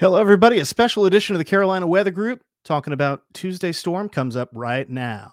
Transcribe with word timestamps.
Hello, 0.00 0.18
everybody. 0.18 0.58
A 0.60 0.64
special 0.64 1.04
edition 1.04 1.36
of 1.36 1.38
the 1.40 1.44
Carolina 1.44 1.86
Weather 1.86 2.10
Group 2.10 2.40
talking 2.64 2.94
about 2.94 3.20
Tuesday 3.34 3.70
storm 3.70 4.08
comes 4.08 4.34
up 4.34 4.48
right 4.54 4.88
now. 4.88 5.30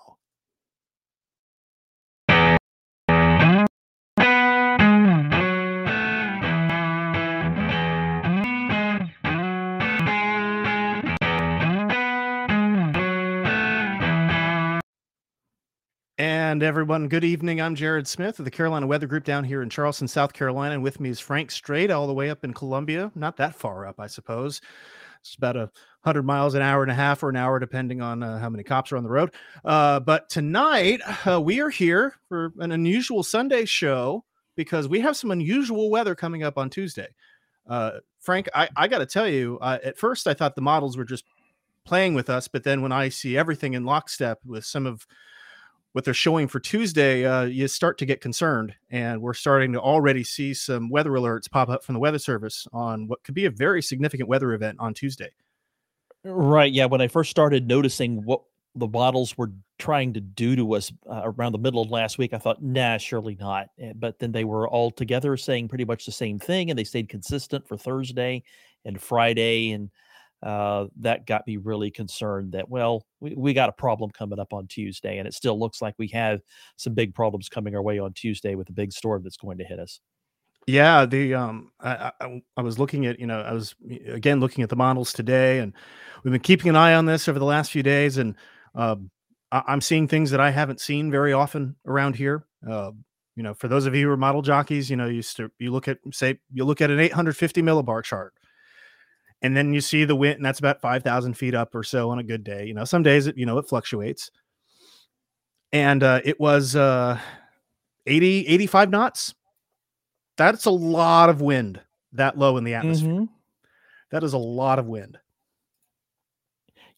And 16.58 16.64
everyone, 16.64 17.08
good 17.08 17.24
evening. 17.24 17.62
I'm 17.62 17.76
Jared 17.76 18.08
Smith 18.08 18.39
of 18.39 18.46
the 18.46 18.50
Carolina 18.50 18.88
Weather 18.88 19.06
Group 19.06 19.24
down 19.24 19.44
here 19.44 19.62
in 19.62 19.70
Charleston, 19.70 20.07
South 20.07 20.34
Carolina. 20.34 20.74
And 20.74 20.82
with 20.82 21.00
me 21.00 21.10
is 21.10 21.20
Frank 21.20 21.52
Strait, 21.52 21.92
all 21.92 22.07
the 22.07 22.16
way 22.16 22.32
up 22.32 22.44
in 22.44 22.52
Columbia. 22.52 23.12
Not 23.14 23.38
that 23.38 23.54
far 23.54 23.86
up, 23.86 24.00
I 24.00 24.07
suppose. 24.07 24.60
It's 25.21 25.36
about 25.36 25.56
a 25.56 25.70
hundred 26.04 26.24
miles 26.24 26.56
an 26.56 26.64
hour 26.64 26.82
and 26.82 26.92
a 26.92 26.96
half 26.96 27.21
or 27.21 27.30
an 27.30 27.36
hour, 27.36 27.60
depending 27.60 28.02
on 28.02 28.24
uh, 28.24 28.39
how 28.39 28.50
many 28.50 28.64
cops 28.64 28.92
are 28.92 28.97
on 28.97 29.04
the 29.04 29.10
road. 29.11 29.36
Uh, 29.64 30.00
but 30.00 30.32
tonight 30.32 31.00
uh, 31.28 31.39
we 31.39 31.61
are 31.61 31.70
here 31.70 32.16
for 32.27 32.52
an 32.58 32.71
unusual 32.71 33.21
Sunday 33.21 33.63
show 33.66 34.25
because 34.55 34.88
we 34.88 34.99
have 34.99 35.16
some 35.16 35.30
unusual 35.30 35.91
weather 35.91 36.16
coming 36.16 36.41
up 36.41 36.58
on 36.58 36.71
Tuesday. 36.71 37.09
Uh, 37.69 37.99
Frank, 38.19 38.49
I, 38.55 38.67
I 38.75 38.88
got 38.88 38.97
to 38.97 39.05
tell 39.05 39.27
you, 39.27 39.59
at 39.61 39.99
first 39.99 40.25
I 40.25 40.33
thought 40.33 40.55
the 40.55 40.61
models 40.61 40.97
were 40.97 41.05
just 41.05 41.25
playing 41.85 42.16
with 42.16 42.31
us, 42.31 42.47
but 42.47 42.63
then 42.63 42.81
when 42.81 42.91
I 42.91 43.09
see 43.09 43.38
everything 43.38 43.75
in 43.75 43.85
lockstep 43.85 44.39
with 44.44 44.66
some 44.66 44.88
of 44.88 45.05
what 45.93 46.05
they're 46.05 46.13
showing 46.13 46.47
for 46.47 46.59
Tuesday, 46.59 47.25
uh, 47.25 47.43
you 47.43 47.67
start 47.67 47.97
to 47.97 48.05
get 48.05 48.21
concerned. 48.21 48.73
And 48.89 49.21
we're 49.21 49.33
starting 49.33 49.73
to 49.73 49.79
already 49.79 50.23
see 50.23 50.53
some 50.53 50.89
weather 50.89 51.11
alerts 51.11 51.49
pop 51.49 51.69
up 51.69 51.83
from 51.83 51.93
the 51.93 51.99
Weather 51.99 52.19
Service 52.19 52.67
on 52.71 53.07
what 53.07 53.23
could 53.23 53.33
be 53.33 53.45
a 53.45 53.51
very 53.51 53.81
significant 53.81 54.29
weather 54.29 54.53
event 54.53 54.77
on 54.79 54.93
Tuesday. 54.93 55.29
Right. 56.23 56.71
Yeah. 56.71 56.85
When 56.85 57.01
I 57.01 57.07
first 57.07 57.31
started 57.31 57.67
noticing 57.67 58.23
what 58.23 58.41
the 58.75 58.88
models 58.88 59.38
were 59.38 59.52
trying 59.79 60.13
to 60.13 60.21
do 60.21 60.55
to 60.55 60.75
us 60.75 60.91
uh, 61.09 61.21
around 61.23 61.53
the 61.53 61.57
middle 61.57 61.81
of 61.81 61.89
last 61.89 62.17
week, 62.17 62.33
I 62.33 62.38
thought, 62.38 62.61
nah, 62.61 62.97
surely 62.97 63.35
not. 63.39 63.69
Eh, 63.79 63.94
but 63.95 64.19
then 64.19 64.31
they 64.31 64.44
were 64.44 64.67
all 64.67 64.91
together 64.91 65.35
saying 65.38 65.67
pretty 65.67 65.85
much 65.85 66.05
the 66.05 66.11
same 66.11 66.38
thing, 66.38 66.69
and 66.69 66.77
they 66.77 66.83
stayed 66.83 67.09
consistent 67.09 67.67
for 67.67 67.77
Thursday 67.77 68.44
and 68.85 69.01
Friday. 69.01 69.72
And 69.72 69.89
uh, 70.43 70.85
that 70.99 71.25
got 71.25 71.45
me 71.47 71.57
really 71.57 71.89
concerned 71.89 72.52
that 72.52 72.69
well 72.69 73.05
we, 73.19 73.33
we 73.35 73.53
got 73.53 73.69
a 73.69 73.73
problem 73.73 74.11
coming 74.11 74.39
up 74.39 74.53
on 74.53 74.67
tuesday 74.67 75.17
and 75.17 75.27
it 75.27 75.33
still 75.33 75.59
looks 75.59 75.81
like 75.81 75.95
we 75.97 76.07
have 76.07 76.41
some 76.75 76.94
big 76.94 77.13
problems 77.16 77.49
coming 77.49 77.75
our 77.75 77.81
way 77.81 77.97
on 77.97 78.13
tuesday 78.13 78.55
with 78.55 78.69
a 78.69 78.73
big 78.73 78.91
storm 78.91 79.23
that's 79.23 79.38
going 79.38 79.57
to 79.57 79.63
hit 79.63 79.79
us. 79.79 79.99
Yeah 80.67 81.05
the 81.05 81.33
um 81.33 81.71
I, 81.79 82.11
I, 82.21 82.41
I 82.57 82.61
was 82.61 82.77
looking 82.77 83.05
at 83.05 83.19
you 83.19 83.25
know 83.25 83.41
i 83.41 83.53
was 83.53 83.73
again 84.07 84.39
looking 84.39 84.63
at 84.63 84.69
the 84.69 84.75
models 84.75 85.13
today 85.13 85.59
and 85.59 85.73
we've 86.23 86.31
been 86.31 86.41
keeping 86.41 86.69
an 86.69 86.75
eye 86.75 86.94
on 86.94 87.05
this 87.05 87.27
over 87.27 87.39
the 87.39 87.45
last 87.45 87.72
few 87.72 87.83
days 87.83 88.17
and 88.17 88.35
um 88.75 89.09
I, 89.51 89.63
i'm 89.67 89.81
seeing 89.81 90.07
things 90.07 90.29
that 90.31 90.41
i 90.41 90.51
haven't 90.51 90.81
seen 90.81 91.09
very 91.09 91.33
often 91.33 91.75
around 91.85 92.16
here. 92.16 92.45
Uh, 92.67 92.91
you 93.38 93.44
know 93.44 93.53
for 93.53 93.69
those 93.69 93.85
of 93.85 93.95
you 93.95 94.07
who 94.07 94.11
are 94.11 94.17
model 94.17 94.41
jockeys 94.41 94.89
you 94.89 94.97
know 94.97 95.05
you 95.05 95.22
st- 95.22 95.51
you 95.59 95.72
look 95.72 95.88
at 95.88 95.99
say 96.11 96.38
you 96.51 96.66
look 96.66 96.81
at 96.81 96.91
an 96.91 96.99
850 96.99 97.61
millibar 97.61 98.03
chart 98.03 98.33
and 99.41 99.55
then 99.55 99.73
you 99.73 99.81
see 99.81 100.03
the 100.03 100.16
wind 100.16 100.38
and 100.38 100.45
that's 100.45 100.59
about 100.59 100.81
5000 100.81 101.33
feet 101.35 101.53
up 101.53 101.73
or 101.75 101.83
so 101.83 102.09
on 102.09 102.19
a 102.19 102.23
good 102.23 102.43
day 102.43 102.66
you 102.66 102.73
know 102.73 102.83
some 102.83 103.03
days 103.03 103.27
it 103.27 103.38
you 103.38 103.45
know 103.45 103.57
it 103.57 103.67
fluctuates. 103.67 104.31
And 105.73 106.02
uh, 106.02 106.21
it 106.23 106.39
was 106.39 106.75
uh 106.75 107.19
80 108.05 108.47
85 108.47 108.89
knots. 108.89 109.35
That's 110.38 110.66
a 110.66 110.71
lot 110.71 111.29
of 111.29 111.41
wind 111.41 111.81
that 112.13 112.38
low 112.38 112.57
in 112.57 112.63
the 112.63 112.75
atmosphere. 112.75 113.09
Mm-hmm. 113.09 113.25
that 114.11 114.23
is 114.23 114.33
a 114.33 114.38
lot 114.38 114.79
of 114.79 114.88
wind. 114.88 115.17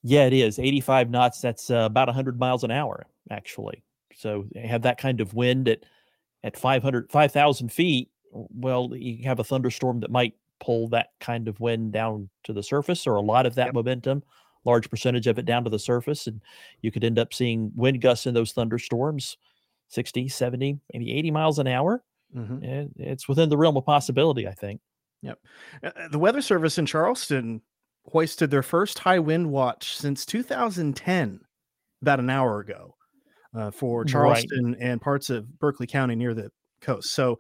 Yeah 0.04 0.26
it 0.26 0.34
is. 0.34 0.60
85 0.60 1.10
knots 1.10 1.42
that's 1.42 1.70
uh, 1.72 1.78
about 1.78 2.08
100 2.08 2.40
miles 2.40 2.64
an 2.64 2.72
hour 2.72 3.08
actually. 3.32 3.84
So 4.16 4.46
have 4.56 4.84
that 4.84 5.00
kind 5.00 5.20
of 5.22 5.34
wind 5.34 5.68
at 5.68 5.84
at 6.44 6.58
500 6.58 7.12
5000 7.12 7.72
feet 7.72 8.10
well 8.32 8.92
you 8.96 9.24
have 9.26 9.40
a 9.40 9.44
thunderstorm 9.44 10.00
that 10.00 10.12
might 10.12 10.34
pull 10.60 10.88
that 10.90 11.10
kind 11.20 11.48
of 11.48 11.60
wind 11.60 11.92
down 11.92 12.30
to 12.44 12.54
the 12.54 12.64
surface 12.64 13.08
or 13.08 13.16
a 13.16 13.22
lot 13.22 13.46
of 13.46 13.56
that 13.56 13.68
yep. 13.68 13.74
momentum, 13.74 14.24
large 14.66 14.90
percentage 14.90 15.28
of 15.28 15.40
it 15.40 15.46
down 15.46 15.64
to 15.64 15.70
the 15.70 15.80
surface. 15.80 16.28
And 16.28 16.42
you 16.82 16.92
could 16.92 17.04
end 17.04 17.20
up 17.20 17.34
seeing 17.34 17.72
wind 17.76 18.02
gusts 18.02 18.26
in 18.26 18.34
those 18.34 18.52
thunderstorms 18.52 19.38
60, 19.90 20.28
70, 20.28 20.80
maybe 20.94 21.12
80 21.14 21.32
miles 21.32 21.60
an 21.60 21.68
hour. 21.68 22.04
Mm-hmm. 22.36 23.02
It's 23.02 23.28
within 23.28 23.50
the 23.50 23.58
realm 23.58 23.78
of 23.78 23.86
possibility, 23.86 24.48
I 24.48 24.54
think. 24.54 24.82
Yep. 25.22 25.40
Uh, 25.84 26.08
the 26.12 26.20
Weather 26.20 26.42
Service 26.42 26.78
in 26.78 26.86
Charleston 26.86 27.62
hoisted 28.06 28.52
their 28.52 28.64
first 28.64 29.00
high 29.00 29.20
wind 29.20 29.50
watch 29.50 29.98
since 29.98 30.26
2010, 30.26 31.40
about 32.02 32.20
an 32.20 32.30
hour 32.30 32.60
ago, 32.60 32.96
uh, 33.56 33.72
for 33.72 34.06
Charleston 34.06 34.74
right. 34.74 34.78
and 34.80 35.02
parts 35.02 35.30
of 35.30 35.60
Berkeley 35.60 35.88
County 35.88 36.16
near 36.16 36.34
the 36.34 36.52
coast. 36.82 37.12
So, 37.14 37.40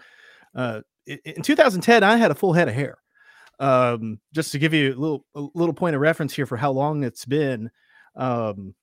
uh, 0.55 0.81
in 1.05 1.41
2010, 1.41 2.03
I 2.03 2.17
had 2.17 2.31
a 2.31 2.35
full 2.35 2.53
head 2.53 2.67
of 2.67 2.73
hair. 2.73 2.97
Um, 3.59 4.19
just 4.33 4.51
to 4.53 4.59
give 4.59 4.73
you 4.73 4.93
a 4.93 4.95
little 4.95 5.25
a 5.35 5.45
little 5.53 5.73
point 5.73 5.95
of 5.95 6.01
reference 6.01 6.33
here 6.33 6.45
for 6.45 6.57
how 6.57 6.71
long 6.71 7.03
it's 7.03 7.25
been. 7.25 7.69
Um, 8.15 8.73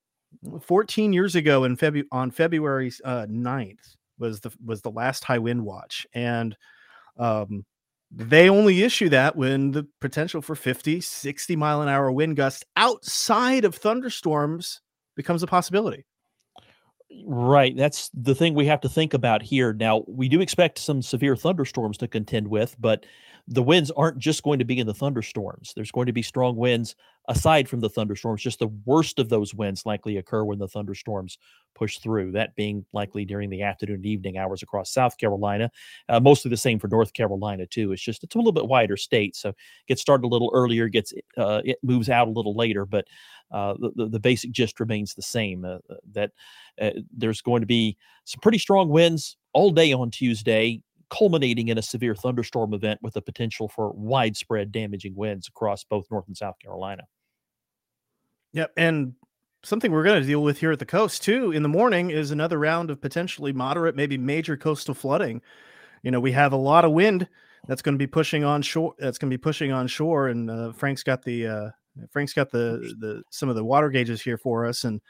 14 0.62 1.12
years 1.12 1.34
ago 1.34 1.64
in 1.64 1.78
on 2.12 2.30
February 2.30 2.92
uh, 3.04 3.26
9th 3.26 3.96
was 4.18 4.40
the 4.40 4.50
was 4.64 4.82
the 4.82 4.90
last 4.90 5.24
high 5.24 5.38
wind 5.38 5.64
watch 5.64 6.06
and 6.14 6.56
um, 7.18 7.64
they 8.10 8.48
only 8.48 8.82
issue 8.82 9.08
that 9.08 9.36
when 9.36 9.70
the 9.72 9.86
potential 10.00 10.42
for 10.42 10.54
50 10.54 11.00
60 11.00 11.56
mile 11.56 11.82
an 11.82 11.88
hour 11.88 12.12
wind 12.12 12.36
gusts 12.36 12.64
outside 12.76 13.64
of 13.64 13.74
thunderstorms 13.74 14.80
becomes 15.16 15.42
a 15.42 15.46
possibility 15.46 16.04
Right. 17.24 17.74
That's 17.76 18.10
the 18.14 18.34
thing 18.34 18.54
we 18.54 18.66
have 18.66 18.80
to 18.80 18.88
think 18.88 19.14
about 19.14 19.40
here. 19.40 19.72
Now, 19.72 20.04
we 20.08 20.28
do 20.28 20.40
expect 20.40 20.78
some 20.78 21.00
severe 21.00 21.36
thunderstorms 21.36 21.96
to 21.98 22.08
contend 22.08 22.48
with, 22.48 22.74
but 22.78 23.06
the 23.48 23.62
winds 23.62 23.92
aren't 23.92 24.18
just 24.18 24.42
going 24.42 24.58
to 24.58 24.64
be 24.64 24.78
in 24.78 24.86
the 24.86 24.94
thunderstorms. 24.94 25.72
There's 25.74 25.92
going 25.92 26.06
to 26.06 26.12
be 26.12 26.22
strong 26.22 26.56
winds 26.56 26.96
aside 27.28 27.68
from 27.68 27.80
the 27.80 27.88
thunderstorms. 27.88 28.42
Just 28.42 28.58
the 28.58 28.72
worst 28.84 29.20
of 29.20 29.28
those 29.28 29.54
winds 29.54 29.86
likely 29.86 30.16
occur 30.16 30.44
when 30.44 30.58
the 30.58 30.66
thunderstorms 30.66 31.38
push 31.74 31.98
through, 31.98 32.32
that 32.32 32.56
being 32.56 32.84
likely 32.92 33.24
during 33.24 33.48
the 33.48 33.62
afternoon 33.62 33.96
and 33.96 34.06
evening 34.06 34.36
hours 34.36 34.62
across 34.62 34.92
South 34.92 35.16
Carolina. 35.16 35.70
Uh, 36.08 36.18
mostly 36.18 36.48
the 36.48 36.56
same 36.56 36.78
for 36.80 36.88
North 36.88 37.12
Carolina, 37.12 37.66
too. 37.66 37.92
It's 37.92 38.02
just 38.02 38.24
it's 38.24 38.34
a 38.34 38.38
little 38.38 38.52
bit 38.52 38.66
wider 38.66 38.96
state. 38.96 39.36
So 39.36 39.52
gets 39.86 40.02
started 40.02 40.26
a 40.26 40.28
little 40.28 40.50
earlier, 40.52 40.88
gets 40.88 41.12
uh, 41.36 41.62
it 41.64 41.78
moves 41.82 42.08
out 42.08 42.26
a 42.26 42.32
little 42.32 42.56
later, 42.56 42.84
but 42.84 43.06
uh, 43.52 43.74
the, 43.94 44.08
the 44.08 44.20
basic 44.20 44.50
gist 44.50 44.80
remains 44.80 45.14
the 45.14 45.22
same 45.22 45.64
uh, 45.64 45.78
that 46.12 46.32
uh, 46.80 46.90
there's 47.16 47.42
going 47.42 47.60
to 47.60 47.66
be 47.66 47.96
some 48.24 48.40
pretty 48.40 48.58
strong 48.58 48.88
winds 48.88 49.36
all 49.52 49.70
day 49.70 49.92
on 49.92 50.10
Tuesday 50.10 50.82
culminating 51.10 51.68
in 51.68 51.78
a 51.78 51.82
severe 51.82 52.14
thunderstorm 52.14 52.74
event 52.74 53.00
with 53.02 53.14
the 53.14 53.22
potential 53.22 53.68
for 53.68 53.92
widespread 53.92 54.72
damaging 54.72 55.14
winds 55.14 55.48
across 55.48 55.84
both 55.84 56.06
North 56.10 56.26
and 56.26 56.36
South 56.36 56.56
Carolina. 56.62 57.04
Yep. 58.52 58.72
And 58.76 59.14
something 59.62 59.92
we're 59.92 60.04
going 60.04 60.20
to 60.20 60.26
deal 60.26 60.42
with 60.42 60.58
here 60.58 60.72
at 60.72 60.78
the 60.78 60.86
coast 60.86 61.22
too 61.22 61.52
in 61.52 61.62
the 61.62 61.68
morning 61.68 62.10
is 62.10 62.30
another 62.30 62.58
round 62.58 62.90
of 62.90 63.00
potentially 63.00 63.52
moderate, 63.52 63.96
maybe 63.96 64.16
major 64.16 64.56
coastal 64.56 64.94
flooding. 64.94 65.42
You 66.02 66.10
know, 66.10 66.20
we 66.20 66.32
have 66.32 66.52
a 66.52 66.56
lot 66.56 66.84
of 66.84 66.92
wind 66.92 67.28
that's 67.66 67.82
going 67.82 67.94
to 67.94 67.98
be 67.98 68.06
pushing 68.06 68.44
on 68.44 68.62
shore. 68.62 68.94
That's 68.98 69.18
going 69.18 69.30
to 69.30 69.36
be 69.36 69.42
pushing 69.42 69.72
on 69.72 69.88
shore. 69.88 70.28
And 70.28 70.50
uh, 70.50 70.72
Frank's 70.72 71.02
got 71.02 71.22
the 71.22 71.46
uh, 71.46 71.70
Frank's 72.10 72.32
got 72.32 72.50
the 72.50 72.94
the 73.00 73.22
some 73.30 73.48
of 73.48 73.56
the 73.56 73.64
water 73.64 73.90
gauges 73.90 74.22
here 74.22 74.38
for 74.38 74.66
us. 74.66 74.84
And 74.84 75.00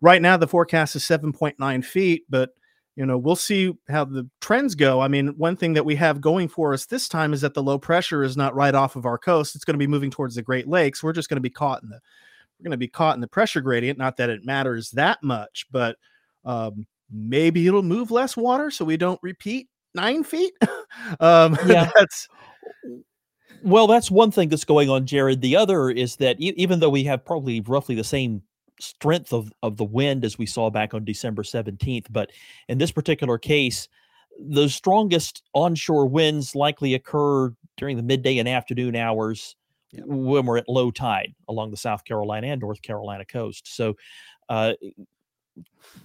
right 0.00 0.22
now 0.22 0.36
the 0.36 0.48
forecast 0.48 0.96
is 0.96 1.04
7.9 1.04 1.84
feet, 1.84 2.24
but 2.28 2.50
you 2.98 3.06
know, 3.06 3.16
we'll 3.16 3.36
see 3.36 3.72
how 3.88 4.04
the 4.04 4.28
trends 4.40 4.74
go. 4.74 5.00
I 5.00 5.06
mean, 5.06 5.28
one 5.36 5.54
thing 5.54 5.74
that 5.74 5.84
we 5.84 5.94
have 5.94 6.20
going 6.20 6.48
for 6.48 6.74
us 6.74 6.84
this 6.84 7.08
time 7.08 7.32
is 7.32 7.42
that 7.42 7.54
the 7.54 7.62
low 7.62 7.78
pressure 7.78 8.24
is 8.24 8.36
not 8.36 8.56
right 8.56 8.74
off 8.74 8.96
of 8.96 9.06
our 9.06 9.16
coast. 9.16 9.54
It's 9.54 9.64
going 9.64 9.74
to 9.74 9.78
be 9.78 9.86
moving 9.86 10.10
towards 10.10 10.34
the 10.34 10.42
Great 10.42 10.66
Lakes. 10.66 11.00
We're 11.00 11.12
just 11.12 11.28
going 11.28 11.36
to 11.36 11.40
be 11.40 11.48
caught 11.48 11.84
in 11.84 11.90
the 11.90 12.00
we're 12.58 12.64
going 12.64 12.72
to 12.72 12.76
be 12.76 12.88
caught 12.88 13.14
in 13.14 13.20
the 13.20 13.28
pressure 13.28 13.60
gradient. 13.60 14.00
Not 14.00 14.16
that 14.16 14.30
it 14.30 14.44
matters 14.44 14.90
that 14.90 15.22
much, 15.22 15.66
but 15.70 15.94
um, 16.44 16.88
maybe 17.08 17.68
it'll 17.68 17.84
move 17.84 18.10
less 18.10 18.36
water 18.36 18.68
so 18.68 18.84
we 18.84 18.96
don't 18.96 19.20
repeat 19.22 19.68
nine 19.94 20.24
feet. 20.24 20.54
um, 21.20 21.56
yeah. 21.66 21.92
that's 21.94 22.26
well, 23.62 23.86
that's 23.86 24.10
one 24.10 24.32
thing 24.32 24.48
that's 24.48 24.64
going 24.64 24.90
on, 24.90 25.06
Jared. 25.06 25.40
The 25.40 25.54
other 25.54 25.88
is 25.88 26.16
that 26.16 26.40
e- 26.40 26.54
even 26.56 26.80
though 26.80 26.90
we 26.90 27.04
have 27.04 27.24
probably 27.24 27.60
roughly 27.60 27.94
the 27.94 28.02
same 28.02 28.42
strength 28.80 29.32
of, 29.32 29.52
of 29.62 29.76
the 29.76 29.84
wind 29.84 30.24
as 30.24 30.38
we 30.38 30.46
saw 30.46 30.70
back 30.70 30.94
on 30.94 31.04
December 31.04 31.42
17th. 31.42 32.06
But 32.10 32.30
in 32.68 32.78
this 32.78 32.92
particular 32.92 33.38
case, 33.38 33.88
the 34.38 34.68
strongest 34.68 35.42
onshore 35.54 36.06
winds 36.06 36.54
likely 36.54 36.94
occur 36.94 37.52
during 37.76 37.96
the 37.96 38.02
midday 38.02 38.38
and 38.38 38.48
afternoon 38.48 38.96
hours 38.96 39.56
yeah. 39.92 40.02
when 40.06 40.46
we're 40.46 40.58
at 40.58 40.68
low 40.68 40.90
tide 40.90 41.34
along 41.48 41.70
the 41.70 41.76
South 41.76 42.04
Carolina 42.04 42.48
and 42.48 42.60
North 42.60 42.82
Carolina 42.82 43.24
coast. 43.24 43.74
So, 43.74 43.96
uh, 44.48 44.74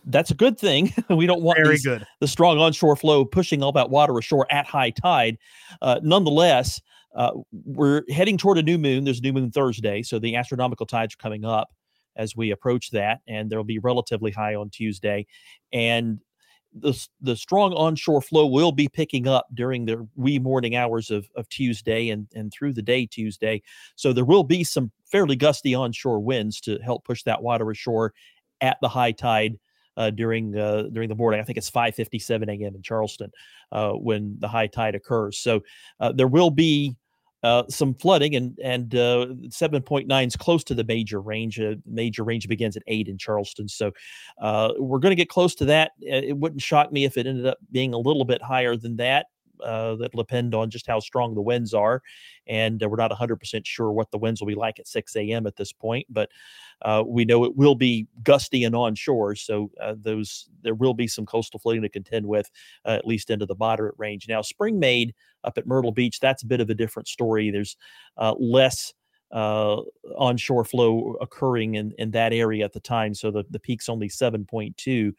that's 0.06 0.32
a 0.32 0.36
good 0.36 0.58
thing. 0.60 0.92
we 1.10 1.28
don't 1.28 1.44
want 1.44 1.58
Very 1.58 1.76
these, 1.76 1.86
good. 1.86 2.06
the 2.20 2.28
strong 2.28 2.58
onshore 2.58 2.96
flow 2.96 3.24
pushing 3.24 3.62
all 3.62 3.72
that 3.74 3.92
water 3.92 4.18
ashore 4.18 4.48
at 4.50 4.66
high 4.66 4.90
tide. 4.90 5.38
Uh, 5.80 6.00
nonetheless, 6.02 6.82
uh, 7.16 7.32
we're 7.52 8.02
heading 8.10 8.36
toward 8.36 8.58
a 8.58 8.64
new 8.64 8.80
moon. 8.80 9.04
There's 9.04 9.20
a 9.20 9.22
new 9.22 9.34
moon 9.34 9.52
Thursday, 9.52 10.02
so 10.02 10.18
the 10.18 10.36
astronomical 10.36 10.88
tides 10.88 11.14
are 11.14 11.18
coming 11.18 11.46
up 11.46 11.70
as 12.16 12.36
we 12.36 12.52
approach 12.52 12.92
that, 12.92 13.22
and 13.28 13.50
they'll 13.50 13.64
be 13.64 13.80
relatively 13.80 14.32
high 14.32 14.56
on 14.56 14.70
Tuesday. 14.70 15.26
And 15.72 16.20
the, 16.76 17.08
the 17.22 17.36
strong 17.36 17.74
onshore 17.74 18.22
flow 18.22 18.48
will 18.48 18.72
be 18.72 18.88
picking 18.88 19.28
up 19.28 19.48
during 19.54 19.86
the 19.86 20.08
wee 20.16 20.40
morning 20.40 20.76
hours 20.76 21.12
of, 21.12 21.28
of 21.36 21.48
Tuesday 21.50 22.10
and, 22.10 22.28
and 22.34 22.52
through 22.52 22.74
the 22.74 22.82
day 22.82 23.06
Tuesday. 23.06 23.62
So 23.96 24.14
there 24.14 24.26
will 24.26 24.44
be 24.44 24.64
some 24.64 24.92
fairly 25.06 25.36
gusty 25.36 25.76
onshore 25.76 26.20
winds 26.20 26.60
to 26.62 26.80
help 26.80 27.06
push 27.06 27.24
that 27.24 27.44
water 27.44 27.70
ashore 27.70 28.14
at 28.62 28.78
the 28.82 28.90
high 28.90 29.12
tide 29.12 29.60
uh, 29.98 30.10
during 30.10 30.58
uh, 30.58 30.84
during 30.92 31.10
the 31.10 31.16
morning. 31.16 31.40
I 31.40 31.44
think 31.44 31.58
it's 31.58 31.70
5:57 31.70 32.44
a.m. 32.50 32.76
in 32.76 32.82
Charleston 32.82 33.32
uh, 33.72 33.92
when 33.92 34.36
the 34.40 34.48
high 34.48 34.68
tide 34.68 34.96
occurs. 34.96 35.38
So 35.38 35.62
uh, 36.00 36.12
there 36.12 36.28
will 36.28 36.50
be 36.50 36.96
uh, 37.44 37.64
some 37.70 37.94
flooding 37.96 38.36
and 38.36 38.58
and 38.64 38.96
uh, 38.96 39.28
7.9 39.48 40.28
is 40.28 40.36
close 40.36 40.64
to 40.66 40.74
the 40.74 40.84
major 40.84 41.22
range. 41.22 41.60
Uh, 41.60 41.76
major 41.86 42.24
range 42.24 42.48
begins 42.48 42.78
at 42.78 42.84
eight 42.88 43.08
in 43.08 43.18
Charleston, 43.18 43.68
so 43.68 43.92
uh, 44.42 44.74
we're 44.78 45.00
going 45.00 45.12
to 45.12 45.16
get 45.16 45.30
close 45.30 45.54
to 45.56 45.66
that. 45.66 45.92
It 46.00 46.38
wouldn't 46.38 46.62
shock 46.62 46.92
me 46.92 47.06
if 47.06 47.18
it 47.18 47.28
ended 47.28 47.46
up 47.46 47.58
being 47.72 47.94
a 47.94 47.98
little 47.98 48.26
bit 48.26 48.42
higher 48.42 48.76
than 48.76 48.96
that. 48.98 49.28
Uh, 49.64 49.96
that'll 49.96 50.22
depend 50.22 50.54
on 50.54 50.70
just 50.70 50.88
how 50.88 51.00
strong 51.00 51.36
the 51.36 51.42
winds 51.42 51.74
are. 51.74 52.02
And 52.48 52.82
uh, 52.84 52.90
we're 52.90 52.98
not 52.98 53.12
100% 53.12 53.66
sure 53.66 53.92
what 53.92 54.12
the 54.12 54.18
winds 54.18 54.42
will 54.42 54.48
be 54.48 54.56
like 54.56 54.80
at 54.80 54.88
6 54.88 55.16
a.m. 55.16 55.48
at 55.48 55.56
this 55.56 55.72
point, 55.72 56.06
but 56.10 56.30
uh, 56.82 57.04
we 57.06 57.26
know 57.26 57.44
it 57.46 57.56
will 57.56 57.76
be 57.76 58.08
gusty 58.24 58.64
and 58.64 58.76
onshore. 58.76 59.36
So 59.36 59.72
uh, 59.82 59.96
those 59.98 60.50
there 60.62 60.76
will 60.76 60.94
be 60.94 61.08
some 61.08 61.26
coastal 61.26 61.60
flooding 61.60 61.82
to 61.84 61.90
contend 61.90 62.26
with, 62.26 62.50
uh, 62.86 62.90
at 62.90 63.08
least 63.08 63.30
into 63.30 63.46
the 63.46 63.56
moderate 63.56 63.96
range. 63.98 64.28
Now, 64.28 64.42
Springmaid 64.42 65.12
up 65.44 65.58
at 65.58 65.68
Myrtle 65.68 65.92
Beach, 65.92 66.20
that's 66.20 66.44
a 66.44 66.48
bit 66.48 66.62
of 66.62 66.70
a 66.70 66.76
different 66.76 67.08
story. 67.08 67.50
There's 67.50 67.78
uh, 68.18 68.36
less. 68.40 68.94
Uh, 69.32 69.82
onshore 70.16 70.64
flow 70.64 71.16
occurring 71.20 71.74
in, 71.74 71.92
in 71.98 72.12
that 72.12 72.32
area 72.32 72.64
at 72.64 72.72
the 72.72 72.80
time. 72.80 73.16
So 73.16 73.32
the, 73.32 73.44
the 73.50 73.58
peak's 73.58 73.90
only 73.90 74.08
7.2. 74.08 75.12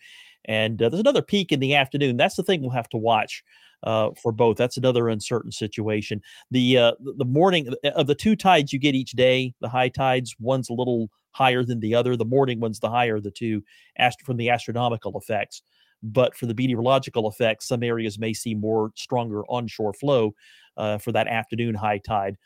And 0.44 0.80
uh, 0.80 0.88
there's 0.88 1.00
another 1.00 1.20
peak 1.20 1.50
in 1.50 1.58
the 1.58 1.74
afternoon. 1.74 2.16
That's 2.16 2.36
the 2.36 2.44
thing 2.44 2.60
we'll 2.60 2.70
have 2.70 2.88
to 2.90 2.96
watch 2.96 3.42
uh, 3.84 4.10
for 4.20 4.32
both. 4.32 4.56
That's 4.56 4.76
another 4.76 5.08
uncertain 5.08 5.52
situation. 5.52 6.20
The 6.50 6.78
uh, 6.78 6.92
the 7.16 7.24
morning 7.24 7.72
uh, 7.84 7.90
of 7.90 8.06
the 8.06 8.14
two 8.14 8.34
tides 8.34 8.72
you 8.72 8.78
get 8.78 8.94
each 8.94 9.12
day, 9.12 9.54
the 9.60 9.68
high 9.68 9.88
tides, 9.88 10.34
one's 10.40 10.68
a 10.68 10.74
little 10.74 11.08
higher 11.32 11.62
than 11.64 11.80
the 11.80 11.94
other. 11.94 12.16
The 12.16 12.24
morning 12.24 12.60
one's 12.60 12.80
the 12.80 12.90
higher 12.90 13.16
of 13.16 13.22
the 13.22 13.30
two, 13.30 13.62
ast- 13.98 14.22
from 14.22 14.36
the 14.36 14.50
astronomical 14.50 15.16
effects. 15.18 15.62
But 16.02 16.36
for 16.36 16.46
the 16.46 16.54
meteorological 16.54 17.28
effects, 17.28 17.68
some 17.68 17.82
areas 17.82 18.18
may 18.18 18.34
see 18.34 18.54
more 18.54 18.90
stronger 18.94 19.42
onshore 19.46 19.94
flow 19.94 20.34
uh, 20.76 20.98
for 20.98 21.12
that 21.12 21.28
afternoon 21.28 21.74
high 21.74 21.98
tide. 21.98 22.36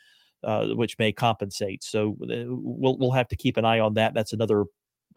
Uh, 0.41 0.67
which 0.67 0.97
may 0.97 1.11
compensate. 1.11 1.83
So 1.83 2.15
uh, 2.23 2.45
we'll 2.47 2.97
we'll 2.97 3.11
have 3.11 3.27
to 3.27 3.35
keep 3.35 3.57
an 3.57 3.65
eye 3.65 3.81
on 3.81 3.95
that. 3.95 4.13
That's 4.13 4.31
another 4.31 4.63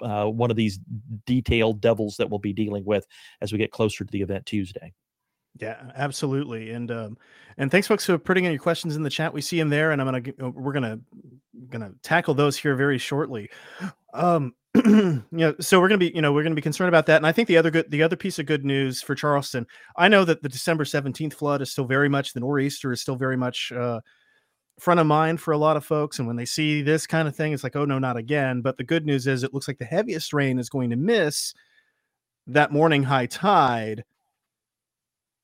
uh, 0.01 0.27
one 0.27 0.51
of 0.51 0.57
these 0.57 0.81
detailed 1.27 1.81
devils 1.81 2.17
that 2.17 2.29
we'll 2.29 2.41
be 2.41 2.53
dealing 2.53 2.85
with 2.85 3.07
as 3.41 3.53
we 3.53 3.59
get 3.59 3.71
closer 3.71 4.05
to 4.05 4.11
the 4.11 4.21
event 4.21 4.47
Tuesday. 4.47 4.93
Yeah, 5.61 5.93
absolutely. 5.97 6.71
And 6.71 6.91
um, 6.91 7.19
and 7.59 7.71
thanks, 7.71 7.87
folks, 7.87 8.07
for 8.07 8.19
putting 8.19 8.45
in 8.45 8.53
your 8.53 8.61
questions 8.61 8.97
in 8.97 9.03
the 9.03 9.11
chat. 9.11 9.35
We 9.35 9.43
see 9.43 9.59
them 9.59 9.69
there, 9.69 9.91
and 9.91 10.01
I'm 10.01 10.07
gonna 10.07 10.47
uh, 10.47 10.51
we're 10.51 10.73
gonna 10.73 11.01
gonna 11.69 11.93
tackle 12.03 12.35
those 12.35 12.57
here 12.57 12.75
very 12.75 12.99
shortly. 12.99 13.51
Um, 14.15 14.55
you 14.75 15.23
know, 15.31 15.55
so 15.61 15.79
we're 15.81 15.89
gonna 15.89 15.99
be 15.99 16.13
you 16.15 16.23
know 16.23 16.33
we're 16.33 16.43
gonna 16.43 16.55
be 16.55 16.63
concerned 16.63 16.89
about 16.89 17.07
that. 17.07 17.17
And 17.19 17.27
I 17.27 17.33
think 17.33 17.49
the 17.49 17.59
other 17.59 17.71
good 17.71 17.91
the 17.91 18.03
other 18.03 18.17
piece 18.17 18.39
of 18.39 18.47
good 18.47 18.65
news 18.65 19.03
for 19.03 19.15
Charleston, 19.15 19.67
I 19.97 20.09
know 20.09 20.25
that 20.25 20.43
the 20.43 20.49
December 20.49 20.85
17th 20.85 21.35
flood 21.35 21.61
is 21.61 21.71
still 21.71 21.85
very 21.85 22.09
much 22.09 22.33
the 22.33 22.41
nor'easter 22.41 22.93
is 22.93 23.03
still 23.03 23.17
very 23.17 23.37
much 23.37 23.73
uh, 23.73 24.01
front 24.81 25.01
of 25.01 25.07
mind 25.07 25.41
for 25.41 25.53
a 25.53 25.59
lot 25.59 25.77
of 25.77 25.85
folks. 25.85 26.19
And 26.19 26.27
when 26.27 26.37
they 26.37 26.47
see 26.47 26.81
this 26.81 27.07
kind 27.07 27.29
of 27.29 27.37
thing, 27.37 27.53
it's 27.53 27.63
like, 27.63 27.77
oh 27.77 27.85
no, 27.85 27.99
not 27.99 28.17
again. 28.17 28.63
But 28.63 28.79
the 28.79 28.85
good 28.85 29.05
news 29.05 29.27
is 29.27 29.43
it 29.43 29.53
looks 29.53 29.69
like 29.69 29.79
the 29.79 29.85
heaviest 29.85 30.33
rain 30.33 30.59
is 30.59 30.71
going 30.71 30.91
to 30.91 30.97
miss 30.97 31.53
that 32.47 32.73
morning 32.73 33.03
high 33.03 33.27
tide 33.27 34.05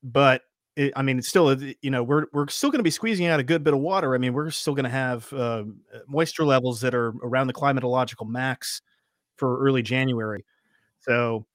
but 0.02 0.42
it, 0.76 0.92
I 0.94 1.02
mean, 1.02 1.18
it's 1.18 1.28
still, 1.28 1.60
you 1.60 1.90
know, 1.90 2.02
we're 2.02 2.26
we're 2.32 2.48
still 2.48 2.70
going 2.70 2.78
to 2.78 2.84
be 2.84 2.90
squeezing 2.90 3.26
out 3.26 3.40
a 3.40 3.44
good 3.44 3.64
bit 3.64 3.74
of 3.74 3.80
water. 3.80 4.14
I 4.14 4.18
mean, 4.18 4.32
we're 4.32 4.50
still 4.50 4.74
going 4.74 4.84
to 4.84 4.90
have 4.90 5.32
uh, 5.32 5.64
moisture 6.06 6.44
levels 6.44 6.80
that 6.82 6.94
are 6.94 7.08
around 7.22 7.48
the 7.48 7.52
climatological 7.52 8.28
max 8.28 8.80
for 9.36 9.58
early 9.58 9.82
January. 9.82 10.44
So 11.00 11.46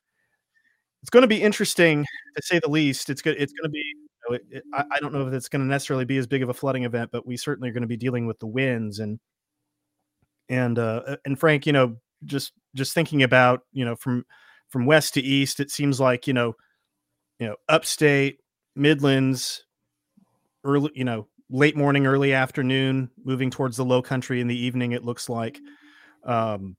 it's 1.02 1.10
going 1.10 1.22
to 1.22 1.28
be 1.28 1.42
interesting 1.42 2.06
to 2.36 2.42
say 2.42 2.60
the 2.60 2.70
least. 2.70 3.10
It's 3.10 3.22
good. 3.22 3.38
It's 3.40 3.54
going 3.54 3.70
to 3.70 3.70
be. 3.70 3.80
You 3.80 4.30
know, 4.30 4.36
it, 4.36 4.46
it, 4.52 4.64
I, 4.74 4.86
I 4.92 5.00
don't 5.00 5.14
know 5.14 5.28
if 5.28 5.34
it's 5.34 5.50
going 5.50 5.62
to 5.62 5.68
necessarily 5.68 6.06
be 6.06 6.18
as 6.18 6.28
big 6.28 6.44
of 6.44 6.50
a 6.50 6.54
flooding 6.54 6.84
event, 6.84 7.12
but 7.12 7.26
we 7.26 7.36
certainly 7.36 7.70
are 7.70 7.74
going 7.74 7.82
to 7.82 7.88
be 7.88 7.98
dealing 7.98 8.26
with 8.26 8.40
the 8.40 8.48
winds 8.48 9.00
and 9.00 9.20
and 10.50 10.80
uh, 10.80 11.18
and 11.26 11.40
Frank, 11.40 11.66
you 11.66 11.74
know, 11.74 11.98
just 12.26 12.54
just 12.76 12.94
thinking 12.94 13.24
about 13.24 13.62
you 13.72 13.86
know 13.86 13.96
from 13.96 14.26
from 14.70 14.86
west 14.86 15.14
to 15.14 15.22
east, 15.22 15.60
it 15.60 15.72
seems 15.72 16.00
like 16.00 16.28
you 16.28 16.34
know 16.34 16.56
you 17.44 17.50
know, 17.50 17.58
upstate, 17.68 18.40
Midlands, 18.74 19.66
early, 20.64 20.92
you 20.96 21.04
know, 21.04 21.28
late 21.50 21.76
morning, 21.76 22.08
early 22.08 22.32
afternoon, 22.32 23.10
moving 23.22 23.52
towards 23.52 23.76
the 23.76 23.84
low 23.84 24.02
country 24.02 24.40
in 24.40 24.48
the 24.48 24.58
evening, 24.58 24.94
it 24.94 25.04
looks 25.04 25.28
like. 25.28 25.60
Um, 26.24 26.78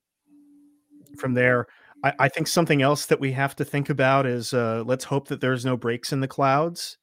from 1.19 1.35
there, 1.35 1.67
I, 2.03 2.13
I 2.17 2.29
think 2.29 2.47
something 2.47 2.81
else 2.81 3.05
that 3.05 3.19
we 3.19 3.31
have 3.33 3.55
to 3.57 3.63
think 3.63 3.91
about 3.91 4.25
is 4.25 4.55
uh, 4.55 4.83
let's 4.87 5.03
hope 5.03 5.27
that 5.27 5.39
there's 5.39 5.65
no 5.65 5.77
breaks 5.77 6.11
in 6.11 6.19
the 6.19 6.27
clouds 6.27 6.97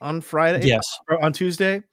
on 0.00 0.20
Friday. 0.20 0.66
Yes. 0.66 0.84
on 1.22 1.32
Tuesday, 1.32 1.84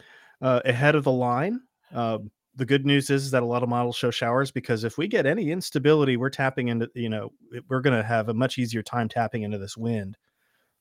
uh, 0.42 0.62
ahead 0.66 0.96
of 0.96 1.04
the 1.04 1.12
line. 1.12 1.62
Uh, 1.94 2.18
the 2.56 2.66
good 2.66 2.84
news 2.84 3.12
is 3.12 3.30
that 3.30 3.44
a 3.44 3.46
lot 3.46 3.62
of 3.62 3.70
models 3.70 3.96
show 3.96 4.10
showers 4.10 4.50
because 4.50 4.84
if 4.84 4.98
we 4.98 5.08
get 5.08 5.28
any 5.28 5.52
instability, 5.52 6.18
we're 6.18 6.32
tapping 6.32 6.70
into, 6.70 6.90
you 6.96 7.10
know, 7.10 7.32
we're 7.70 7.82
going 7.82 7.96
to 7.96 8.04
have 8.04 8.30
a 8.30 8.34
much 8.34 8.58
easier 8.58 8.82
time 8.82 9.08
tapping 9.08 9.44
into 9.44 9.60
this 9.60 9.78
wind. 9.78 10.18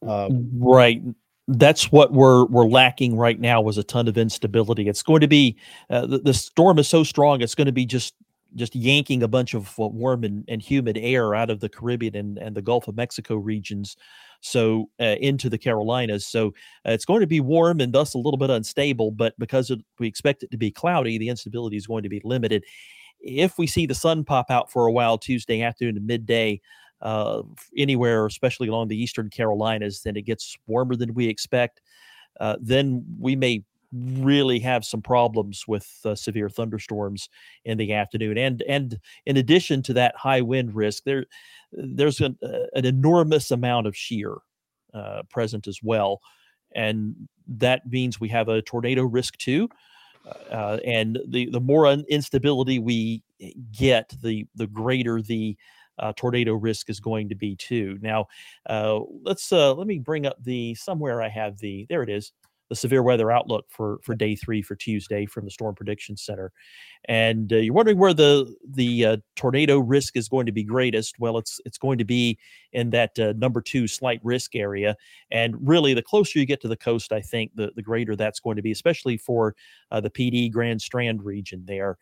Uh, 0.06 0.30
right. 0.56 1.02
That's 1.48 1.90
what 1.90 2.12
we're 2.12 2.44
we're 2.46 2.66
lacking 2.66 3.16
right 3.16 3.38
now 3.38 3.60
was 3.60 3.76
a 3.76 3.82
ton 3.82 4.08
of 4.08 4.16
instability. 4.16 4.88
It's 4.88 5.02
going 5.02 5.20
to 5.20 5.28
be 5.28 5.56
uh, 5.90 6.06
the, 6.06 6.18
the 6.18 6.34
storm 6.34 6.78
is 6.78 6.88
so 6.88 7.02
strong. 7.02 7.42
It's 7.42 7.54
going 7.54 7.66
to 7.66 7.72
be 7.72 7.84
just 7.84 8.14
just 8.54 8.76
yanking 8.76 9.22
a 9.22 9.28
bunch 9.28 9.54
of 9.54 9.76
warm 9.78 10.24
and, 10.24 10.44
and 10.48 10.62
humid 10.62 10.98
air 10.98 11.34
out 11.34 11.50
of 11.50 11.60
the 11.60 11.68
Caribbean 11.68 12.14
and, 12.14 12.38
and 12.38 12.54
the 12.54 12.62
Gulf 12.62 12.86
of 12.86 12.96
Mexico 12.96 13.36
regions, 13.36 13.96
so 14.40 14.90
uh, 15.00 15.16
into 15.20 15.48
the 15.48 15.58
Carolinas. 15.58 16.26
So 16.26 16.48
uh, 16.86 16.92
it's 16.92 17.04
going 17.04 17.20
to 17.20 17.26
be 17.26 17.40
warm 17.40 17.80
and 17.80 17.92
thus 17.92 18.14
a 18.14 18.18
little 18.18 18.38
bit 18.38 18.50
unstable. 18.50 19.10
But 19.10 19.34
because 19.38 19.70
it, 19.70 19.80
we 19.98 20.06
expect 20.06 20.42
it 20.42 20.50
to 20.50 20.58
be 20.58 20.70
cloudy, 20.70 21.18
the 21.18 21.28
instability 21.28 21.76
is 21.76 21.86
going 21.86 22.02
to 22.02 22.08
be 22.08 22.20
limited. 22.24 22.64
If 23.20 23.56
we 23.58 23.66
see 23.66 23.86
the 23.86 23.94
sun 23.94 24.24
pop 24.24 24.50
out 24.50 24.70
for 24.70 24.86
a 24.86 24.92
while 24.92 25.16
Tuesday 25.16 25.62
afternoon 25.62 25.94
to 25.94 26.00
midday, 26.00 26.60
uh, 27.02 27.42
anywhere, 27.76 28.26
especially 28.26 28.68
along 28.68 28.88
the 28.88 29.00
eastern 29.00 29.28
Carolinas, 29.28 30.02
then 30.02 30.16
it 30.16 30.22
gets 30.22 30.56
warmer 30.66 30.96
than 30.96 31.14
we 31.14 31.28
expect. 31.28 31.82
Uh, 32.40 32.56
then 32.60 33.04
we 33.18 33.36
may 33.36 33.62
really 33.92 34.58
have 34.58 34.84
some 34.84 35.02
problems 35.02 35.68
with 35.68 35.86
uh, 36.04 36.14
severe 36.14 36.48
thunderstorms 36.48 37.28
in 37.64 37.76
the 37.76 37.92
afternoon. 37.92 38.38
And 38.38 38.62
and 38.62 38.98
in 39.26 39.36
addition 39.36 39.82
to 39.82 39.92
that 39.94 40.16
high 40.16 40.40
wind 40.40 40.74
risk, 40.74 41.02
there 41.04 41.26
there's 41.72 42.20
an, 42.20 42.38
uh, 42.42 42.66
an 42.74 42.86
enormous 42.86 43.50
amount 43.50 43.86
of 43.86 43.96
shear 43.96 44.36
uh, 44.94 45.22
present 45.28 45.66
as 45.66 45.80
well, 45.82 46.20
and 46.74 47.14
that 47.46 47.82
means 47.90 48.20
we 48.20 48.28
have 48.28 48.48
a 48.48 48.62
tornado 48.62 49.02
risk 49.02 49.36
too. 49.36 49.68
Uh, 50.50 50.78
and 50.86 51.18
the 51.26 51.50
the 51.50 51.60
more 51.60 51.86
instability 51.88 52.78
we 52.78 53.22
get, 53.76 54.14
the 54.22 54.46
the 54.54 54.68
greater 54.68 55.20
the 55.20 55.56
uh, 55.98 56.12
tornado 56.16 56.54
risk 56.54 56.90
is 56.90 57.00
going 57.00 57.28
to 57.28 57.34
be 57.34 57.56
too. 57.56 57.98
Now, 58.00 58.26
uh, 58.68 59.00
let's 59.22 59.52
uh, 59.52 59.74
let 59.74 59.86
me 59.86 59.98
bring 59.98 60.26
up 60.26 60.42
the 60.42 60.74
somewhere 60.74 61.22
I 61.22 61.28
have 61.28 61.58
the 61.58 61.86
there 61.88 62.02
it 62.02 62.10
is 62.10 62.32
the 62.68 62.76
severe 62.76 63.02
weather 63.02 63.30
outlook 63.30 63.66
for 63.68 63.98
for 64.02 64.14
day 64.14 64.34
three 64.34 64.62
for 64.62 64.74
Tuesday 64.74 65.26
from 65.26 65.44
the 65.44 65.50
Storm 65.50 65.74
Prediction 65.74 66.16
Center, 66.16 66.52
and 67.04 67.52
uh, 67.52 67.56
you're 67.56 67.74
wondering 67.74 67.98
where 67.98 68.14
the 68.14 68.54
the 68.66 69.04
uh, 69.04 69.16
tornado 69.36 69.78
risk 69.78 70.16
is 70.16 70.26
going 70.26 70.46
to 70.46 70.52
be 70.52 70.64
greatest. 70.64 71.18
Well, 71.18 71.36
it's 71.36 71.60
it's 71.66 71.76
going 71.76 71.98
to 71.98 72.04
be 72.04 72.38
in 72.72 72.88
that 72.90 73.18
uh, 73.18 73.34
number 73.36 73.60
two 73.60 73.86
slight 73.86 74.20
risk 74.22 74.56
area, 74.56 74.96
and 75.30 75.54
really 75.60 75.92
the 75.92 76.00
closer 76.00 76.38
you 76.38 76.46
get 76.46 76.62
to 76.62 76.68
the 76.68 76.76
coast, 76.76 77.12
I 77.12 77.20
think 77.20 77.52
the 77.54 77.72
the 77.76 77.82
greater 77.82 78.16
that's 78.16 78.40
going 78.40 78.56
to 78.56 78.62
be, 78.62 78.72
especially 78.72 79.18
for 79.18 79.54
the 79.90 80.08
Pee 80.08 80.30
Dee 80.30 80.48
Grand 80.48 80.80
Strand 80.80 81.22
region 81.22 81.64
there 81.66 81.98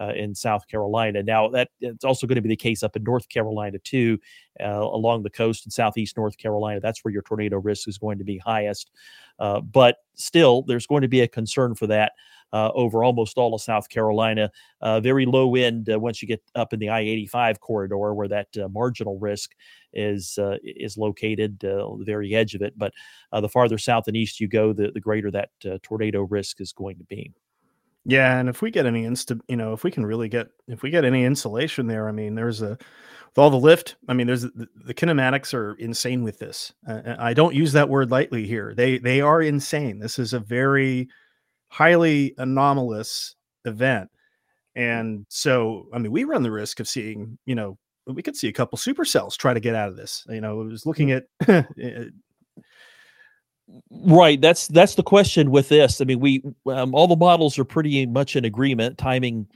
uh, 0.00 0.12
in 0.14 0.34
South 0.34 0.66
Carolina. 0.66 1.22
Now 1.22 1.48
that 1.48 1.70
it's 1.80 2.04
also 2.04 2.26
going 2.26 2.36
to 2.36 2.42
be 2.42 2.48
the 2.48 2.56
case 2.56 2.82
up 2.82 2.96
in 2.96 3.02
North 3.02 3.28
Carolina 3.28 3.78
too, 3.78 4.18
uh, 4.60 4.80
along 4.80 5.22
the 5.22 5.30
coast 5.30 5.64
in 5.64 5.70
southeast 5.70 6.16
North 6.16 6.36
Carolina. 6.36 6.80
That's 6.80 7.04
where 7.04 7.12
your 7.12 7.22
tornado 7.22 7.58
risk 7.58 7.88
is 7.88 7.98
going 7.98 8.18
to 8.18 8.24
be 8.24 8.38
highest. 8.38 8.90
Uh, 9.38 9.60
but 9.60 9.98
still, 10.14 10.62
there's 10.62 10.86
going 10.86 11.02
to 11.02 11.08
be 11.08 11.22
a 11.22 11.28
concern 11.28 11.74
for 11.74 11.86
that 11.88 12.12
uh, 12.52 12.70
over 12.74 13.02
almost 13.02 13.36
all 13.36 13.54
of 13.54 13.60
South 13.60 13.88
Carolina. 13.88 14.50
Uh, 14.80 15.00
very 15.00 15.26
low 15.26 15.48
wind 15.48 15.90
uh, 15.90 15.98
once 15.98 16.22
you 16.22 16.28
get 16.28 16.42
up 16.54 16.72
in 16.72 16.78
the 16.78 16.88
I-85 16.88 17.58
corridor, 17.58 18.14
where 18.14 18.28
that 18.28 18.48
marginal 18.70 19.18
risk 19.18 19.52
is 19.92 20.38
is 20.62 20.96
located, 20.96 21.58
the 21.60 21.96
very 22.00 22.34
edge 22.34 22.54
of 22.54 22.62
it. 22.62 22.78
But 22.78 22.92
the 23.32 23.48
farther 23.48 23.78
south 23.78 24.06
and 24.06 24.16
east 24.16 24.40
you 24.40 24.48
go, 24.48 24.72
the 24.72 24.92
the 24.92 25.00
greater 25.00 25.30
that 25.32 25.50
tornado 25.82 26.22
risk 26.22 26.60
is 26.60 26.72
going 26.72 26.98
to 26.98 27.04
be. 27.04 27.32
Yeah, 28.04 28.38
and 28.38 28.48
if 28.48 28.60
we 28.60 28.70
get 28.70 28.86
any 28.86 29.04
insta, 29.04 29.40
you 29.48 29.56
know, 29.56 29.72
if 29.72 29.82
we 29.82 29.90
can 29.90 30.04
really 30.04 30.28
get 30.28 30.48
if 30.68 30.82
we 30.82 30.90
get 30.90 31.04
any 31.04 31.24
insulation 31.24 31.86
there, 31.86 32.08
I 32.08 32.12
mean, 32.12 32.34
there's 32.34 32.60
a 32.60 32.70
with 32.70 33.38
all 33.38 33.50
the 33.50 33.56
lift. 33.56 33.96
I 34.08 34.12
mean, 34.14 34.26
there's 34.26 34.42
the, 34.42 34.68
the 34.84 34.94
kinematics 34.94 35.54
are 35.54 35.74
insane 35.76 36.22
with 36.22 36.38
this. 36.38 36.72
Uh, 36.86 37.16
I 37.18 37.32
don't 37.34 37.54
use 37.54 37.72
that 37.72 37.88
word 37.88 38.10
lightly 38.10 38.46
here. 38.46 38.74
They 38.76 38.98
they 38.98 39.20
are 39.22 39.40
insane. 39.42 39.98
This 39.98 40.18
is 40.18 40.34
a 40.34 40.40
very 40.40 41.08
highly 41.68 42.34
anomalous 42.38 43.36
event. 43.64 44.10
And 44.76 45.26
so, 45.28 45.88
I 45.94 45.98
mean, 45.98 46.12
we 46.12 46.24
run 46.24 46.42
the 46.42 46.50
risk 46.50 46.80
of 46.80 46.88
seeing, 46.88 47.38
you 47.46 47.54
know, 47.54 47.78
we 48.06 48.22
could 48.22 48.36
see 48.36 48.48
a 48.48 48.52
couple 48.52 48.78
supercells 48.78 49.36
try 49.36 49.54
to 49.54 49.60
get 49.60 49.74
out 49.74 49.88
of 49.88 49.96
this. 49.96 50.24
You 50.28 50.40
know, 50.40 50.60
I 50.60 50.64
was 50.64 50.86
looking 50.86 51.12
at 51.12 51.24
eh, 51.48 52.06
right 53.90 54.40
that's 54.40 54.68
that's 54.68 54.94
the 54.94 55.02
question 55.02 55.50
with 55.50 55.68
this. 55.68 56.00
I 56.00 56.04
mean 56.04 56.20
we 56.20 56.42
um, 56.66 56.94
all 56.94 57.06
the 57.06 57.16
models 57.16 57.58
are 57.58 57.64
pretty 57.64 58.04
much 58.06 58.36
in 58.36 58.44
agreement. 58.44 58.98
Timing 58.98 59.46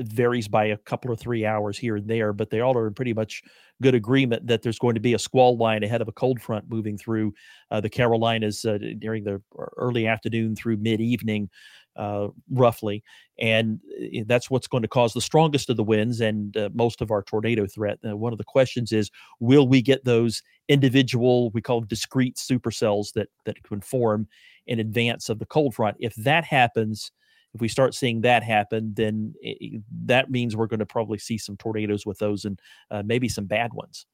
varies 0.00 0.48
by 0.48 0.66
a 0.66 0.76
couple 0.76 1.10
or 1.10 1.16
three 1.16 1.44
hours 1.44 1.76
here 1.78 1.96
and 1.96 2.08
there 2.08 2.32
but 2.32 2.50
they 2.50 2.60
all 2.60 2.76
are 2.76 2.86
in 2.86 2.94
pretty 2.94 3.12
much 3.12 3.42
good 3.82 3.94
agreement 3.94 4.46
that 4.46 4.62
there's 4.62 4.78
going 4.78 4.94
to 4.94 5.00
be 5.00 5.14
a 5.14 5.18
squall 5.18 5.56
line 5.56 5.82
ahead 5.82 6.00
of 6.00 6.08
a 6.08 6.12
cold 6.12 6.40
front 6.40 6.68
moving 6.68 6.96
through 6.96 7.32
uh, 7.70 7.80
the 7.80 7.88
carolinas 7.88 8.64
uh, 8.64 8.78
during 8.98 9.24
the 9.24 9.42
early 9.76 10.06
afternoon 10.06 10.54
through 10.54 10.76
mid-evening 10.76 11.48
uh, 11.98 12.28
roughly, 12.50 13.02
and 13.38 13.80
eh, 14.00 14.22
that's 14.26 14.48
what's 14.48 14.68
going 14.68 14.82
to 14.82 14.88
cause 14.88 15.12
the 15.12 15.20
strongest 15.20 15.68
of 15.68 15.76
the 15.76 15.84
winds 15.84 16.20
and 16.20 16.56
uh, 16.56 16.70
most 16.72 17.02
of 17.02 17.10
our 17.10 17.22
tornado 17.22 17.66
threat. 17.66 17.98
Uh, 18.08 18.16
one 18.16 18.32
of 18.32 18.38
the 18.38 18.44
questions 18.44 18.92
is, 18.92 19.10
will 19.40 19.68
we 19.68 19.82
get 19.82 20.04
those 20.04 20.42
individual, 20.68 21.50
we 21.50 21.60
call 21.60 21.80
discrete 21.80 22.36
supercells 22.36 23.12
that 23.14 23.28
that 23.44 23.62
can 23.64 23.80
form 23.80 24.28
in 24.66 24.78
advance 24.78 25.28
of 25.28 25.38
the 25.38 25.46
cold 25.46 25.74
front? 25.74 25.96
If 25.98 26.14
that 26.14 26.44
happens, 26.44 27.10
if 27.52 27.60
we 27.60 27.68
start 27.68 27.94
seeing 27.94 28.20
that 28.20 28.42
happen, 28.42 28.94
then 28.94 29.34
it, 29.40 29.82
that 30.04 30.30
means 30.30 30.56
we're 30.56 30.66
going 30.66 30.78
to 30.78 30.86
probably 30.86 31.18
see 31.18 31.36
some 31.36 31.56
tornadoes 31.56 32.06
with 32.06 32.18
those 32.18 32.44
and 32.44 32.60
uh, 32.90 33.02
maybe 33.04 33.28
some 33.28 33.46
bad 33.46 33.72
ones. 33.74 34.06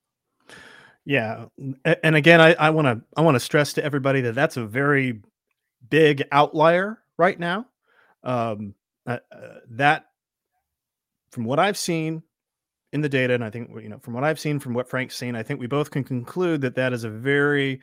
Yeah, 1.05 1.47
and 2.03 2.17
again, 2.17 2.41
I 2.41 2.71
want 2.71 2.87
to 2.87 3.05
I 3.15 3.21
want 3.21 3.35
to 3.35 3.41
stress 3.41 3.75
to 3.75 3.85
everybody 3.85 4.23
that 4.23 4.35
that's 4.35 4.57
a 4.57 4.65
very 4.65 5.21
big 5.91 6.25
outlier 6.33 6.99
right 7.19 7.39
now. 7.39 7.67
Um, 8.25 8.75
uh, 9.07 9.19
uh, 9.31 9.59
that, 9.71 10.07
from 11.31 11.45
what 11.45 11.59
I've 11.59 11.77
seen 11.77 12.23
in 12.93 13.01
the 13.01 13.09
data, 13.09 13.35
and 13.35 13.45
I 13.45 13.51
think 13.51 13.71
you 13.83 13.89
know 13.89 13.99
from 13.99 14.15
what 14.15 14.25
I've 14.25 14.41
seen, 14.41 14.59
from 14.59 14.75
what 14.75 14.89
Frank's 14.89 15.17
seen, 15.17 15.37
I 15.37 15.43
think 15.43 15.61
we 15.61 15.67
both 15.67 15.91
can 15.91 16.05
conclude 16.05 16.61
that 16.63 16.75
that 16.77 16.93
is 16.93 17.05
a 17.05 17.11
very 17.11 17.81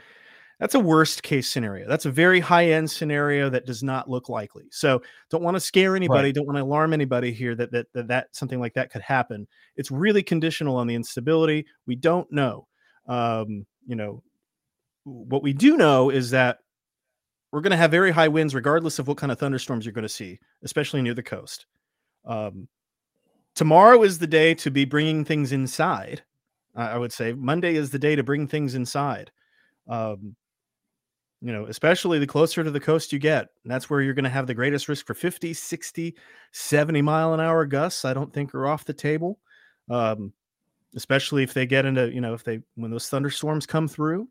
that's 0.62 0.76
a 0.76 0.80
worst 0.80 1.24
case 1.24 1.50
scenario. 1.50 1.88
That's 1.88 2.06
a 2.06 2.12
very 2.12 2.40
high 2.40 2.68
end 2.68 2.90
scenario 2.90 3.50
that 3.50 3.66
does 3.66 3.82
not 3.82 4.08
look 4.08 4.30
likely. 4.30 4.66
So 4.70 5.02
don't 5.32 5.42
want 5.42 5.56
to 5.56 5.60
scare 5.60 5.96
anybody. 5.96 6.28
Right. 6.28 6.36
Don't 6.36 6.46
want 6.46 6.58
to 6.58 6.64
alarm 6.64 6.94
anybody 6.94 7.34
here 7.34 7.56
that, 7.56 7.72
that 7.72 7.88
that 7.94 8.08
that 8.08 8.36
something 8.36 8.60
like 8.60 8.76
that 8.76 8.92
could 8.92 9.02
happen. 9.02 9.48
It's 9.76 9.90
really 9.90 10.22
conditional 10.22 10.76
on 10.76 10.86
the 10.86 10.94
instability. 10.94 11.66
We 11.88 11.96
don't 11.96 12.32
know. 12.32 12.68
Um, 13.08 13.66
you 13.88 13.96
know, 13.96 14.22
what 15.04 15.42
we 15.42 15.52
do 15.52 15.78
know 15.78 16.12
is 16.12 16.30
that 16.30 16.60
we're 17.52 17.62
going 17.62 17.72
to 17.72 17.78
have 17.78 17.92
very 17.92 18.12
high 18.12 18.28
winds 18.28 18.56
regardless 18.56 19.00
of 19.00 19.08
what 19.08 19.18
kind 19.18 19.32
of 19.32 19.40
thunderstorms 19.40 19.86
you're 19.86 19.94
going 19.94 20.04
to 20.04 20.10
see, 20.10 20.40
especially 20.64 21.02
near 21.02 21.14
the 21.14 21.24
coast. 21.24 21.66
Um, 22.26 22.68
tomorrow 23.56 24.04
is 24.04 24.20
the 24.20 24.28
day 24.28 24.54
to 24.56 24.72
be 24.72 24.86
bringing 24.86 25.26
things 25.26 25.52
inside. 25.52 26.24
I 26.76 26.98
would 26.98 27.12
say 27.12 27.34
Monday 27.34 27.76
is 27.76 27.92
the 27.92 28.00
day 28.00 28.16
to 28.16 28.24
bring 28.24 28.48
things 28.48 28.76
inside. 28.76 29.32
Um, 29.88 30.36
you 31.42 31.52
know, 31.52 31.66
especially 31.66 32.20
the 32.20 32.28
closer 32.28 32.64
to 32.64 32.72
the 32.72 32.80
coast 32.80 33.12
you 33.12 33.20
get. 33.20 33.48
that's 33.66 33.90
where 33.90 34.02
you're 34.02 34.14
going 34.14 34.24
to 34.24 34.30
have 34.30 34.48
the 34.48 34.54
greatest 34.54 34.88
risk 34.88 35.08
for 35.08 35.16
50, 35.16 35.54
60, 35.54 36.16
70 36.52 37.02
mile 37.02 37.34
an 37.34 37.40
hour 37.40 37.66
gusts. 37.66 38.06
I 38.06 38.14
don't 38.14 38.32
think 38.32 38.54
are 38.54 38.68
off 38.68 38.86
the 38.86 38.94
table. 38.94 39.40
Um, 39.90 40.34
especially 40.96 41.44
if 41.44 41.54
they 41.54 41.66
get 41.66 41.86
into, 41.86 42.14
you 42.14 42.22
know, 42.22 42.34
if 42.34 42.44
they, 42.44 42.60
when 42.76 42.92
those 42.92 43.10
thunderstorms 43.10 43.66
come 43.66 43.88
through, 43.88 44.28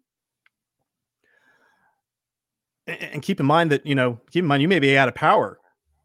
and 2.90 3.22
keep 3.22 3.40
in 3.40 3.46
mind 3.46 3.70
that 3.70 3.84
you 3.86 3.94
know 3.94 4.20
keep 4.30 4.42
in 4.42 4.48
mind 4.48 4.62
you 4.62 4.68
may 4.68 4.78
be 4.78 4.96
out 4.96 5.08
of 5.08 5.14
power 5.14 5.58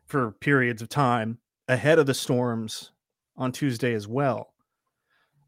for 0.06 0.32
periods 0.32 0.82
of 0.82 0.90
time 0.90 1.40
ahead 1.68 2.00
of 2.00 2.06
the 2.06 2.14
storms 2.14 2.92
on 3.38 3.52
Tuesday 3.52 3.94
as 3.94 4.08
well. 4.08 4.54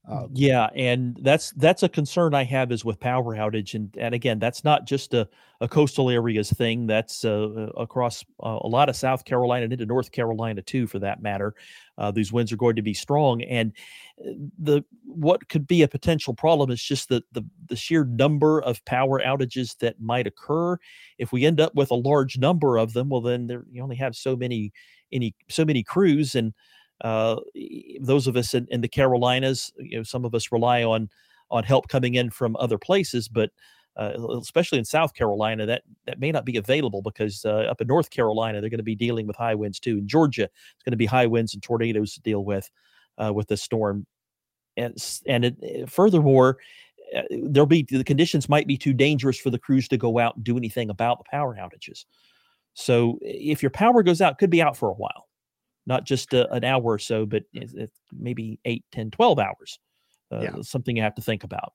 Um, 0.09 0.29
yeah, 0.33 0.69
and 0.73 1.19
that's 1.21 1.51
that's 1.51 1.83
a 1.83 1.89
concern 1.89 2.33
I 2.33 2.45
have 2.45 2.71
is 2.71 2.85
with 2.85 2.97
power 2.97 3.35
outage, 3.35 3.73
and 3.73 3.93
and 3.99 4.15
again, 4.15 4.39
that's 4.39 4.63
not 4.63 4.85
just 4.85 5.13
a, 5.13 5.27
a 5.59 5.67
coastal 5.67 6.09
areas 6.09 6.49
thing. 6.49 6.87
That's 6.87 7.25
uh, 7.25 7.49
uh 7.49 7.81
across 7.81 8.23
uh, 8.41 8.59
a 8.61 8.67
lot 8.67 8.87
of 8.87 8.95
South 8.95 9.25
Carolina 9.25 9.65
and 9.65 9.73
into 9.73 9.85
North 9.85 10.13
Carolina 10.13 10.61
too, 10.61 10.87
for 10.87 10.99
that 10.99 11.21
matter. 11.21 11.55
Uh, 11.97 12.11
these 12.11 12.31
winds 12.31 12.53
are 12.53 12.57
going 12.57 12.77
to 12.77 12.81
be 12.81 12.93
strong, 12.93 13.41
and 13.41 13.73
uh, 14.25 14.31
the 14.57 14.85
what 15.03 15.49
could 15.49 15.67
be 15.67 15.81
a 15.81 15.89
potential 15.89 16.33
problem 16.33 16.71
is 16.71 16.81
just 16.81 17.09
the, 17.09 17.21
the 17.33 17.43
the 17.67 17.75
sheer 17.75 18.05
number 18.05 18.61
of 18.61 18.83
power 18.85 19.19
outages 19.19 19.77
that 19.79 19.99
might 19.99 20.25
occur. 20.25 20.77
If 21.17 21.33
we 21.33 21.45
end 21.45 21.59
up 21.59 21.75
with 21.75 21.91
a 21.91 21.95
large 21.95 22.37
number 22.37 22.77
of 22.77 22.93
them, 22.93 23.09
well, 23.09 23.19
then 23.19 23.47
there, 23.47 23.65
you 23.69 23.83
only 23.83 23.97
have 23.97 24.15
so 24.15 24.37
many 24.37 24.71
any 25.11 25.35
so 25.49 25.65
many 25.65 25.83
crews 25.83 26.33
and 26.33 26.53
uh, 27.01 27.37
those 27.99 28.27
of 28.27 28.35
us 28.35 28.53
in, 28.53 28.67
in, 28.71 28.81
the 28.81 28.87
Carolinas, 28.87 29.71
you 29.77 29.97
know, 29.97 30.03
some 30.03 30.25
of 30.25 30.33
us 30.33 30.51
rely 30.51 30.83
on 30.83 31.09
on 31.49 31.63
help 31.63 31.87
coming 31.87 32.15
in 32.15 32.29
from 32.29 32.57
other 32.57 32.77
places, 32.77 33.27
but 33.29 33.51
uh, 33.95 34.13
especially 34.41 34.77
in 34.77 34.85
South 34.85 35.13
Carolina, 35.13 35.65
that 35.65 35.83
that 36.05 36.19
may 36.19 36.31
not 36.31 36.45
be 36.45 36.57
available 36.57 37.01
because 37.01 37.45
uh, 37.45 37.65
up 37.69 37.81
in 37.81 37.87
North 37.87 38.09
Carolina 38.09 38.61
they're 38.61 38.69
going 38.69 38.77
to 38.77 38.83
be 38.83 38.95
dealing 38.95 39.25
with 39.27 39.35
high 39.35 39.55
winds 39.55 39.79
too. 39.79 39.97
In 39.97 40.07
Georgia, 40.07 40.43
it's 40.43 40.83
going 40.83 40.91
to 40.91 40.97
be 40.97 41.05
high 41.05 41.25
winds 41.25 41.53
and 41.53 41.63
tornadoes 41.63 42.13
to 42.13 42.21
deal 42.21 42.43
with 42.43 42.69
uh, 43.17 43.31
with 43.33 43.47
the 43.47 43.57
storm, 43.57 44.05
and 44.75 44.95
and 45.27 45.45
it, 45.45 45.57
eh, 45.63 45.85
furthermore, 45.87 46.57
uh, 47.15 47.21
there'll 47.29 47.65
be 47.65 47.85
the 47.89 48.03
conditions 48.03 48.49
might 48.49 48.67
be 48.67 48.77
too 48.77 48.93
dangerous 48.93 49.39
for 49.39 49.49
the 49.49 49.59
crews 49.59 49.87
to 49.87 49.97
go 49.97 50.19
out 50.19 50.35
and 50.35 50.43
do 50.43 50.57
anything 50.57 50.89
about 50.89 51.17
the 51.17 51.25
power 51.29 51.55
outages. 51.55 52.05
So 52.73 53.17
if 53.21 53.63
your 53.63 53.71
power 53.71 54.03
goes 54.03 54.21
out, 54.21 54.37
could 54.37 54.51
be 54.51 54.61
out 54.61 54.77
for 54.77 54.89
a 54.89 54.93
while 54.93 55.27
not 55.87 56.03
just 56.03 56.33
a, 56.33 56.51
an 56.53 56.63
hour 56.63 56.83
or 56.83 56.99
so, 56.99 57.25
but 57.25 57.43
maybe 58.11 58.59
8, 58.65 58.85
10, 58.91 59.11
12 59.11 59.39
hours. 59.39 59.79
Uh, 60.31 60.41
yeah. 60.41 60.51
Something 60.61 60.97
you 60.97 61.01
have 61.01 61.15
to 61.15 61.21
think 61.21 61.43
about. 61.43 61.73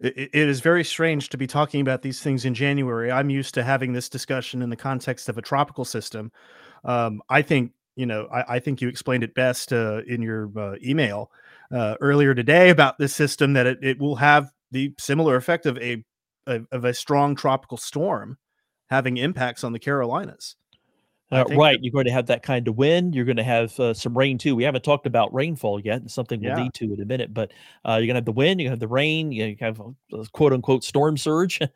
It, 0.00 0.30
it 0.34 0.48
is 0.48 0.60
very 0.60 0.84
strange 0.84 1.28
to 1.30 1.38
be 1.38 1.46
talking 1.46 1.80
about 1.80 2.02
these 2.02 2.20
things 2.20 2.44
in 2.44 2.52
January. 2.52 3.10
I'm 3.10 3.30
used 3.30 3.54
to 3.54 3.62
having 3.62 3.92
this 3.92 4.08
discussion 4.08 4.60
in 4.60 4.68
the 4.68 4.76
context 4.76 5.28
of 5.28 5.38
a 5.38 5.42
tropical 5.42 5.84
system. 5.84 6.32
Um, 6.84 7.22
I 7.28 7.42
think 7.42 7.72
you 7.94 8.06
know, 8.06 8.26
I, 8.32 8.56
I, 8.56 8.58
think 8.58 8.80
you 8.80 8.88
explained 8.88 9.22
it 9.22 9.34
best 9.34 9.72
uh, 9.72 10.00
in 10.06 10.22
your 10.22 10.50
uh, 10.58 10.76
email 10.82 11.30
uh, 11.70 11.96
earlier 12.00 12.34
today 12.34 12.70
about 12.70 12.98
this 12.98 13.14
system 13.14 13.52
that 13.52 13.66
it, 13.66 13.78
it 13.82 14.00
will 14.00 14.16
have 14.16 14.50
the 14.70 14.94
similar 14.98 15.36
effect 15.36 15.66
of 15.66 15.76
a, 15.78 16.02
a, 16.46 16.60
of 16.72 16.86
a 16.86 16.94
strong 16.94 17.36
tropical 17.36 17.76
storm 17.76 18.38
having 18.88 19.18
impacts 19.18 19.62
on 19.62 19.72
the 19.72 19.78
Carolinas. 19.78 20.56
Uh, 21.32 21.44
right, 21.56 21.78
that, 21.78 21.84
you're 21.84 21.92
going 21.92 22.04
to 22.04 22.12
have 22.12 22.26
that 22.26 22.42
kind 22.42 22.68
of 22.68 22.76
wind. 22.76 23.14
You're 23.14 23.24
going 23.24 23.38
to 23.38 23.42
have 23.42 23.78
uh, 23.80 23.94
some 23.94 24.16
rain 24.16 24.36
too. 24.36 24.54
We 24.54 24.64
haven't 24.64 24.84
talked 24.84 25.06
about 25.06 25.32
rainfall 25.32 25.80
yet. 25.80 26.02
It's 26.04 26.12
something 26.14 26.40
we'll 26.40 26.50
yeah. 26.50 26.64
need 26.64 26.74
to 26.74 26.92
in 26.92 27.00
a 27.00 27.06
minute. 27.06 27.32
But 27.32 27.52
uh, 27.86 27.92
you're 27.92 28.06
going 28.06 28.08
to 28.08 28.14
have 28.16 28.26
the 28.26 28.32
wind. 28.32 28.60
you're 28.60 28.68
going 28.68 28.78
to 28.78 28.82
have 28.82 28.88
the 28.90 28.94
rain. 28.94 29.32
You 29.32 29.56
have 29.60 29.80
a 29.80 30.26
quote 30.32 30.52
unquote 30.52 30.84
storm 30.84 31.16
surge. 31.16 31.60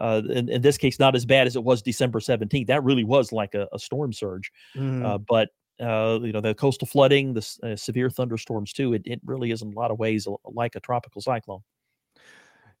Uh, 0.00 0.22
in, 0.30 0.48
in, 0.48 0.62
this 0.62 0.78
case, 0.78 0.98
not 0.98 1.14
as 1.14 1.26
bad 1.26 1.46
as 1.46 1.54
it 1.54 1.62
was 1.62 1.82
December 1.82 2.18
17th. 2.18 2.66
That 2.66 2.82
really 2.82 3.04
was 3.04 3.30
like 3.30 3.54
a, 3.54 3.68
a 3.74 3.78
storm 3.78 4.10
surge. 4.10 4.50
Mm. 4.74 5.22
but 5.28 5.50
uh, 5.82 6.18
you 6.22 6.32
know 6.32 6.40
the 6.40 6.54
coastal 6.54 6.86
flooding, 6.86 7.34
the 7.34 7.76
severe 7.76 8.08
thunderstorms 8.08 8.72
too. 8.72 8.94
It, 8.94 9.02
it 9.04 9.20
really 9.22 9.50
is 9.50 9.60
in 9.60 9.68
a 9.68 9.78
lot 9.78 9.90
of 9.90 9.98
ways 9.98 10.26
like 10.44 10.76
a 10.76 10.80
tropical 10.80 11.20
cyclone. 11.20 11.60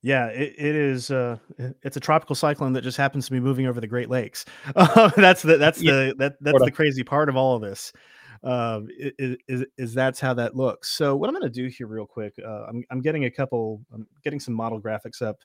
Yeah, 0.02 0.26
it, 0.26 0.54
it 0.58 0.74
is. 0.74 1.10
Uh, 1.10 1.38
it's 1.82 1.96
a 1.96 2.00
tropical 2.00 2.34
cyclone 2.34 2.72
that 2.72 2.82
just 2.82 2.96
happens 2.96 3.26
to 3.26 3.32
be 3.32 3.38
moving 3.38 3.66
over 3.66 3.80
the 3.80 3.86
Great 3.86 4.10
Lakes. 4.10 4.44
That's 4.74 5.42
the 5.42 5.56
that's 5.58 5.80
yeah, 5.80 5.92
the 5.92 6.14
that 6.18 6.34
that's 6.40 6.64
the 6.64 6.72
crazy 6.72 7.04
part 7.04 7.28
of 7.28 7.36
all 7.36 7.54
of 7.54 7.62
this. 7.62 7.92
Uh, 8.42 8.80
is, 8.98 9.36
is, 9.46 9.64
is 9.78 9.94
that's 9.94 10.18
how 10.18 10.34
that 10.34 10.56
looks. 10.56 10.90
So 10.90 11.14
what 11.14 11.28
I'm 11.28 11.34
going 11.34 11.44
to 11.44 11.62
do 11.62 11.68
here, 11.68 11.86
real 11.86 12.06
quick, 12.06 12.34
uh, 12.44 12.64
I'm 12.68 12.82
I'm 12.90 13.00
getting 13.00 13.26
a 13.26 13.30
couple. 13.30 13.80
I'm 13.94 14.06
getting 14.24 14.40
some 14.40 14.54
model 14.54 14.80
graphics 14.80 15.22
up 15.22 15.36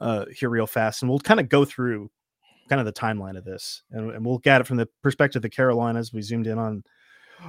uh, 0.00 0.24
here 0.36 0.50
real 0.50 0.66
fast, 0.66 1.02
and 1.02 1.08
we'll 1.08 1.20
kind 1.20 1.38
of 1.38 1.48
go 1.48 1.64
through 1.64 2.10
kind 2.68 2.80
of 2.80 2.86
the 2.86 2.92
timeline 2.92 3.38
of 3.38 3.44
this, 3.44 3.84
and, 3.92 4.10
and 4.10 4.26
we'll 4.26 4.38
get 4.38 4.60
it 4.60 4.66
from 4.66 4.78
the 4.78 4.88
perspective 5.02 5.38
of 5.38 5.42
the 5.42 5.50
Carolinas. 5.50 6.12
We 6.12 6.22
zoomed 6.22 6.48
in 6.48 6.58
on 6.58 6.82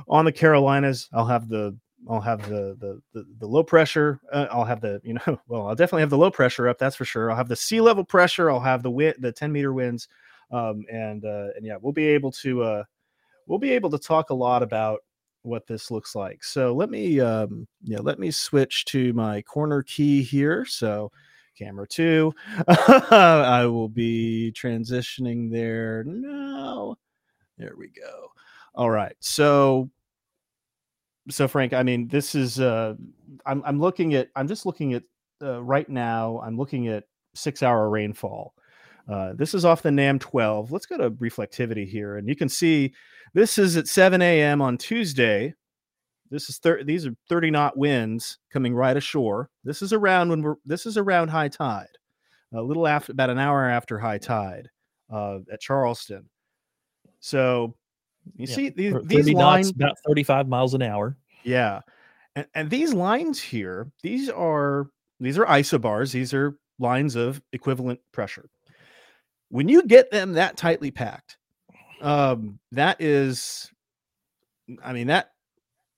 on 0.07 0.25
the 0.25 0.31
Carolinas. 0.31 1.09
I'll 1.11 1.25
have 1.25 1.49
the 1.49 1.75
I'll 2.09 2.21
have 2.21 2.47
the 2.49 2.77
the 2.79 3.01
the, 3.13 3.25
the 3.39 3.47
low 3.47 3.63
pressure. 3.63 4.19
Uh, 4.31 4.47
I'll 4.51 4.65
have 4.65 4.81
the 4.81 5.01
you 5.03 5.15
know 5.15 5.39
well 5.47 5.67
I'll 5.67 5.75
definitely 5.75 6.01
have 6.01 6.09
the 6.09 6.17
low 6.17 6.31
pressure 6.31 6.67
up. 6.67 6.77
That's 6.77 6.95
for 6.95 7.05
sure. 7.05 7.31
I'll 7.31 7.37
have 7.37 7.49
the 7.49 7.55
sea 7.55 7.81
level 7.81 8.03
pressure. 8.03 8.51
I'll 8.51 8.59
have 8.59 8.83
the 8.83 8.91
wind 8.91 9.15
the 9.19 9.31
10 9.31 9.51
meter 9.51 9.73
winds, 9.73 10.07
um, 10.51 10.85
and 10.91 11.25
uh, 11.25 11.49
and 11.55 11.65
yeah 11.65 11.77
we'll 11.81 11.93
be 11.93 12.07
able 12.07 12.31
to 12.33 12.63
uh, 12.63 12.83
we'll 13.47 13.59
be 13.59 13.71
able 13.71 13.89
to 13.91 13.99
talk 13.99 14.29
a 14.29 14.35
lot 14.35 14.63
about 14.63 14.99
what 15.41 15.67
this 15.67 15.91
looks 15.91 16.15
like. 16.15 16.43
So 16.43 16.73
let 16.73 16.89
me 16.89 17.19
um, 17.19 17.67
yeah 17.83 17.99
let 18.01 18.19
me 18.19 18.31
switch 18.31 18.85
to 18.85 19.13
my 19.13 19.41
chroma 19.43 19.85
key 19.85 20.21
here. 20.23 20.65
So 20.65 21.11
camera 21.57 21.87
two. 21.87 22.33
I 22.67 23.65
will 23.65 23.89
be 23.89 24.53
transitioning 24.55 25.49
there 25.49 26.03
now. 26.05 26.95
There 27.57 27.73
we 27.77 27.87
go. 27.87 28.27
All 28.75 28.89
right. 28.89 29.15
So 29.21 29.89
so 31.29 31.48
Frank, 31.48 31.74
I 31.74 31.84
mean, 31.84 32.08
this 32.08 32.36
is 32.36 32.60
uh 32.60 32.96
I'm 33.46 33.63
I'm 33.65 33.79
looking 33.79 34.13
at 34.13 34.29
I'm 34.36 34.48
just 34.48 34.65
looking 34.65 34.94
at 34.94 35.03
uh, 35.44 35.62
right 35.62 35.89
now, 35.89 36.41
I'm 36.44 36.58
looking 36.58 36.88
at 36.88 37.05
six 37.34 37.62
hour 37.63 37.89
rainfall. 37.89 38.53
Uh, 39.08 39.34
this 39.34 39.53
is 39.53 39.65
off 39.65 39.84
the 39.84 39.91
NAM 39.91 40.17
12. 40.17 40.72
Let's 40.72 40.86
go 40.86 40.98
to 40.98 41.12
reflectivity 41.12 41.88
here, 41.88 42.17
and 42.17 42.27
you 42.27 42.36
can 42.36 42.50
see 42.50 42.94
this 43.34 43.58
is 43.58 43.77
at 43.77 43.88
7 43.88 44.22
a.m. 44.22 44.62
on 44.62 44.77
Tuesday. 44.77 45.53
This 46.32 46.50
is 46.50 46.58
thir- 46.58 46.84
these 46.84 47.05
are 47.05 47.15
30 47.29 47.51
knot 47.51 47.77
winds 47.77 48.39
coming 48.51 48.74
right 48.74 48.98
ashore. 48.98 49.50
This 49.63 49.82
is 49.82 49.94
around 49.94 50.29
when 50.29 50.41
we're 50.41 50.55
this 50.65 50.86
is 50.86 50.98
around 50.98 51.27
high 51.27 51.50
tide, 51.50 51.98
a 52.53 52.62
little 52.62 52.88
after 52.88 53.12
about 53.12 53.29
an 53.29 53.38
hour 53.38 53.70
after 53.70 54.00
high 54.00 54.17
tide 54.17 54.70
uh, 55.13 55.39
at 55.51 55.62
Charleston. 55.62 56.27
So 57.20 57.75
you 58.36 58.48
Yeah, 58.48 58.55
see 58.55 58.70
these, 58.70 58.94
these 59.03 59.29
lines, 59.32 59.67
knots, 59.67 59.75
about 59.75 59.98
35 60.08 60.48
miles 60.48 60.74
an 60.74 60.82
hour. 60.82 61.17
yeah, 61.44 61.82
and, 62.36 62.48
and 62.53 62.70
these 62.70 62.94
lines 62.94 63.41
here, 63.41 63.91
these 64.03 64.29
are 64.29 64.88
these 65.20 65.38
are 65.38 65.46
isobars. 65.46 66.12
These 66.12 66.34
are 66.34 66.58
lines 66.79 67.15
of 67.15 67.41
equivalent 67.53 68.00
pressure. 68.12 68.50
When 69.50 69.70
you 69.70 69.84
get 69.84 70.12
them 70.12 70.34
that 70.34 70.58
tightly 70.58 70.91
packed, 70.91 71.38
um, 72.01 72.60
that 72.72 73.00
is, 73.00 73.72
I 74.84 74.91
mean 74.94 75.08
that 75.08 75.32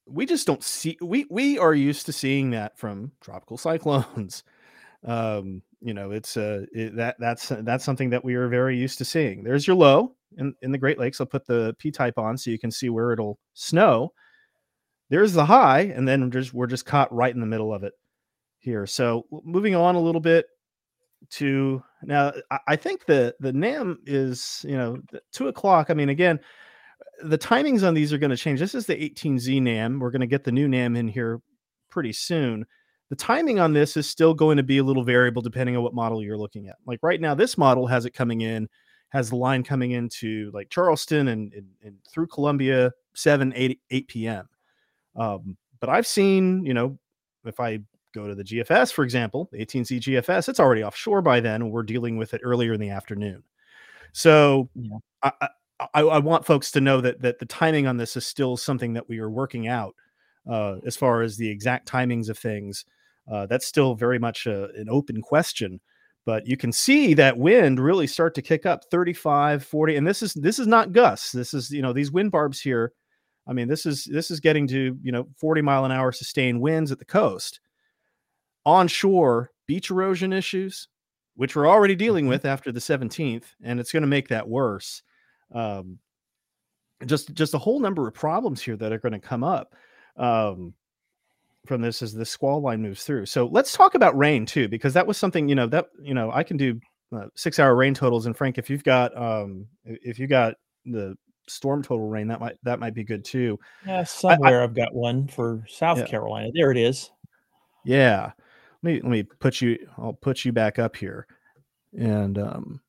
we 0.05 0.25
just 0.25 0.45
don't 0.45 0.63
see. 0.63 0.97
We 1.01 1.25
we 1.29 1.57
are 1.57 1.73
used 1.73 2.05
to 2.05 2.13
seeing 2.13 2.51
that 2.51 2.77
from 2.77 3.11
tropical 3.21 3.57
cyclones. 3.67 4.43
Um, 5.05 5.61
you 5.81 5.93
know, 5.93 6.11
it's 6.11 6.37
uh 6.37 6.65
it, 6.73 6.95
that 6.97 7.15
that's 7.19 7.49
that's 7.49 7.85
something 7.85 8.09
that 8.11 8.23
we 8.23 8.35
are 8.35 8.47
very 8.47 8.77
used 8.77 8.97
to 8.99 9.05
seeing. 9.05 9.43
There's 9.43 9.65
your 9.65 9.75
low 9.75 10.15
in 10.37 10.53
in 10.61 10.71
the 10.71 10.77
Great 10.77 10.99
Lakes. 10.99 11.19
I'll 11.19 11.27
put 11.27 11.45
the 11.45 11.75
P 11.79 11.91
type 11.91 12.17
on 12.17 12.37
so 12.37 12.51
you 12.51 12.59
can 12.59 12.71
see 12.71 12.89
where 12.89 13.11
it'll 13.11 13.39
snow 13.53 14.11
there's 15.09 15.33
the 15.33 15.45
high, 15.45 15.81
and 15.81 16.07
then 16.07 16.23
we're 16.23 16.29
just 16.29 16.53
we're 16.53 16.67
just 16.67 16.85
caught 16.85 17.13
right 17.13 17.33
in 17.33 17.39
the 17.39 17.47
middle 17.47 17.73
of 17.73 17.83
it 17.83 17.93
here. 18.59 18.85
So 18.85 19.25
moving 19.43 19.75
on 19.75 19.95
a 19.95 20.01
little 20.01 20.21
bit 20.21 20.45
to 21.31 21.81
now, 22.03 22.33
I, 22.51 22.59
I 22.69 22.75
think 22.75 23.05
the 23.05 23.35
the 23.39 23.53
NAM 23.53 23.99
is 24.05 24.65
you 24.67 24.77
know 24.77 24.97
two 25.31 25.47
o'clock. 25.47 25.89
I 25.89 25.93
mean, 25.93 26.09
again, 26.09 26.39
the 27.23 27.37
timings 27.37 27.87
on 27.87 27.93
these 27.93 28.11
are 28.11 28.17
going 28.17 28.31
to 28.31 28.37
change. 28.37 28.59
This 28.59 28.75
is 28.75 28.85
the 28.85 28.95
18Z 28.95 29.61
NAM. 29.61 29.99
We're 29.99 30.11
going 30.11 30.21
to 30.21 30.27
get 30.27 30.43
the 30.43 30.51
new 30.51 30.67
NAM 30.67 30.95
in 30.95 31.07
here 31.07 31.41
pretty 31.89 32.13
soon. 32.13 32.65
The 33.09 33.15
timing 33.15 33.59
on 33.59 33.71
this 33.71 33.95
is 33.95 34.09
still 34.09 34.33
going 34.33 34.57
to 34.57 34.63
be 34.63 34.79
a 34.79 34.83
little 34.83 35.03
variable 35.03 35.41
depending 35.41 35.77
on 35.77 35.83
what 35.83 35.93
model 35.93 36.21
you're 36.21 36.37
looking 36.37 36.67
at. 36.67 36.75
Like 36.85 36.99
right 37.01 37.21
now, 37.21 37.33
this 37.33 37.57
model 37.57 37.87
has 37.87 38.05
it 38.05 38.13
coming 38.13 38.41
in, 38.41 38.67
has 39.09 39.29
the 39.29 39.35
line 39.35 39.63
coming 39.63 39.91
into 39.91 40.51
like 40.53 40.69
Charleston 40.69 41.29
and, 41.29 41.53
and, 41.53 41.67
and 41.83 41.95
through 42.11 42.27
Columbia 42.27 42.91
7, 43.15 43.53
8, 43.55 43.79
8 43.89 44.07
p.m. 44.07 44.49
Um, 45.15 45.57
but 45.79 45.89
I've 45.89 46.07
seen, 46.07 46.65
you 46.65 46.73
know, 46.73 46.97
if 47.45 47.59
I 47.59 47.79
go 48.13 48.27
to 48.27 48.35
the 48.35 48.43
GFS, 48.43 48.91
for 48.91 49.03
example, 49.03 49.49
the 49.51 49.65
18Z 49.65 50.01
GFS, 50.01 50.49
it's 50.49 50.59
already 50.59 50.83
offshore 50.83 51.21
by 51.21 51.39
then. 51.39 51.69
We're 51.69 51.83
dealing 51.83 52.17
with 52.17 52.33
it 52.33 52.41
earlier 52.43 52.73
in 52.73 52.79
the 52.79 52.89
afternoon. 52.89 53.43
So 54.11 54.69
Yeah. 54.75 54.97
I, 55.23 55.31
I, 55.41 55.49
I, 55.93 56.01
I 56.01 56.19
want 56.19 56.45
folks 56.45 56.71
to 56.71 56.81
know 56.81 57.01
that 57.01 57.21
that 57.21 57.39
the 57.39 57.45
timing 57.45 57.87
on 57.87 57.97
this 57.97 58.17
is 58.17 58.25
still 58.25 58.57
something 58.57 58.93
that 58.93 59.07
we 59.07 59.19
are 59.19 59.29
working 59.29 59.67
out 59.67 59.95
uh, 60.49 60.77
as 60.85 60.95
far 60.95 61.21
as 61.21 61.37
the 61.37 61.49
exact 61.49 61.87
timings 61.87 62.29
of 62.29 62.37
things. 62.37 62.85
Uh, 63.31 63.45
that's 63.45 63.67
still 63.67 63.93
very 63.93 64.17
much 64.17 64.47
a, 64.47 64.69
an 64.75 64.87
open 64.89 65.21
question. 65.21 65.79
But 66.27 66.45
you 66.45 66.57
can 66.57 66.73
see 66.73 67.15
that 67.15 67.37
wind 67.39 67.79
really 67.79 68.05
start 68.05 68.35
to 68.35 68.41
kick 68.43 68.65
up 68.67 68.83
35, 68.91 69.63
40. 69.65 69.95
And 69.95 70.05
this 70.05 70.21
is 70.21 70.33
this 70.33 70.59
is 70.59 70.67
not 70.67 70.91
gusts. 70.91 71.31
This 71.31 71.53
is, 71.55 71.71
you 71.71 71.81
know, 71.81 71.93
these 71.93 72.11
wind 72.11 72.31
barbs 72.31 72.59
here 72.61 72.93
I 73.49 73.53
mean, 73.53 73.69
this 73.69 73.85
is 73.85 74.03
this 74.03 74.29
is 74.29 74.41
getting 74.41 74.67
to 74.67 74.97
you 75.01 75.11
know 75.11 75.27
40 75.37 75.61
mile 75.61 75.85
an 75.85 75.91
hour 75.91 76.11
sustained 76.11 76.59
winds 76.61 76.91
at 76.91 76.99
the 76.99 77.05
coast. 77.05 77.61
Onshore, 78.65 79.51
beach 79.65 79.89
erosion 79.89 80.33
issues, 80.33 80.89
which 81.35 81.55
we're 81.55 81.67
already 81.69 81.95
dealing 81.95 82.25
Mhm. 82.25 82.29
with 82.29 82.45
after 82.45 82.71
the 82.71 82.81
17th, 82.81 83.55
and 83.63 83.79
it's 83.79 83.93
going 83.93 84.01
to 84.01 84.07
make 84.07 84.27
that 84.27 84.49
worse. 84.49 85.01
Um, 85.53 85.99
just 87.05 87.33
just 87.33 87.53
a 87.53 87.59
whole 87.59 87.79
number 87.79 88.07
of 88.07 88.13
problems 88.13 88.61
here 88.61 88.75
that 88.75 88.91
are 88.91 88.99
going 88.99 89.13
to 89.13 89.19
come 89.19 89.43
up 89.43 89.75
um, 90.17 90.73
from 91.67 91.81
this 91.81 92.01
as 92.01 92.13
the 92.13 92.25
squall 92.25 92.61
line 92.61 92.81
moves 92.81 93.03
through. 93.03 93.25
So 93.25 93.47
let's 93.47 93.73
talk 93.73 93.95
about 93.95 94.17
rain 94.17 94.45
too, 94.45 94.67
because 94.67 94.93
that 94.93 95.05
was 95.05 95.17
something 95.17 95.47
you 95.47 95.55
know 95.55 95.67
that 95.67 95.87
you 96.01 96.13
know 96.13 96.31
I 96.31 96.43
can 96.43 96.57
do 96.57 96.79
uh, 97.15 97.27
six 97.35 97.59
hour 97.59 97.75
rain 97.75 97.93
totals. 97.93 98.25
And 98.25 98.35
Frank, 98.35 98.57
if 98.57 98.69
you've 98.69 98.83
got 98.83 99.15
um, 99.17 99.67
if 99.85 100.19
you 100.19 100.27
got 100.27 100.55
the 100.85 101.15
storm 101.47 101.83
total 101.83 102.07
rain, 102.07 102.27
that 102.27 102.39
might 102.39 102.57
that 102.63 102.79
might 102.79 102.93
be 102.93 103.03
good 103.03 103.23
too. 103.23 103.59
Yeah, 103.85 104.03
somewhere 104.03 104.59
I, 104.59 104.61
have 104.61 104.75
got 104.75 104.93
one 104.93 105.27
for 105.27 105.63
South 105.67 105.99
Yeah. 105.99 106.07
Carolina. 106.07 106.49
There 106.53 106.71
it 106.71 106.77
is. 106.77 107.11
Yeah. 107.85 108.31
Let 108.83 108.93
me 108.93 109.01
let 109.01 109.11
me 109.11 109.23
put 109.23 109.61
you 109.61 109.77
I'll 109.97 110.13
put 110.13 110.45
you 110.45 110.51
back 110.51 110.79
up 110.79 110.95
here 110.95 111.27
and 111.97 112.37
um 112.37 112.81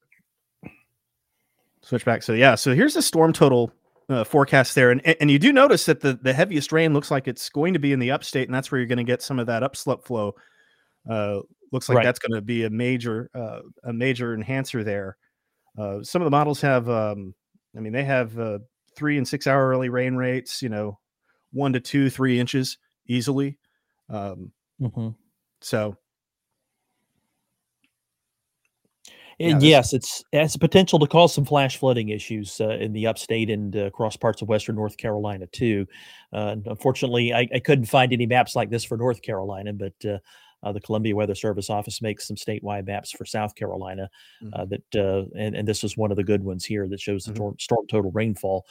switch 1.82 2.04
back. 2.04 2.22
So 2.22 2.34
yeah, 2.34 2.54
so 2.54 2.74
here's 2.74 2.94
the 2.94 3.02
storm 3.02 3.32
total 3.32 3.72
uh, 4.08 4.24
forecast 4.24 4.74
there. 4.74 4.90
And 4.90 5.00
and 5.20 5.30
you 5.30 5.38
do 5.38 5.52
notice 5.52 5.86
that 5.86 6.00
the 6.00 6.14
the 6.14 6.32
heaviest 6.32 6.72
rain 6.72 6.92
looks 6.94 7.10
like 7.10 7.28
it's 7.28 7.48
going 7.50 7.74
to 7.74 7.78
be 7.80 7.92
in 7.92 7.98
the 7.98 8.10
upstate, 8.10 8.48
and 8.48 8.54
that's 8.54 8.70
where 8.72 8.78
you're 8.80 8.86
going 8.88 8.98
to 8.98 9.04
get 9.04 9.22
some 9.22 9.38
of 9.38 9.46
that 9.46 9.62
upslope 9.62 10.06
flow. 10.06 10.34
Uh 11.08 11.40
looks 11.72 11.88
like 11.88 11.96
Right. 11.96 12.02
that's 12.02 12.18
going 12.18 12.32
to 12.34 12.42
be 12.42 12.64
a 12.64 12.70
major 12.70 13.30
uh, 13.34 13.60
a 13.84 13.92
major 13.92 14.34
enhancer 14.34 14.84
there. 14.84 15.16
Uh, 15.78 16.02
some 16.02 16.22
of 16.22 16.26
the 16.26 16.30
models 16.30 16.60
have 16.62 16.88
um 16.88 17.34
I 17.76 17.80
mean 17.80 17.92
they 17.92 18.04
have 18.04 18.38
uh, 18.38 18.60
three 18.96 19.18
and 19.18 19.28
six 19.28 19.46
hour 19.46 19.68
early 19.68 19.88
rain 19.90 20.16
rates, 20.16 20.62
you 20.62 20.68
know, 20.70 20.98
one 21.52 21.72
to 21.74 21.80
two, 21.80 22.10
three 22.10 22.40
inches 22.40 22.78
easily. 23.08 23.58
Um, 24.10 24.52
Mhm. 24.78 25.14
so 25.60 25.96
And 29.27 29.27
Yeah, 29.38 29.58
yes, 29.60 29.92
it's 29.92 30.24
it 30.32 30.40
has 30.40 30.52
the 30.52 30.58
potential 30.58 30.98
to 30.98 31.06
cause 31.06 31.32
some 31.32 31.44
flash 31.44 31.76
flooding 31.76 32.08
issues 32.08 32.60
uh, 32.60 32.70
in 32.70 32.92
the 32.92 33.06
upstate 33.06 33.50
and 33.50 33.74
uh, 33.76 33.80
across 33.86 34.16
parts 34.16 34.42
of 34.42 34.48
western 34.48 34.74
North 34.74 34.96
Carolina 34.96 35.46
too. 35.46 35.86
Uh, 36.32 36.56
unfortunately, 36.66 37.32
I, 37.32 37.46
I 37.54 37.60
couldn't 37.60 37.86
find 37.86 38.12
any 38.12 38.26
maps 38.26 38.56
like 38.56 38.68
this 38.68 38.84
for 38.84 38.96
North 38.96 39.22
Carolina, 39.22 39.72
but 39.72 39.92
uh, 40.04 40.18
uh, 40.64 40.72
the 40.72 40.80
Columbia 40.80 41.14
Weather 41.14 41.36
Service 41.36 41.70
office 41.70 42.02
makes 42.02 42.26
some 42.26 42.36
statewide 42.36 42.86
maps 42.86 43.12
for 43.12 43.24
South 43.24 43.54
Carolina. 43.54 44.10
Uh, 44.52 44.64
that 44.64 44.96
uh, 44.96 45.24
and 45.38 45.54
and 45.54 45.68
this 45.68 45.84
is 45.84 45.96
one 45.96 46.10
of 46.10 46.16
the 46.16 46.24
good 46.24 46.42
ones 46.42 46.64
here 46.64 46.88
that 46.88 47.00
shows 47.00 47.24
the 47.24 47.30
Mhm. 47.30 47.36
storm, 47.36 47.56
storm 47.60 47.86
total 47.86 48.10
rainfall. 48.10 48.66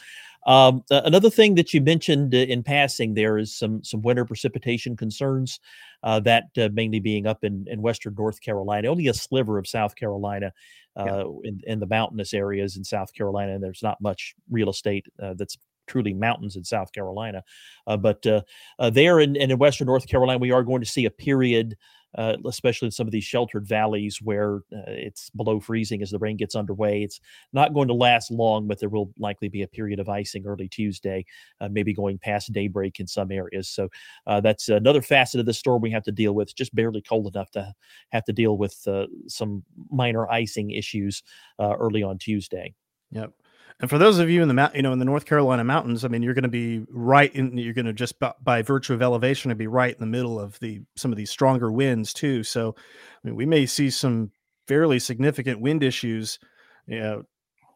Um, 0.46 0.84
another 0.90 1.30
thing 1.30 1.56
that 1.56 1.74
you 1.74 1.82
mentioned 1.82 2.34
uh, 2.36 2.40
in 2.40 2.62
passing 2.64 3.14
there 3.14 3.38
is 3.38 3.56
some 3.58 3.84
some 3.86 4.02
winter 4.02 4.26
precipitation 4.26 4.98
concerns. 4.98 5.60
Uh, 6.04 6.20
that 6.20 6.46
uh, 6.58 6.70
mainly 6.74 7.00
being 7.00 7.26
up 7.26 7.44
in, 7.44 7.66
in 7.68 7.82
western 7.82 8.14
North 8.18 8.40
Carolina, 8.40 8.88
only 8.88 9.08
a 9.08 9.14
sliver 9.14 9.58
of 9.58 9.68
South 9.68 9.96
Carolina 9.96 10.52
Yeah. 10.96 11.04
uh, 11.04 11.26
in, 11.44 11.62
in 11.66 11.80
the 11.80 11.88
mountainous 11.88 12.34
areas 12.34 12.78
in 12.78 12.84
South 12.84 13.12
Carolina, 13.14 13.54
and 13.54 13.64
there's 13.64 13.84
not 13.84 14.00
much 14.00 14.36
real 14.50 14.70
estate 14.70 15.06
uh, 15.22 15.34
that's 15.36 15.58
truly 15.88 16.14
mountains 16.14 16.56
in 16.56 16.64
South 16.64 16.92
Carolina. 16.92 17.44
Uh, 17.88 17.98
but 17.98 18.26
uh, 18.26 18.42
uh, 18.78 18.90
there 18.90 19.20
in, 19.20 19.36
in 19.36 19.58
Western 19.58 19.88
North 19.88 20.08
Carolina, 20.08 20.40
we 20.40 20.52
are 20.52 20.64
going 20.64 20.82
to 20.82 20.90
see 20.90 21.06
a 21.06 21.12
period, 21.12 21.76
uh, 22.16 22.36
especially 22.46 22.88
in 22.88 22.92
some 22.92 23.08
of 23.08 23.12
these 23.12 23.24
sheltered 23.24 23.68
valleys 23.68 24.22
where 24.22 24.58
uh, 24.74 24.88
it's 24.88 25.30
below 25.32 25.60
freezing 25.60 26.02
as 26.02 26.12
the 26.12 26.20
rain 26.20 26.38
gets 26.38 26.56
underway. 26.56 27.04
It's 27.04 27.20
not 27.54 27.74
going 27.74 27.88
to 27.88 27.94
last 27.94 28.32
long, 28.32 28.68
but 28.68 28.80
there 28.80 28.90
will 28.90 29.12
likely 29.18 29.50
be 29.50 29.64
a 29.64 29.68
period 29.68 30.00
of 30.00 30.10
icing 30.10 30.46
early 30.46 30.68
Tuesday, 30.68 31.26
uh, 31.62 31.70
maybe 31.70 31.94
going 31.94 32.18
past 32.18 32.54
daybreak 32.54 33.00
in 33.00 33.08
some 33.08 33.32
areas. 33.32 33.70
So 33.70 33.90
uh, 34.26 34.42
that's 34.42 34.70
another 34.70 35.02
facet 35.02 35.40
of 35.40 35.46
the 35.46 35.54
storm 35.54 35.82
we 35.82 35.92
have 35.92 36.04
to 36.04 36.12
deal 36.12 36.34
with. 36.34 36.46
It's 36.46 36.54
just 36.54 36.76
barely 36.76 37.02
cold 37.02 37.28
enough 37.36 37.52
to 37.52 37.74
have 38.12 38.26
to 38.26 38.34
deal 38.34 38.58
with 38.58 38.82
uh, 38.88 39.08
some 39.28 39.64
minor 39.92 40.30
icing 40.30 40.72
issues 40.72 41.24
uh, 41.60 41.76
early 41.78 42.04
on 42.04 42.18
Tuesday. 42.18 42.74
Yep. 43.12 43.34
And 43.80 43.90
for 43.90 44.00
those 44.00 44.18
of 44.18 44.30
you 44.30 44.42
in 44.42 44.48
the 44.48 44.72
you 44.74 44.82
know, 44.82 44.92
in 44.92 45.00
the 45.00 45.06
North 45.06 45.26
Carolina 45.26 45.64
mountains, 45.64 46.04
I 46.04 46.08
mean, 46.08 46.24
you're 46.24 46.34
going 46.34 46.44
to 46.44 46.50
be 46.50 46.84
right 46.90 47.34
in. 47.36 47.58
You're 47.58 47.76
going 47.76 47.86
to 47.86 47.94
just 47.94 48.20
by, 48.20 48.34
by 48.42 48.62
virtue 48.64 48.94
of 48.94 49.04
elevation, 49.04 49.50
to 49.50 49.56
be 49.56 49.68
right 49.68 49.94
in 49.94 50.00
the 50.00 50.08
middle 50.08 50.40
of 50.40 50.60
the 50.60 50.82
some 50.96 51.12
of 51.12 51.18
these 51.18 51.30
stronger 51.30 51.72
winds 51.72 52.12
too. 52.12 52.44
So, 52.44 52.76
I 52.78 53.28
mean, 53.28 53.36
we 53.36 53.46
may 53.46 53.68
see 53.68 53.92
some 53.92 54.32
fairly 54.68 54.98
significant 54.98 55.62
wind 55.62 55.84
issues, 55.84 56.40
you 56.88 57.00
know, 57.00 57.24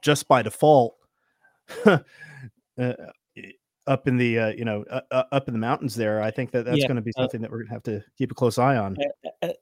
just 0.02 0.28
by 0.28 0.42
default. 0.42 0.96
uh, 1.86 1.98
up 3.88 4.08
in 4.08 4.18
the 4.18 4.40
uh, 4.40 4.48
you 4.50 4.66
know 4.66 4.84
uh, 4.90 5.24
up 5.32 5.48
in 5.48 5.54
the 5.54 5.60
mountains 5.60 5.96
there. 5.96 6.22
I 6.22 6.32
think 6.32 6.52
that 6.52 6.66
that's 6.66 6.80
yeah, 6.80 6.88
going 6.88 6.96
to 6.96 7.02
be 7.02 7.12
uh 7.18 7.22
something 7.22 7.42
that 7.42 7.52
we're 7.52 7.60
going 7.60 7.68
to 7.68 7.74
have 7.74 7.84
to 7.84 8.04
keep 8.18 8.32
a 8.32 8.36
close 8.36 8.58
eye 8.58 8.78
on. 8.78 8.98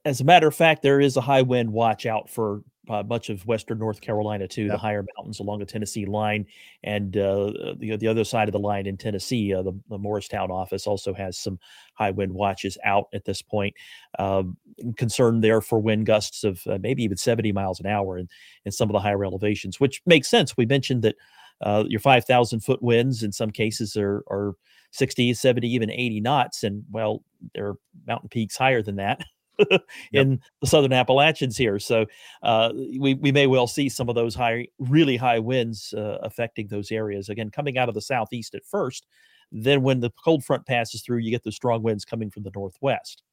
As 0.05 0.21
a 0.21 0.23
matter 0.23 0.47
of 0.47 0.55
fact, 0.55 0.81
there 0.81 0.99
is 0.99 1.17
a 1.17 1.21
high 1.21 1.41
wind 1.41 1.71
watch 1.71 2.05
out 2.05 2.29
for 2.29 2.61
uh, 2.89 3.03
much 3.03 3.29
of 3.29 3.45
western 3.45 3.77
North 3.77 4.01
Carolina 4.01 4.47
too, 4.47 4.63
yep. 4.63 4.71
the 4.71 4.77
higher 4.77 5.05
mountains 5.15 5.39
along 5.39 5.59
the 5.59 5.65
Tennessee 5.65 6.05
line, 6.05 6.45
and 6.83 7.15
uh, 7.15 7.51
the 7.77 7.97
the 7.97 8.07
other 8.07 8.23
side 8.23 8.47
of 8.47 8.53
the 8.53 8.59
line 8.59 8.85
in 8.85 8.97
Tennessee. 8.97 9.53
Uh, 9.53 9.61
the, 9.61 9.73
the, 9.89 9.97
Morristown 9.97 10.49
office 10.49 10.87
also 10.87 11.13
has 11.13 11.37
some 11.37 11.59
high 11.93 12.11
wind 12.11 12.33
watches 12.33 12.77
out 12.83 13.07
at 13.13 13.25
this 13.25 13.41
point. 13.41 13.75
Um, 14.17 14.57
concerned 14.97 15.43
there 15.43 15.61
for 15.61 15.79
wind 15.79 16.05
gusts 16.05 16.43
of 16.43 16.61
uh, 16.67 16.77
maybe 16.81 17.03
even 17.03 17.17
70 17.17 17.51
miles 17.51 17.79
an 17.79 17.85
hour 17.85 18.17
in, 18.17 18.27
in 18.65 18.71
some 18.71 18.89
of 18.89 18.93
the 18.93 18.99
higher 18.99 19.23
elevations, 19.25 19.79
which 19.79 20.01
makes 20.05 20.29
sense. 20.29 20.55
We 20.55 20.65
mentioned 20.65 21.01
that 21.03 21.15
uh, 21.61 21.83
your 21.87 21.99
5,000 21.99 22.61
foot 22.61 22.81
winds 22.81 23.23
in 23.23 23.31
some 23.31 23.51
cases 23.51 23.97
are 23.97 24.23
are 24.29 24.53
60, 24.91 25.33
70, 25.35 25.67
even 25.67 25.91
80 25.91 26.21
knots, 26.21 26.63
and 26.63 26.83
well, 26.91 27.23
there 27.53 27.67
are 27.67 27.75
mountain 28.07 28.29
peaks 28.29 28.57
higher 28.57 28.81
than 28.81 28.95
that. 28.95 29.21
in 30.13 30.31
yep. 30.31 30.39
the 30.61 30.67
southern 30.67 30.93
Appalachians 30.93 31.57
here. 31.57 31.79
So 31.79 32.05
uh, 32.43 32.71
we, 32.73 33.13
we 33.15 33.31
may 33.31 33.47
well 33.47 33.67
see 33.67 33.89
some 33.89 34.09
of 34.09 34.15
those 34.15 34.35
high, 34.35 34.67
really 34.79 35.17
high 35.17 35.39
winds 35.39 35.93
uh, 35.93 36.17
affecting 36.21 36.67
those 36.67 36.91
areas. 36.91 37.29
Again, 37.29 37.49
coming 37.49 37.77
out 37.77 37.89
of 37.89 37.95
the 37.95 38.01
southeast 38.01 38.55
at 38.55 38.65
first. 38.65 39.05
Then 39.51 39.81
when 39.81 39.99
the 39.99 40.11
cold 40.23 40.43
front 40.43 40.65
passes 40.65 41.01
through, 41.01 41.19
you 41.19 41.31
get 41.31 41.43
the 41.43 41.51
strong 41.51 41.81
winds 41.81 42.05
coming 42.05 42.29
from 42.29 42.43
the 42.43 42.51
northwest. 42.53 43.23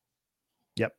Yep. 0.77 0.95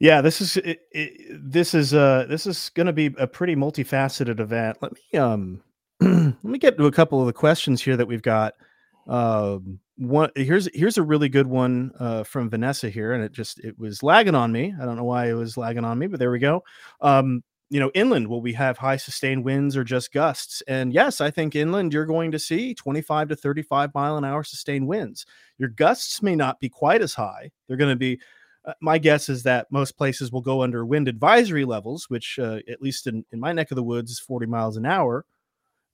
Yeah, 0.00 0.20
this 0.20 0.40
is 0.40 0.56
it, 0.56 0.80
it, 0.90 1.38
this 1.40 1.74
is 1.74 1.94
uh 1.94 2.26
this 2.28 2.46
is 2.46 2.70
going 2.74 2.88
to 2.88 2.92
be 2.92 3.14
a 3.18 3.26
pretty 3.26 3.54
multifaceted 3.54 4.40
event. 4.40 4.78
Let 4.80 4.92
me 4.92 5.18
um 5.18 5.62
let 6.00 6.42
me 6.42 6.58
get 6.58 6.76
to 6.78 6.86
a 6.86 6.92
couple 6.92 7.20
of 7.20 7.26
the 7.26 7.32
questions 7.32 7.80
here 7.80 7.96
that 7.96 8.08
we've 8.08 8.22
got. 8.22 8.54
Um, 9.06 9.80
one 9.96 10.30
here's 10.34 10.68
here's 10.74 10.98
a 10.98 11.02
really 11.02 11.28
good 11.28 11.46
one 11.46 11.92
uh, 11.98 12.24
from 12.24 12.50
Vanessa 12.50 12.88
here, 12.88 13.12
and 13.12 13.22
it 13.22 13.32
just 13.32 13.58
it 13.60 13.78
was 13.78 14.02
lagging 14.02 14.34
on 14.34 14.52
me. 14.52 14.74
I 14.80 14.84
don't 14.84 14.96
know 14.96 15.04
why 15.04 15.28
it 15.30 15.34
was 15.34 15.56
lagging 15.56 15.84
on 15.84 15.98
me, 15.98 16.06
but 16.06 16.18
there 16.18 16.30
we 16.30 16.38
go. 16.38 16.62
Um, 17.00 17.42
you 17.70 17.80
know, 17.80 17.90
inland 17.94 18.28
will 18.28 18.42
we 18.42 18.52
have 18.52 18.76
high 18.76 18.98
sustained 18.98 19.44
winds 19.44 19.78
or 19.78 19.84
just 19.84 20.12
gusts? 20.12 20.62
And 20.68 20.92
yes, 20.92 21.22
I 21.22 21.30
think 21.30 21.54
inland 21.54 21.94
you're 21.94 22.04
going 22.04 22.30
to 22.32 22.38
see 22.38 22.74
25 22.74 23.30
to 23.30 23.36
35 23.36 23.94
mile 23.94 24.18
an 24.18 24.26
hour 24.26 24.44
sustained 24.44 24.86
winds. 24.86 25.24
Your 25.56 25.70
gusts 25.70 26.22
may 26.22 26.36
not 26.36 26.60
be 26.60 26.68
quite 26.68 27.00
as 27.00 27.14
high. 27.14 27.50
They're 27.66 27.78
going 27.78 27.90
to 27.90 27.96
be. 27.96 28.20
Uh, 28.64 28.74
my 28.80 28.96
guess 28.96 29.28
is 29.28 29.42
that 29.42 29.66
most 29.72 29.96
places 29.96 30.30
will 30.30 30.40
go 30.40 30.62
under 30.62 30.84
wind 30.84 31.08
advisory 31.08 31.64
levels, 31.64 32.08
which 32.08 32.38
uh, 32.38 32.60
at 32.68 32.80
least 32.80 33.08
in, 33.08 33.24
in 33.32 33.40
my 33.40 33.52
neck 33.52 33.72
of 33.72 33.76
the 33.76 33.82
woods 33.82 34.12
is 34.12 34.20
40 34.20 34.46
miles 34.46 34.76
an 34.76 34.86
hour, 34.86 35.24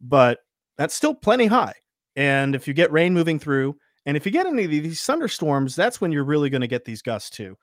but 0.01 0.41
that's 0.77 0.95
still 0.95 1.15
plenty 1.15 1.47
high. 1.47 1.75
And 2.19 2.57
if 2.57 2.67
you 2.67 2.75
get 2.75 2.91
rain 2.91 3.15
moving 3.15 3.39
through, 3.39 3.77
and 4.05 4.17
if 4.17 4.27
you 4.27 4.33
get 4.33 4.45
any 4.45 4.65
of 4.65 4.71
these 4.73 5.01
thunderstorms, 5.05 5.77
that's 5.77 6.01
when 6.01 6.11
you're 6.11 6.25
really 6.25 6.51
going 6.51 6.63
to 6.63 6.67
get 6.67 6.85
these 6.85 7.01
gusts 7.01 7.31
too. 7.31 7.57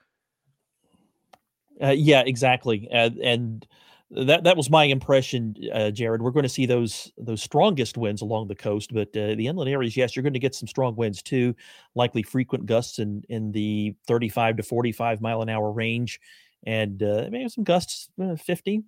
Uh, 1.84 1.90
yeah, 1.90 2.24
exactly. 2.26 2.88
Uh, 2.90 3.10
and 3.22 3.68
that 4.12 4.46
that 4.46 4.56
was 4.56 4.70
my 4.70 4.86
impression, 4.86 5.58
uh, 5.74 5.92
Jared. 5.92 6.22
We're 6.22 6.32
going 6.32 6.44
to 6.44 6.50
see 6.50 6.66
those 6.66 7.12
those 7.18 7.42
strongest 7.42 7.98
winds 7.98 8.22
along 8.22 8.48
the 8.48 8.56
coast, 8.56 8.94
but 8.94 9.10
uh, 9.10 9.36
the 9.36 9.48
inland 9.48 9.70
areas, 9.70 9.98
yes, 9.98 10.16
you're 10.16 10.24
going 10.24 10.32
to 10.32 10.40
get 10.40 10.56
some 10.56 10.70
strong 10.70 10.96
winds 10.96 11.22
too. 11.22 11.54
Likely 11.94 12.24
frequent 12.24 12.66
gusts 12.66 13.00
in 13.00 13.24
in 13.28 13.52
the 13.52 13.94
35 14.08 14.56
to 14.56 14.64
45 14.64 15.20
mile 15.20 15.42
an 15.42 15.50
hour 15.50 15.70
range, 15.70 16.22
and 16.66 17.04
uh, 17.04 17.28
maybe 17.30 17.50
some 17.50 17.66
gusts 17.66 18.08
uh, 18.24 18.38
50 18.38 18.86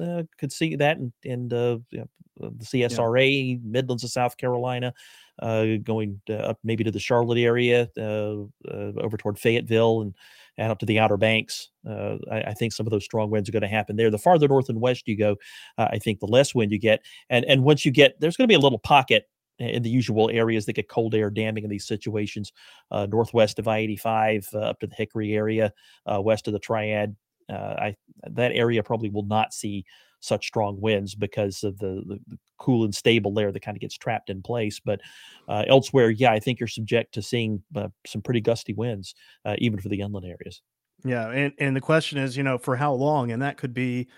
uh, 0.00 0.22
could 0.38 0.52
see 0.52 0.76
that 0.76 0.98
and, 0.98 1.12
and 1.24 1.52
uh, 1.52 1.78
you 1.90 1.98
know, 1.98 2.08
the 2.40 2.64
CSRA, 2.64 3.52
yeah. 3.52 3.58
Midlands 3.62 4.04
of 4.04 4.10
South 4.10 4.36
Carolina, 4.36 4.92
uh, 5.40 5.64
going 5.82 6.20
up 6.30 6.58
maybe 6.64 6.84
to 6.84 6.90
the 6.90 6.98
Charlotte 6.98 7.38
area, 7.38 7.88
uh, 7.96 8.42
uh, 8.68 8.92
over 8.98 9.16
toward 9.16 9.38
Fayetteville 9.38 10.02
and, 10.02 10.14
and 10.58 10.70
up 10.70 10.78
to 10.80 10.86
the 10.86 10.98
Outer 10.98 11.16
Banks. 11.16 11.70
Uh, 11.88 12.16
I, 12.30 12.40
I, 12.42 12.54
think 12.54 12.72
some 12.72 12.86
of 12.86 12.90
those 12.90 13.04
strong 13.04 13.30
winds 13.30 13.48
are 13.48 13.52
going 13.52 13.62
to 13.62 13.68
happen 13.68 13.96
there. 13.96 14.10
The 14.10 14.18
farther 14.18 14.48
north 14.48 14.68
and 14.68 14.80
west 14.80 15.06
you 15.06 15.16
go, 15.16 15.36
I 15.78 15.98
think 15.98 16.20
the 16.20 16.26
less 16.26 16.54
wind 16.54 16.72
you 16.72 16.78
get. 16.78 17.02
And 17.30 17.44
and 17.44 17.64
once 17.64 17.84
you 17.84 17.90
get, 17.90 18.18
there's 18.20 18.36
going 18.36 18.44
to 18.44 18.52
be 18.52 18.56
a 18.56 18.60
little 18.60 18.78
pocket 18.78 19.28
in 19.60 19.84
the 19.84 19.90
usual 19.90 20.30
areas 20.30 20.66
that 20.66 20.72
get 20.72 20.88
cold 20.88 21.14
air 21.14 21.30
damming 21.30 21.62
in 21.62 21.70
these 21.70 21.86
situations, 21.86 22.52
northwest 22.90 23.60
of 23.60 23.68
I-85 23.68 24.54
up 24.54 24.80
to 24.80 24.86
the 24.86 24.94
Hickory 24.96 25.34
area, 25.34 25.72
west 26.06 26.46
of 26.46 26.52
the 26.52 26.58
Triad, 26.58 27.10
uh, 27.10 27.14
I 27.52 27.96
that 28.24 28.52
area 28.52 28.82
probably 28.82 29.10
will 29.10 29.26
not 29.26 29.52
see 29.52 29.84
such 30.20 30.46
strong 30.46 30.80
winds 30.80 31.14
because 31.14 31.62
of 31.64 31.78
the, 31.78 32.02
the, 32.06 32.18
the 32.28 32.38
cool 32.58 32.84
and 32.84 32.94
stable 32.94 33.34
layer 33.34 33.52
that 33.52 33.60
kind 33.60 33.76
of 33.76 33.80
gets 33.80 33.96
trapped 33.96 34.30
in 34.30 34.40
place. 34.40 34.80
But 34.80 35.00
uh, 35.48 35.64
elsewhere, 35.68 36.10
yeah, 36.10 36.32
I 36.32 36.40
think 36.40 36.58
you're 36.58 36.66
subject 36.66 37.12
to 37.14 37.22
seeing 37.22 37.62
uh, 37.76 37.88
some 38.06 38.22
pretty 38.22 38.40
gusty 38.40 38.72
winds, 38.72 39.14
uh, 39.44 39.56
even 39.58 39.80
for 39.80 39.90
the 39.90 40.00
inland 40.00 40.26
areas. 40.26 40.62
Yeah, 41.04 41.28
and 41.28 41.52
and 41.58 41.76
the 41.76 41.80
question 41.80 42.18
is, 42.18 42.36
you 42.36 42.42
know, 42.42 42.56
for 42.56 42.76
how 42.76 42.94
long? 42.94 43.30
And 43.30 43.42
that 43.42 43.58
could 43.58 43.74
be 43.74 44.08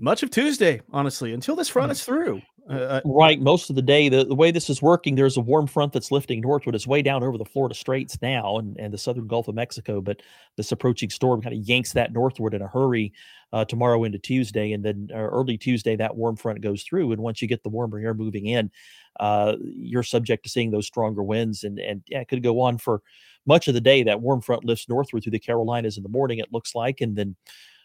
much 0.00 0.22
of 0.22 0.30
Tuesday, 0.30 0.80
honestly, 0.92 1.32
until 1.32 1.54
this 1.54 1.68
front 1.68 1.92
is 1.92 2.02
through. 2.02 2.42
Uh, 2.68 2.72
uh, 2.72 3.00
right, 3.04 3.40
most 3.40 3.68
of 3.68 3.76
the 3.76 3.82
day. 3.82 4.08
The, 4.08 4.24
the 4.24 4.34
way 4.34 4.50
this 4.50 4.70
is 4.70 4.80
working, 4.80 5.14
there's 5.14 5.36
a 5.36 5.40
warm 5.40 5.66
front 5.66 5.92
that's 5.92 6.12
lifting 6.12 6.40
northward. 6.40 6.74
It's 6.74 6.86
way 6.86 7.02
down 7.02 7.24
over 7.24 7.36
the 7.36 7.44
Florida 7.44 7.74
Straits 7.74 8.16
now 8.22 8.58
and, 8.58 8.78
and 8.78 8.94
the 8.94 8.98
southern 8.98 9.26
Gulf 9.26 9.48
of 9.48 9.56
Mexico, 9.56 10.00
but 10.00 10.22
this 10.56 10.70
approaching 10.70 11.10
storm 11.10 11.42
kind 11.42 11.54
of 11.54 11.68
yanks 11.68 11.92
that 11.94 12.12
northward 12.12 12.54
in 12.54 12.62
a 12.62 12.68
hurry 12.68 13.12
uh, 13.52 13.64
tomorrow 13.64 14.04
into 14.04 14.18
Tuesday. 14.18 14.72
And 14.72 14.84
then 14.84 15.08
uh, 15.12 15.16
early 15.18 15.58
Tuesday, 15.58 15.96
that 15.96 16.16
warm 16.16 16.36
front 16.36 16.60
goes 16.60 16.84
through. 16.84 17.10
And 17.12 17.20
once 17.20 17.42
you 17.42 17.48
get 17.48 17.62
the 17.64 17.70
warmer 17.70 17.98
air 17.98 18.14
moving 18.14 18.46
in, 18.46 18.70
uh, 19.18 19.56
you're 19.60 20.04
subject 20.04 20.44
to 20.44 20.50
seeing 20.50 20.70
those 20.70 20.86
stronger 20.86 21.24
winds. 21.24 21.64
And, 21.64 21.80
and 21.80 22.02
yeah, 22.06 22.20
it 22.20 22.28
could 22.28 22.42
go 22.42 22.60
on 22.60 22.78
for 22.78 23.02
much 23.46 23.66
of 23.66 23.74
the 23.74 23.80
day. 23.80 24.04
That 24.04 24.20
warm 24.20 24.42
front 24.42 24.64
lifts 24.64 24.88
northward 24.88 25.24
through 25.24 25.32
the 25.32 25.40
Carolinas 25.40 25.96
in 25.96 26.04
the 26.04 26.08
morning, 26.08 26.38
it 26.38 26.52
looks 26.52 26.74
like. 26.74 27.00
And 27.00 27.16
then 27.16 27.34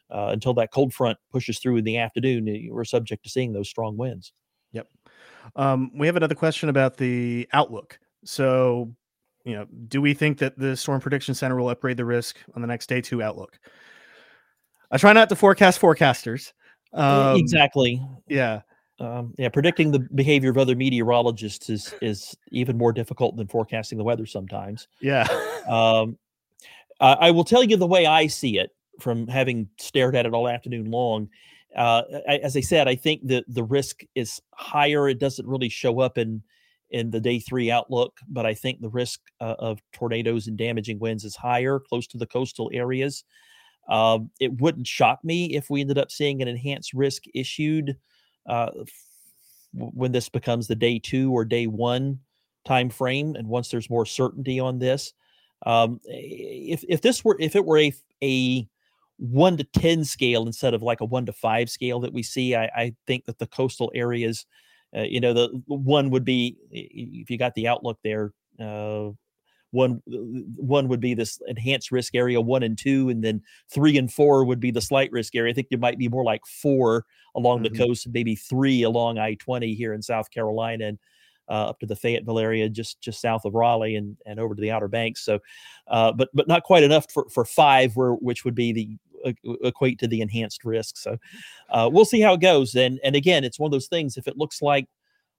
uh, 0.10 0.30
until 0.32 0.54
that 0.56 0.72
cold 0.72 0.94
front 0.94 1.18
pushes 1.32 1.60
through 1.60 1.78
in 1.78 1.84
the 1.84 1.98
afternoon, 1.98 2.70
we're 2.72 2.84
subject 2.86 3.24
to 3.24 3.30
seeing 3.30 3.54
those 3.54 3.70
strong 3.70 3.98
winds. 3.98 4.34
Yep. 4.72 4.88
Um, 5.56 5.92
we 5.96 6.08
have 6.08 6.16
another 6.16 6.36
question 6.36 6.70
about 6.70 6.98
the 6.98 7.48
outlook. 7.54 8.00
So, 8.24 8.94
you 9.44 9.54
know, 9.54 9.66
do 9.88 10.02
we 10.02 10.14
think 10.14 10.40
that 10.40 10.58
the 10.58 10.76
Storm 10.76 11.00
Prediction 11.00 11.36
Center 11.36 11.56
will 11.56 11.70
upgrade 11.70 11.98
the 11.98 12.06
risk 12.06 12.38
on 12.56 12.62
the 12.62 12.68
next 12.68 12.88
day 12.88 13.02
two 13.02 13.22
outlook? 13.22 13.60
I 14.92 14.98
try 14.98 15.14
not 15.14 15.30
to 15.30 15.36
forecast 15.36 15.80
forecasters. 15.80 16.54
Um, 16.94 17.38
exactly. 17.38 18.02
Yeah. 18.28 18.62
Um, 19.00 19.34
yeah, 19.38 19.50
predicting 19.50 19.92
the 19.92 20.08
behavior 20.16 20.50
of 20.50 20.58
other 20.58 20.76
meteorologists 20.76 21.70
is 21.70 21.94
is 22.02 22.36
even 22.52 22.78
more 22.78 22.94
difficult 22.94 23.36
than 23.36 23.48
forecasting 23.48 23.98
the 23.98 24.06
weather 24.06 24.26
sometimes. 24.26 24.88
Yeah. 25.02 25.28
um, 25.68 26.18
I, 27.02 27.14
I 27.14 27.32
will 27.32 27.44
tell 27.44 27.64
you 27.64 27.76
the 27.76 27.88
way 27.88 28.06
I 28.06 28.28
see 28.28 28.58
it 28.58 28.72
from 29.00 29.28
having 29.28 29.70
stared 29.78 30.16
at 30.16 30.26
it 30.26 30.34
all 30.34 30.48
afternoon 30.48 30.92
long. 30.92 31.30
Uh, 31.76 32.04
as 32.28 32.56
I 32.56 32.62
said, 32.62 32.88
I 32.88 32.96
think 32.96 33.28
that 33.28 33.44
the 33.48 33.64
risk 33.64 34.02
is 34.16 34.42
higher. 34.54 35.10
It 35.10 35.20
doesn't 35.20 35.48
really 35.48 35.70
show 35.70 36.00
up 36.00 36.18
in 36.18 36.42
in 36.92 37.10
the 37.10 37.20
day 37.20 37.40
three 37.40 37.72
outlook, 37.72 38.20
but 38.30 38.46
I 38.46 38.54
think 38.54 38.80
the 38.80 38.90
risk 38.90 39.20
uh, 39.42 39.56
of 39.60 39.80
tornadoes 39.92 40.48
and 40.48 40.58
damaging 40.58 41.00
winds 41.00 41.26
is 41.26 41.36
higher 41.36 41.80
close 41.80 42.08
to 42.08 42.18
the 42.18 42.28
coastal 42.28 42.70
areas. 42.74 43.24
Um, 43.90 44.30
it 44.40 44.62
wouldn't 44.62 44.88
shock 44.88 45.20
me 45.24 45.56
if 45.56 45.70
we 45.70 45.82
ended 45.82 45.98
up 45.98 46.12
seeing 46.12 46.42
an 46.42 46.48
enhanced 46.48 46.94
risk 46.94 47.24
issued 47.34 47.98
uh, 48.48 48.70
when 49.74 50.12
this 50.12 50.30
becomes 50.30 50.68
the 50.68 50.76
day 50.76 51.00
two 51.00 51.32
or 51.32 51.44
day 51.44 51.68
one 51.68 52.20
time 52.66 52.90
frame, 52.90 53.36
and 53.36 53.48
once 53.48 53.70
there's 53.70 53.90
more 53.90 54.06
certainty 54.06 54.60
on 54.60 54.80
this. 54.80 55.14
Um, 55.66 56.00
if 56.04 56.84
if 56.88 57.02
this 57.02 57.24
were 57.26 57.38
if 57.40 57.56
it 57.56 57.66
were 57.66 57.80
a 57.80 57.94
a 58.24 58.68
one 59.18 59.58
to 59.58 59.64
10 59.64 60.04
scale 60.04 60.46
instead 60.46 60.74
of 60.74 60.82
like 60.82 61.02
a 61.02 61.06
one 61.06 61.26
to 61.26 61.34
five 61.34 61.70
scale 61.70 62.00
that 62.02 62.14
we 62.14 62.24
see. 62.24 62.56
I, 62.56 62.66
I 62.76 62.96
think 63.08 63.26
that 63.26 63.40
the 63.40 63.48
coastal 63.48 63.92
areas, 63.96 64.46
uh, 64.96 65.02
you 65.02 65.20
know, 65.20 65.34
the 65.34 65.62
one 65.68 66.10
would 66.10 66.26
be, 66.26 66.58
if 66.72 67.30
you 67.30 67.38
got 67.38 67.56
the 67.56 67.68
outlook 67.68 68.00
there, 68.04 68.34
uh, 68.60 69.10
one 69.76 70.02
one 70.06 70.88
would 70.88 71.02
be 71.02 71.14
this 71.14 71.40
enhanced 71.48 71.92
risk 71.92 72.16
area 72.16 72.40
one 72.40 72.64
and 72.64 72.78
two 72.78 73.10
and 73.10 73.24
then 73.24 73.42
three 73.70 73.98
and 73.98 74.12
four 74.12 74.46
would 74.46 74.60
be 74.60 74.72
the 74.72 74.80
slight 74.80 75.12
risk 75.12 75.36
area 75.36 75.52
i 75.52 75.54
think 75.54 75.68
there 75.70 75.78
might 75.78 75.98
be 75.98 76.08
more 76.08 76.24
like 76.24 76.46
four 76.46 77.04
along 77.36 77.62
mm-hmm. 77.62 77.74
the 77.74 77.86
coast 77.86 78.06
and 78.06 78.14
maybe 78.14 78.36
three 78.36 78.84
along 78.84 79.18
i-20 79.18 79.76
here 79.76 79.94
in 79.94 80.02
south 80.02 80.32
carolina 80.32 80.86
and 80.86 81.00
uh, 81.50 81.70
up 81.70 81.80
to 81.80 81.86
the 81.86 81.96
Fayetteville 81.96 82.40
area, 82.40 82.70
just 82.70 83.02
just 83.02 83.22
south 83.22 83.46
of 83.46 83.54
Raleigh, 83.54 83.96
and 83.96 84.18
and 84.26 84.40
over 84.40 84.56
to 84.56 84.62
the 84.62 84.72
Outer 84.72 84.88
Banks. 84.88 85.24
So, 85.24 85.40
uh, 85.88 86.12
but 86.12 86.30
but 86.34 86.48
not 86.48 86.64
quite 86.64 86.84
enough 86.84 87.12
for 87.12 87.28
for 87.30 87.46
five, 87.46 87.96
where 87.96 88.12
which 88.12 88.46
would 88.46 88.56
be 88.56 88.72
the 88.72 88.98
equate 89.64 90.00
to 90.00 90.08
the 90.08 90.22
enhanced 90.22 90.64
risk. 90.66 90.98
So 90.98 91.18
uh, 91.70 91.90
we'll 91.92 92.06
see 92.06 92.22
how 92.22 92.34
it 92.34 92.42
goes. 92.42 92.76
And 92.76 93.00
and 93.04 93.16
again, 93.16 93.44
it's 93.44 93.60
one 93.60 93.68
of 93.68 93.72
those 93.72 93.88
things. 93.88 94.18
If 94.18 94.28
it 94.28 94.38
looks 94.38 94.62
like 94.62 94.88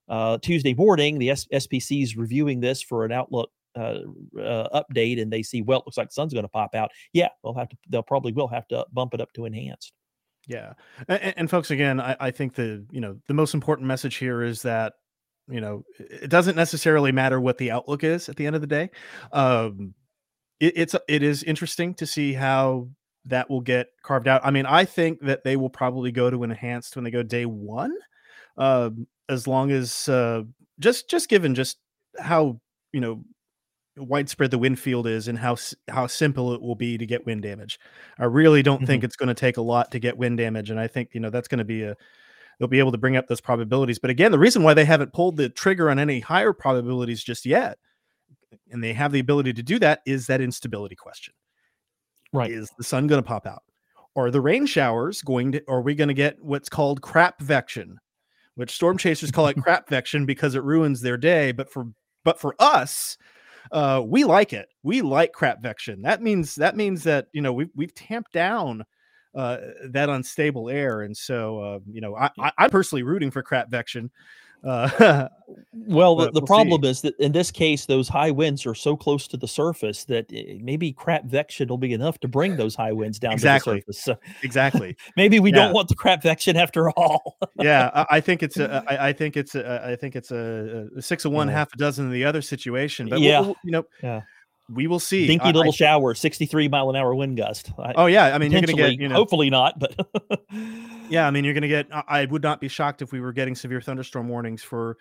uh, 0.08 0.38
Tuesday 0.38 0.74
morning, 0.74 1.18
the 1.18 1.28
SPC 1.28 2.02
is 2.02 2.16
reviewing 2.16 2.60
this 2.60 2.82
for 2.82 3.04
an 3.04 3.12
outlook 3.12 3.50
uh, 3.76 4.00
uh, 4.40 4.82
update, 4.82 5.20
and 5.20 5.32
they 5.32 5.42
see 5.42 5.62
well, 5.62 5.80
it 5.80 5.86
looks 5.86 5.96
like 5.96 6.08
the 6.08 6.14
sun's 6.14 6.32
going 6.32 6.44
to 6.44 6.48
pop 6.48 6.74
out. 6.74 6.90
Yeah, 7.12 7.28
they'll 7.42 7.54
have 7.54 7.68
to. 7.68 7.76
They'll 7.88 8.02
probably 8.02 8.32
will 8.32 8.48
have 8.48 8.66
to 8.68 8.86
bump 8.92 9.14
it 9.14 9.20
up 9.20 9.32
to 9.34 9.44
enhanced. 9.44 9.92
Yeah, 10.46 10.74
and, 11.08 11.34
and 11.36 11.50
folks, 11.50 11.70
again, 11.70 12.00
I, 12.00 12.16
I 12.20 12.30
think 12.30 12.54
the 12.54 12.84
you 12.90 13.00
know 13.00 13.18
the 13.26 13.34
most 13.34 13.54
important 13.54 13.88
message 13.88 14.16
here 14.16 14.42
is 14.42 14.62
that 14.62 14.94
you 15.48 15.60
know, 15.60 15.84
it 15.98 16.30
doesn't 16.30 16.56
necessarily 16.56 17.12
matter 17.12 17.40
what 17.40 17.58
the 17.58 17.70
outlook 17.70 18.04
is 18.04 18.28
at 18.28 18.36
the 18.36 18.46
end 18.46 18.56
of 18.56 18.60
the 18.60 18.66
day. 18.66 18.90
Um, 19.32 19.94
it, 20.60 20.72
it's 20.76 20.96
it 21.08 21.22
is 21.22 21.42
interesting 21.42 21.94
to 21.94 22.06
see 22.06 22.32
how 22.32 22.88
that 23.26 23.50
will 23.50 23.60
get 23.60 23.88
carved 24.02 24.28
out. 24.28 24.40
I 24.44 24.50
mean, 24.50 24.66
I 24.66 24.84
think 24.84 25.20
that 25.20 25.44
they 25.44 25.56
will 25.56 25.70
probably 25.70 26.12
go 26.12 26.30
to 26.30 26.44
enhanced 26.44 26.96
when 26.96 27.04
they 27.04 27.10
go 27.10 27.22
day 27.22 27.46
one, 27.46 27.92
um, 28.56 29.06
as 29.28 29.46
long 29.46 29.70
as 29.70 30.08
uh, 30.08 30.42
just 30.78 31.08
just 31.08 31.28
given 31.28 31.54
just 31.54 31.78
how 32.18 32.60
you 32.92 33.00
know 33.00 33.22
widespread 33.96 34.50
the 34.50 34.58
wind 34.58 34.78
field 34.78 35.06
is 35.06 35.28
and 35.28 35.38
how 35.38 35.56
how 35.88 36.06
simple 36.06 36.52
it 36.52 36.60
will 36.60 36.74
be 36.74 36.98
to 36.98 37.06
get 37.06 37.26
wind 37.26 37.42
damage. 37.42 37.78
I 38.18 38.24
really 38.24 38.62
don't 38.62 38.78
mm-hmm. 38.78 38.86
think 38.86 39.04
it's 39.04 39.16
going 39.16 39.28
to 39.28 39.34
take 39.34 39.56
a 39.56 39.62
lot 39.62 39.90
to 39.92 39.98
get 39.98 40.18
wind 40.18 40.38
damage, 40.38 40.70
and 40.70 40.80
I 40.80 40.86
think 40.86 41.10
you 41.12 41.20
know 41.20 41.30
that's 41.30 41.48
going 41.48 41.58
to 41.58 41.64
be 41.64 41.82
a 41.84 41.96
they'll 42.58 42.68
be 42.68 42.78
able 42.78 42.92
to 42.92 42.98
bring 42.98 43.16
up 43.16 43.28
those 43.28 43.40
probabilities. 43.40 43.98
But 43.98 44.10
again, 44.10 44.32
the 44.32 44.38
reason 44.38 44.62
why 44.62 44.74
they 44.74 44.84
haven't 44.84 45.12
pulled 45.12 45.36
the 45.36 45.48
trigger 45.48 45.90
on 45.90 45.98
any 45.98 46.20
higher 46.20 46.52
probabilities 46.52 47.22
just 47.22 47.46
yet, 47.46 47.78
and 48.70 48.82
they 48.82 48.92
have 48.92 49.12
the 49.12 49.20
ability 49.20 49.52
to 49.54 49.62
do 49.62 49.78
that, 49.80 50.00
is 50.06 50.26
that 50.26 50.40
instability 50.40 50.96
question. 50.96 51.34
Right? 52.32 52.50
Is 52.50 52.70
the 52.76 52.84
sun 52.84 53.06
going 53.06 53.22
to 53.22 53.26
pop 53.26 53.46
out? 53.46 53.62
Or 54.14 54.30
the 54.30 54.40
rain 54.40 54.66
showers 54.66 55.20
going 55.22 55.52
to? 55.52 55.62
Are 55.68 55.82
we 55.82 55.94
going 55.94 56.08
to 56.08 56.14
get 56.14 56.42
what's 56.42 56.68
called 56.68 57.02
crapvection? 57.02 57.96
Which 58.54 58.72
storm 58.72 58.96
chasers 58.96 59.30
call 59.30 59.48
it 59.48 59.56
crapvection 59.58 60.26
because 60.26 60.54
it 60.54 60.64
ruins 60.64 61.00
their 61.02 61.18
day. 61.18 61.52
But 61.52 61.70
for 61.70 61.88
but 62.24 62.40
for 62.40 62.54
us, 62.58 63.18
uh, 63.72 64.02
we 64.04 64.24
like 64.24 64.52
it. 64.52 64.68
We 64.82 65.02
like 65.02 65.32
crapvection. 65.32 66.02
That 66.02 66.22
means 66.22 66.54
that 66.54 66.76
means 66.76 67.04
that 67.04 67.28
you 67.32 67.42
know 67.42 67.52
we've 67.52 67.70
we've 67.74 67.94
tamped 67.94 68.32
down 68.32 68.84
uh, 69.36 69.58
that 69.90 70.08
unstable 70.08 70.68
air, 70.68 71.02
and 71.02 71.16
so 71.16 71.60
uh, 71.60 71.78
you 71.90 72.00
know 72.00 72.16
I, 72.16 72.30
I 72.38 72.64
am 72.64 72.70
personally 72.70 73.02
rooting 73.02 73.30
for 73.30 73.42
crapvection 73.42 74.10
uh, 74.66 75.28
well, 75.72 76.16
the, 76.16 76.26
the 76.26 76.40
we'll 76.40 76.46
problem 76.46 76.82
see. 76.82 76.88
is 76.88 77.00
that 77.02 77.16
in 77.18 77.32
this 77.32 77.50
case, 77.50 77.86
those 77.86 78.08
high 78.08 78.32
winds 78.32 78.66
are 78.66 78.74
so 78.74 78.96
close 78.96 79.28
to 79.28 79.36
the 79.36 79.46
surface 79.46 80.04
that 80.06 80.26
eh, 80.32 80.58
maybe 80.60 80.92
crapvection 80.92 81.68
will 81.68 81.78
be 81.78 81.92
enough 81.92 82.18
to 82.20 82.28
bring 82.28 82.56
those 82.56 82.74
high 82.74 82.92
winds 82.92 83.18
down 83.18 83.32
exactly. 83.32 83.80
to 83.80 83.86
the 83.86 83.92
surface. 83.92 84.24
So 84.24 84.32
exactly. 84.42 84.96
maybe 85.16 85.38
we 85.38 85.50
yeah. 85.50 85.56
don't 85.66 85.72
want 85.72 85.88
the 85.88 85.94
crap 85.94 86.22
crapvection 86.22 86.56
after 86.56 86.90
all. 86.90 87.38
yeah, 87.60 87.90
I, 87.94 88.16
I, 88.16 88.20
think 88.20 88.42
it's 88.42 88.56
a. 88.56 88.82
I, 88.88 89.08
I 89.08 89.12
think 89.12 89.36
it's 89.36 89.54
a. 89.54 89.86
I 89.86 89.94
think 89.94 90.16
it's 90.16 90.32
a, 90.32 90.88
a 90.96 91.02
six 91.02 91.24
of 91.24 91.32
one, 91.32 91.48
yeah. 91.48 91.54
half 91.54 91.72
a 91.72 91.76
dozen 91.76 92.06
of 92.06 92.12
the 92.12 92.24
other 92.24 92.42
situation. 92.42 93.08
But 93.08 93.20
yeah, 93.20 93.40
we'll, 93.40 93.48
we'll, 93.48 93.56
you 93.64 93.70
know, 93.70 93.86
yeah 94.02 94.22
we 94.68 94.86
will 94.86 94.98
see. 94.98 95.26
Dinky 95.26 95.52
little 95.52 95.72
I, 95.72 95.74
shower, 95.74 96.14
63 96.14 96.68
mile 96.68 96.90
an 96.90 96.96
hour 96.96 97.14
wind 97.14 97.36
gust. 97.36 97.70
I, 97.78 97.92
oh 97.96 98.06
yeah, 98.06 98.34
I 98.34 98.38
mean 98.38 98.50
you're 98.50 98.62
going 98.62 98.76
to 98.76 98.82
get, 98.82 99.00
you 99.00 99.08
know, 99.08 99.14
hopefully 99.14 99.50
not, 99.50 99.78
but 99.78 99.94
yeah, 101.08 101.26
I 101.26 101.30
mean 101.30 101.44
you're 101.44 101.54
going 101.54 101.62
to 101.62 101.68
get. 101.68 101.86
I 101.90 102.24
would 102.24 102.42
not 102.42 102.60
be 102.60 102.68
shocked 102.68 103.02
if 103.02 103.12
we 103.12 103.20
were 103.20 103.32
getting 103.32 103.54
severe 103.54 103.80
thunderstorm 103.80 104.28
warnings 104.28 104.62
for 104.62 104.96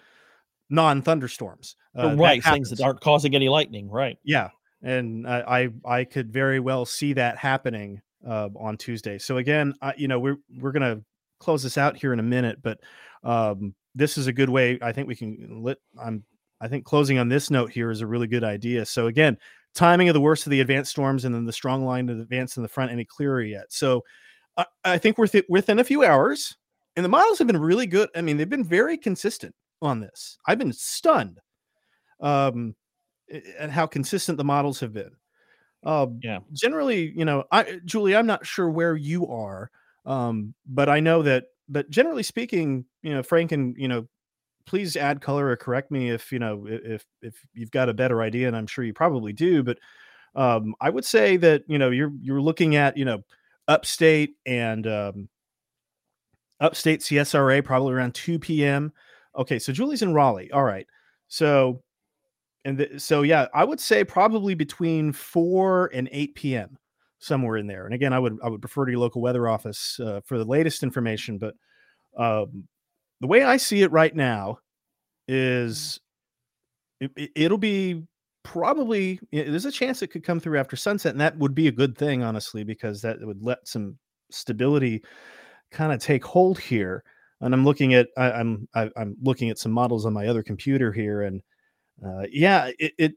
non-thunderstorms. 0.69 1.75
Uh, 1.97 2.15
right, 2.15 2.43
that 2.43 2.53
things 2.53 2.69
that 2.69 2.81
aren't 2.81 3.01
causing 3.01 3.35
any 3.35 3.49
lightning. 3.49 3.89
Right. 3.89 4.17
Yeah, 4.23 4.49
and 4.81 5.27
I 5.27 5.69
I, 5.85 5.99
I 5.99 6.03
could 6.03 6.31
very 6.31 6.59
well 6.59 6.85
see 6.85 7.13
that 7.13 7.37
happening 7.37 8.01
uh, 8.27 8.49
on 8.55 8.77
Tuesday. 8.77 9.17
So 9.17 9.37
again, 9.37 9.73
I, 9.81 9.93
you 9.97 10.07
know, 10.07 10.19
we're 10.19 10.37
we're 10.59 10.71
going 10.71 10.97
to 10.97 11.03
close 11.39 11.63
this 11.63 11.77
out 11.77 11.97
here 11.97 12.13
in 12.13 12.19
a 12.19 12.23
minute, 12.23 12.59
but 12.61 12.79
um, 13.23 13.75
this 13.93 14.17
is 14.17 14.27
a 14.27 14.33
good 14.33 14.49
way. 14.49 14.77
I 14.81 14.91
think 14.91 15.07
we 15.07 15.15
can. 15.15 15.63
Let 15.63 15.77
I'm 16.01 16.23
I 16.61 16.67
think 16.67 16.85
closing 16.85 17.17
on 17.17 17.29
this 17.29 17.51
note 17.51 17.71
here 17.71 17.91
is 17.91 18.01
a 18.01 18.07
really 18.07 18.27
good 18.27 18.43
idea. 18.43 18.85
So 18.85 19.07
again, 19.07 19.37
timing 19.73 20.09
of 20.09 20.13
the 20.13 20.21
worst 20.21 20.45
of 20.45 20.51
the 20.51 20.61
advanced 20.61 20.91
storms 20.91 21.25
and 21.25 21.35
then 21.35 21.45
the 21.45 21.53
strong 21.53 21.85
line 21.85 22.09
of 22.09 22.17
the 22.17 22.23
advance 22.23 22.57
in 22.57 22.63
the 22.63 22.69
front 22.69 22.91
any 22.91 23.05
clearer 23.05 23.41
yet. 23.41 23.65
So 23.69 24.03
I, 24.57 24.65
I 24.83 24.97
think 24.97 25.17
we're 25.17 25.27
th- 25.27 25.45
within 25.49 25.79
a 25.79 25.83
few 25.83 26.03
hours, 26.03 26.55
and 26.95 27.03
the 27.03 27.09
models 27.09 27.37
have 27.39 27.47
been 27.47 27.59
really 27.59 27.87
good. 27.87 28.09
I 28.15 28.21
mean, 28.21 28.37
they've 28.37 28.49
been 28.49 28.63
very 28.63 28.97
consistent 28.97 29.53
on 29.81 29.99
this. 29.99 30.37
I've 30.47 30.57
been 30.57 30.73
stunned 30.73 31.39
um, 32.21 32.75
at 33.59 33.69
how 33.69 33.85
consistent 33.85 34.37
the 34.37 34.45
models 34.45 34.79
have 34.79 34.93
been. 34.93 35.11
Uh, 35.83 36.07
yeah. 36.21 36.39
Generally, 36.53 37.13
you 37.15 37.25
know, 37.25 37.43
I 37.51 37.79
Julie, 37.85 38.15
I'm 38.15 38.25
not 38.25 38.45
sure 38.45 38.69
where 38.69 38.95
you 38.95 39.27
are, 39.27 39.69
um, 40.05 40.53
but 40.65 40.89
I 40.89 40.99
know 40.99 41.21
that. 41.23 41.45
But 41.67 41.89
generally 41.89 42.23
speaking, 42.23 42.85
you 43.01 43.13
know, 43.13 43.23
Frank 43.23 43.51
and 43.51 43.75
you 43.77 43.87
know 43.87 44.07
please 44.65 44.95
add 44.95 45.21
color 45.21 45.47
or 45.47 45.55
correct 45.55 45.91
me 45.91 46.09
if 46.09 46.31
you 46.31 46.39
know 46.39 46.65
if 46.67 47.05
if 47.21 47.35
you've 47.53 47.71
got 47.71 47.89
a 47.89 47.93
better 47.93 48.21
idea, 48.21 48.47
and 48.47 48.55
I'm 48.55 48.67
sure 48.67 48.83
you 48.83 48.93
probably 48.93 49.33
do. 49.33 49.63
But 49.63 49.77
um, 50.35 50.75
I 50.81 50.89
would 50.89 51.05
say 51.05 51.37
that 51.37 51.63
you 51.67 51.77
know 51.77 51.89
you're 51.89 52.11
you're 52.21 52.41
looking 52.41 52.75
at 52.75 52.97
you 52.97 53.05
know 53.05 53.23
upstate 53.67 54.35
and 54.45 54.85
um, 54.87 55.29
upstate 56.59 57.01
CSRA 57.01 57.63
probably 57.63 57.93
around 57.93 58.13
2 58.15 58.39
p.m. 58.39 58.91
Okay, 59.35 59.59
so 59.59 59.73
Julie's 59.73 60.01
in 60.01 60.13
Raleigh. 60.13 60.51
All 60.51 60.63
right, 60.63 60.87
so 61.27 61.81
and 62.65 62.77
the, 62.77 62.99
so 62.99 63.21
yeah, 63.21 63.47
I 63.53 63.63
would 63.63 63.79
say 63.79 64.03
probably 64.03 64.55
between 64.55 65.13
4 65.13 65.91
and 65.93 66.09
8 66.11 66.35
p.m. 66.35 66.77
somewhere 67.19 67.57
in 67.57 67.67
there. 67.67 67.85
And 67.85 67.93
again, 67.93 68.13
I 68.13 68.19
would 68.19 68.37
I 68.43 68.49
would 68.49 68.61
prefer 68.61 68.85
to 68.85 68.91
your 68.91 68.99
local 68.99 69.21
weather 69.21 69.47
office 69.47 69.99
uh, 69.99 70.21
for 70.25 70.37
the 70.37 70.45
latest 70.45 70.83
information, 70.83 71.37
but 71.37 71.55
um, 72.17 72.67
the 73.21 73.27
way 73.27 73.43
I 73.43 73.57
see 73.57 73.81
it 73.81 73.91
right 73.91 74.15
now 74.15 74.59
is 75.27 75.99
it, 76.99 77.31
it'll 77.35 77.57
be 77.57 78.03
probably 78.43 79.19
there's 79.31 79.65
a 79.65 79.71
chance 79.71 80.01
it 80.01 80.07
could 80.07 80.23
come 80.23 80.39
through 80.39 80.59
after 80.59 80.75
sunset 80.75 81.11
and 81.11 81.19
that 81.19 81.37
would 81.37 81.55
be 81.55 81.67
a 81.67 81.71
good 81.71 81.97
thing 81.97 82.21
honestly 82.21 82.63
because 82.63 83.01
that 83.01 83.17
would 83.19 83.41
let 83.41 83.67
some 83.67 83.97
stability 84.29 85.03
kind 85.71 85.91
of 85.91 85.99
take 85.99 86.23
hold 86.23 86.59
here. 86.59 87.03
And 87.41 87.53
i'm 87.53 87.65
looking 87.65 87.93
at 87.93 88.07
I, 88.17 88.31
i'm 88.31 88.67
I, 88.73 88.83
am 88.83 88.91
i 88.95 89.01
am 89.01 89.15
looking 89.21 89.49
at 89.49 89.59
some 89.59 89.71
models 89.71 90.05
on 90.05 90.13
my 90.13 90.27
other 90.27 90.41
computer 90.41 90.91
here 90.91 91.23
and 91.23 91.41
uh, 92.05 92.25
yeah 92.31 92.71
it, 92.79 92.93
it, 92.97 93.13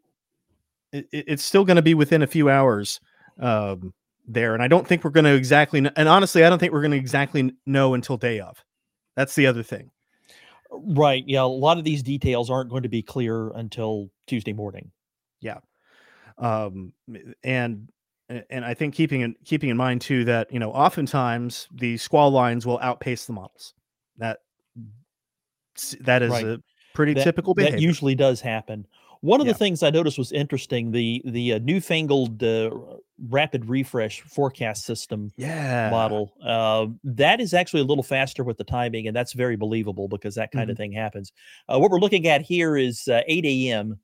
it 0.93 1.09
it's 1.13 1.45
still 1.45 1.65
going 1.65 1.77
to 1.77 1.83
be 1.83 1.95
within 1.95 2.23
a 2.23 2.27
few 2.27 2.51
hours 2.51 3.01
um, 3.41 3.95
there 4.27 4.55
and 4.55 4.63
i 4.63 4.69
don't 4.69 4.87
think 4.87 5.05
we're 5.05 5.11
going 5.11 5.25
to 5.25 5.35
exactly 5.35 5.79
and 5.79 6.09
honestly 6.09 6.45
i 6.45 6.51
don't 6.51 6.59
think 6.59 6.73
we're 6.73 6.83
going 6.83 6.91
to 6.91 6.97
exactly 6.97 7.53
know 7.65 7.95
until 7.95 8.17
day 8.17 8.41
of 8.41 8.63
that's 9.19 9.35
the 9.35 9.49
other 9.49 9.65
thing. 9.65 9.91
Right. 10.71 11.25
Yeah. 11.27 11.43
A 11.43 11.45
lot 11.45 11.77
of 11.77 11.83
these 11.83 12.05
details 12.05 12.51
aren't 12.51 12.71
going 12.71 12.85
to 12.85 12.89
be 12.89 13.03
clear 13.03 13.51
until 13.51 14.11
Tuesday 14.29 14.53
morning. 14.53 14.93
Yeah. 15.41 15.59
Um, 16.39 16.93
and 17.43 17.89
and 18.29 18.65
I 18.65 18.75
think 18.75 18.95
keeping 18.95 19.23
in 19.23 19.35
keeping 19.45 19.71
in 19.71 19.77
mind 19.77 20.03
too 20.03 20.25
that 20.27 20.53
you 20.53 20.61
know 20.61 20.71
oftentimes 20.71 21.67
the 21.73 21.97
squall 21.97 22.31
lines 22.31 22.65
will 22.65 22.79
outpace 22.79 23.25
the 23.27 23.33
models. 23.33 23.75
That 24.19 24.39
that 26.01 26.23
is 26.23 26.31
right. 26.31 26.45
a 26.45 26.63
pretty 26.95 27.15
that, 27.15 27.25
typical 27.25 27.55
behavior. 27.55 27.77
That 27.77 27.83
usually 27.83 28.15
does 28.15 28.41
happen. 28.41 28.87
One 29.21 29.41
of 29.41 29.47
yeah. 29.47 29.53
the 29.53 29.59
things 29.59 29.83
I 29.83 29.91
noticed 29.91 30.19
was 30.19 30.33
interesting 30.33 30.93
the 30.93 31.23
the 31.25 31.55
uh, 31.55 31.59
newfangled 31.59 32.43
uh, 32.43 32.71
rapid 33.29 33.69
refresh 33.69 34.21
forecast 34.23 34.85
system 34.85 35.33
yeah. 35.37 35.91
model. 35.91 36.33
Uh, 36.45 36.87
that 37.05 37.41
is 37.41 37.53
actually 37.55 37.81
a 37.81 37.85
little 37.85 38.05
faster 38.05 38.45
with 38.45 38.59
the 38.59 38.65
timing, 38.65 39.07
and 39.09 39.17
that's 39.17 39.33
very 39.33 39.57
believable 39.57 40.09
because 40.09 40.35
that 40.37 40.53
kind 40.53 40.65
mm-hmm. 40.65 40.73
of 40.73 40.77
thing 40.77 40.93
happens. 40.93 41.33
Uh, 41.69 41.79
what 41.79 41.91
we're 41.91 42.01
looking 42.01 42.27
at 42.29 42.43
here 42.43 42.77
is 42.77 43.09
uh, 43.09 43.23
8 43.27 43.45
a.m. 43.45 43.99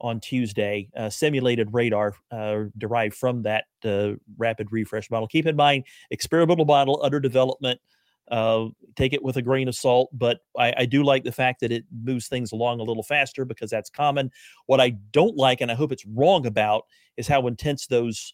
on 0.00 0.18
Tuesday, 0.20 0.88
uh, 0.96 1.10
simulated 1.10 1.68
radar 1.72 2.14
derived 2.78 3.14
from 3.14 3.42
that 3.42 3.64
rapid 4.38 4.72
refresh 4.72 5.10
model. 5.10 5.28
Keep 5.28 5.46
in 5.46 5.56
mind, 5.56 5.84
experimental 6.10 6.64
model 6.64 7.00
under 7.02 7.20
development. 7.20 7.80
Uh, 8.30 8.68
take 8.96 9.12
it 9.12 9.22
with 9.22 9.36
a 9.36 9.42
grain 9.42 9.68
of 9.68 9.74
salt, 9.74 10.08
but 10.14 10.38
I, 10.58 10.72
I, 10.78 10.86
do 10.86 11.02
like 11.02 11.24
the 11.24 11.32
fact 11.32 11.60
that 11.60 11.70
it 11.70 11.84
moves 12.02 12.26
things 12.26 12.52
along 12.52 12.80
a 12.80 12.82
little 12.82 13.02
faster 13.02 13.44
because 13.44 13.70
that's 13.70 13.90
common. 13.90 14.30
What 14.64 14.80
I 14.80 14.96
don't 15.10 15.36
like, 15.36 15.60
and 15.60 15.70
I 15.70 15.74
hope 15.74 15.92
it's 15.92 16.06
wrong 16.06 16.46
about, 16.46 16.86
is 17.18 17.28
how 17.28 17.46
intense 17.46 17.86
those 17.86 18.32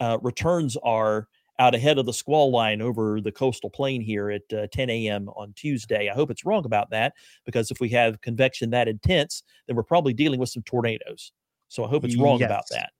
uh, 0.00 0.16
returns 0.22 0.78
are 0.82 1.28
out 1.58 1.74
ahead 1.74 1.98
of 1.98 2.06
the 2.06 2.12
squall 2.12 2.50
line 2.50 2.82
over 2.82 3.20
the 3.20 3.32
coastal 3.32 3.70
plain 3.70 4.00
here 4.00 4.30
at 4.30 4.52
uh, 4.52 4.66
10 4.72 4.90
a.m. 4.90 5.28
on 5.30 5.52
Tuesday. 5.54 6.08
I 6.10 6.14
hope 6.14 6.30
it's 6.30 6.44
wrong 6.44 6.64
about 6.64 6.90
that 6.90 7.14
because 7.44 7.70
if 7.70 7.80
we 7.80 7.88
have 7.90 8.20
convection 8.20 8.70
that 8.70 8.88
intense, 8.88 9.42
then 9.66 9.76
we're 9.76 9.82
probably 9.82 10.12
dealing 10.12 10.40
with 10.40 10.50
some 10.50 10.62
tornadoes. 10.64 11.32
So 11.68 11.84
I 11.84 11.88
hope 11.88 12.04
it's 12.04 12.16
wrong 12.16 12.40
yes. 12.40 12.46
about 12.46 12.64
that. 12.70 12.90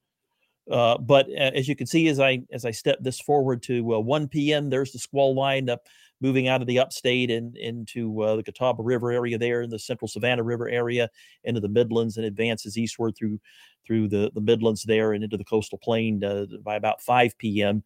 Uh, 0.71 0.99
but 0.99 1.27
uh, 1.29 1.53
as 1.55 1.69
you 1.69 1.77
can 1.77 1.87
see, 1.87 2.09
as 2.09 2.19
I 2.19 2.43
as 2.51 2.65
I 2.65 2.73
step 2.73 2.99
this 3.01 3.21
forward 3.21 3.63
to 3.65 3.95
uh, 3.95 4.01
1 4.01 4.29
p.m., 4.29 4.69
there's 4.69 4.91
the 4.91 4.99
squall 4.99 5.35
line 5.35 5.69
up 5.69 5.87
moving 6.21 6.49
out 6.49 6.61
of 6.61 6.67
the 6.67 6.79
upstate 6.79 7.31
and 7.31 7.57
into 7.57 8.23
uh, 8.23 8.37
the 8.37 8.43
Catawba 8.43 8.83
River 8.83 9.13
area 9.13 9.39
there 9.39 9.63
in 9.63 9.71
the 9.71 9.79
central 9.79 10.09
Savannah 10.09 10.43
River 10.43 10.69
area 10.69 11.09
into 11.45 11.61
the 11.61 11.69
Midlands 11.69 12.17
and 12.17 12.27
advances 12.27 12.79
eastward 12.79 13.15
through 13.17 13.39
through 13.87 14.09
the, 14.09 14.31
the 14.35 14.41
Midlands 14.41 14.83
there 14.83 15.13
and 15.13 15.23
into 15.23 15.37
the 15.37 15.45
coastal 15.45 15.79
plain 15.79 16.25
uh, 16.25 16.47
by 16.63 16.75
about 16.75 17.01
5 17.01 17.39
p.m. 17.39 17.85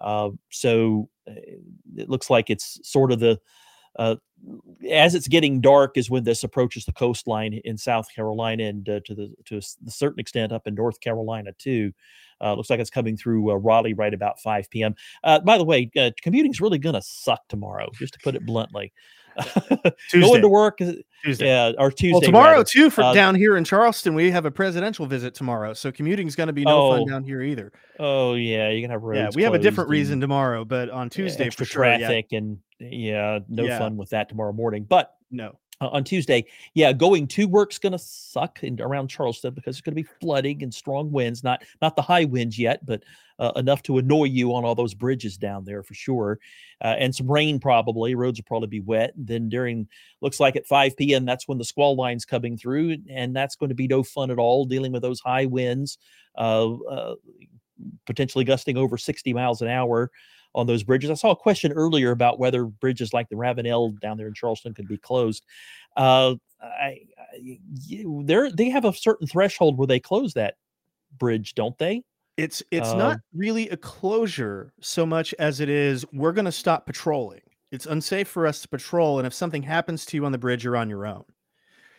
Uh, 0.00 0.30
so 0.50 1.08
uh, 1.28 1.34
it 1.96 2.08
looks 2.08 2.30
like 2.30 2.50
it's 2.50 2.80
sort 2.82 3.12
of 3.12 3.20
the 3.20 3.38
uh, 3.96 4.16
as 4.90 5.14
it's 5.14 5.28
getting 5.28 5.60
dark 5.60 5.96
is 5.96 6.10
when 6.10 6.24
this 6.24 6.44
approaches 6.44 6.84
the 6.84 6.92
coastline 6.92 7.60
in 7.64 7.78
South 7.78 8.06
Carolina 8.14 8.64
and 8.64 8.88
uh, 8.88 9.00
to 9.06 9.14
the 9.14 9.34
to 9.46 9.58
a 9.58 9.90
certain 9.90 10.20
extent 10.20 10.52
up 10.52 10.66
in 10.66 10.74
North 10.74 11.00
Carolina 11.00 11.52
too. 11.58 11.92
Uh, 12.40 12.54
looks 12.54 12.68
like 12.68 12.80
it's 12.80 12.90
coming 12.90 13.16
through 13.16 13.50
uh, 13.50 13.54
Raleigh 13.54 13.94
right 13.94 14.12
about 14.12 14.40
5 14.40 14.68
p.m. 14.68 14.94
Uh, 15.22 15.38
by 15.40 15.56
the 15.56 15.64
way, 15.64 15.90
uh, 15.96 16.10
commuting's 16.20 16.60
really 16.60 16.78
going 16.78 16.94
to 16.96 17.00
suck 17.02 17.46
tomorrow, 17.48 17.88
just 17.94 18.14
to 18.14 18.18
put 18.22 18.34
it 18.34 18.44
bluntly. 18.44 18.92
Going 20.12 20.40
to 20.42 20.48
work. 20.48 20.78
Tuesday. 21.24 21.46
Yeah, 21.46 21.72
or 21.78 21.90
Tuesday. 21.90 22.12
Well, 22.12 22.20
tomorrow 22.20 22.50
rather. 22.58 22.64
too, 22.64 22.90
for 22.90 23.02
Uh, 23.02 23.14
down 23.14 23.34
here 23.34 23.56
in 23.56 23.64
Charleston, 23.64 24.14
we 24.14 24.30
have 24.30 24.44
a 24.44 24.50
presidential 24.50 25.06
visit 25.06 25.34
tomorrow, 25.34 25.72
so 25.72 25.90
commuting's 25.90 26.36
going 26.36 26.48
to 26.48 26.52
be 26.52 26.64
no 26.64 26.78
Oh, 26.92 26.96
fun 26.98 27.06
down 27.06 27.24
here 27.24 27.40
either. 27.42 27.72
Oh 27.98 28.34
yeah, 28.34 28.68
you're 28.70 28.82
gonna 28.82 28.92
have 28.92 29.02
roads. 29.02 29.18
yeah, 29.18 29.30
we 29.34 29.42
have 29.42 29.54
a 29.54 29.58
different 29.58 29.86
closed 29.88 29.92
reason 29.92 30.20
tomorrow, 30.20 30.64
but 30.64 30.90
on 30.90 31.08
Tuesday 31.08 31.46
extra 31.46 31.64
for 31.64 31.72
sure. 31.72 31.84
Yeah, 31.86 31.98
traffic, 31.98 32.26
and 32.32 32.58
yeah, 32.78 33.38
no 33.48 33.64
Yeah. 33.64 33.78
fun 33.78 33.96
with 33.96 34.10
that 34.10 34.28
tomorrow 34.28 34.52
morning. 34.52 34.84
But 34.88 35.12
no. 35.30 35.58
Uh, 35.80 35.88
on 35.88 36.04
Tuesday, 36.04 36.44
yeah, 36.74 36.92
going 36.92 37.26
to 37.28 37.46
work's 37.46 37.78
gonna 37.78 37.98
suck 37.98 38.62
in, 38.62 38.80
around 38.80 39.08
Charleston 39.08 39.54
because 39.54 39.76
it's 39.76 39.82
gonna 39.82 39.94
be 39.94 40.06
flooding 40.20 40.62
and 40.62 40.72
strong 40.72 41.10
winds. 41.10 41.42
Not 41.42 41.64
not 41.82 41.96
the 41.96 42.02
high 42.02 42.24
winds 42.24 42.58
yet, 42.58 42.84
but 42.86 43.02
uh, 43.38 43.52
enough 43.56 43.82
to 43.82 43.98
annoy 43.98 44.24
you 44.24 44.54
on 44.54 44.64
all 44.64 44.74
those 44.74 44.94
bridges 44.94 45.36
down 45.36 45.64
there 45.64 45.82
for 45.82 45.94
sure. 45.94 46.38
Uh, 46.82 46.94
and 46.98 47.14
some 47.14 47.30
rain 47.30 47.58
probably. 47.58 48.14
Roads 48.14 48.38
will 48.38 48.44
probably 48.44 48.68
be 48.68 48.80
wet. 48.80 49.12
Then 49.16 49.48
during 49.48 49.88
looks 50.20 50.38
like 50.38 50.56
at 50.56 50.66
5 50.66 50.96
p.m. 50.96 51.24
that's 51.24 51.48
when 51.48 51.58
the 51.58 51.64
squall 51.64 51.96
line's 51.96 52.24
coming 52.24 52.56
through, 52.56 52.98
and 53.10 53.34
that's 53.34 53.56
going 53.56 53.70
to 53.70 53.74
be 53.74 53.88
no 53.88 54.02
fun 54.02 54.30
at 54.30 54.38
all 54.38 54.64
dealing 54.64 54.92
with 54.92 55.02
those 55.02 55.20
high 55.20 55.46
winds, 55.46 55.98
uh, 56.36 56.72
uh, 56.72 57.14
potentially 58.06 58.44
gusting 58.44 58.76
over 58.76 58.96
60 58.96 59.32
miles 59.32 59.62
an 59.62 59.68
hour 59.68 60.10
on 60.54 60.66
those 60.66 60.84
bridges. 60.84 61.10
I 61.10 61.14
saw 61.14 61.30
a 61.30 61.36
question 61.36 61.72
earlier 61.72 62.10
about 62.10 62.38
whether 62.38 62.64
bridges 62.64 63.12
like 63.12 63.28
the 63.28 63.36
Ravenel 63.36 63.90
down 64.00 64.16
there 64.16 64.28
in 64.28 64.34
Charleston 64.34 64.74
could 64.74 64.88
be 64.88 64.98
closed. 64.98 65.44
Uh, 65.96 66.36
I, 66.62 67.00
I, 67.18 67.58
they're 68.24 68.50
they 68.50 68.70
have 68.70 68.84
a 68.84 68.92
certain 68.92 69.26
threshold 69.26 69.76
where 69.76 69.86
they 69.86 70.00
close 70.00 70.34
that 70.34 70.54
bridge, 71.18 71.54
don't 71.54 71.76
they? 71.78 72.02
It's 72.36 72.62
it's 72.70 72.88
Uh, 72.88 72.96
not 72.96 73.20
really 73.32 73.68
a 73.68 73.76
closure 73.76 74.72
so 74.80 75.06
much 75.06 75.34
as 75.38 75.60
it 75.60 75.68
is 75.68 76.04
we're 76.12 76.32
going 76.32 76.44
to 76.46 76.52
stop 76.52 76.86
patrolling. 76.86 77.42
It's 77.70 77.86
unsafe 77.86 78.28
for 78.28 78.46
us 78.46 78.60
to 78.62 78.68
patrol, 78.68 79.18
and 79.18 79.26
if 79.26 79.34
something 79.34 79.62
happens 79.62 80.04
to 80.06 80.16
you 80.16 80.24
on 80.24 80.32
the 80.32 80.38
bridge, 80.38 80.64
you're 80.64 80.76
on 80.76 80.88
your 80.88 81.06
own. 81.06 81.24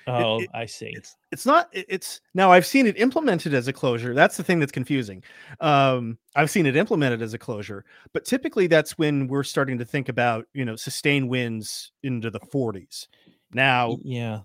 Oh, 0.07 0.39
it- 0.41 0.49
I 0.53 0.65
see. 0.65 0.91
It's 0.95 1.15
it's 1.31 1.45
not 1.45 1.69
it- 1.73 1.85
it's 1.89 2.21
now 2.33 2.51
I've 2.51 2.65
seen 2.65 2.85
it 2.87 2.97
implemented 2.99 3.53
as 3.53 3.67
a 3.67 3.73
closure. 3.73 4.13
That's 4.13 4.37
the 4.37 4.43
thing 4.43 4.59
that's 4.59 4.71
confusing. 4.71 5.23
Um, 5.61 6.17
I've 6.35 6.49
seen 6.51 6.65
it 6.65 6.75
implemented 6.75 7.21
as 7.21 7.33
a 7.33 7.37
closure, 7.39 7.85
but 8.13 8.23
typically 8.25 8.67
that's 8.67 8.97
when 8.97 9.27
we're 9.27 9.43
starting 9.43 9.77
to 9.79 9.85
think 9.85 10.07
about 10.09 10.45
you 10.53 10.63
know 10.65 10.75
sustained 10.75 11.29
winds 11.29 11.91
into 12.03 12.29
the 12.29 12.39
40s. 12.39 13.07
Now, 13.53 13.97
yeah. 14.03 14.41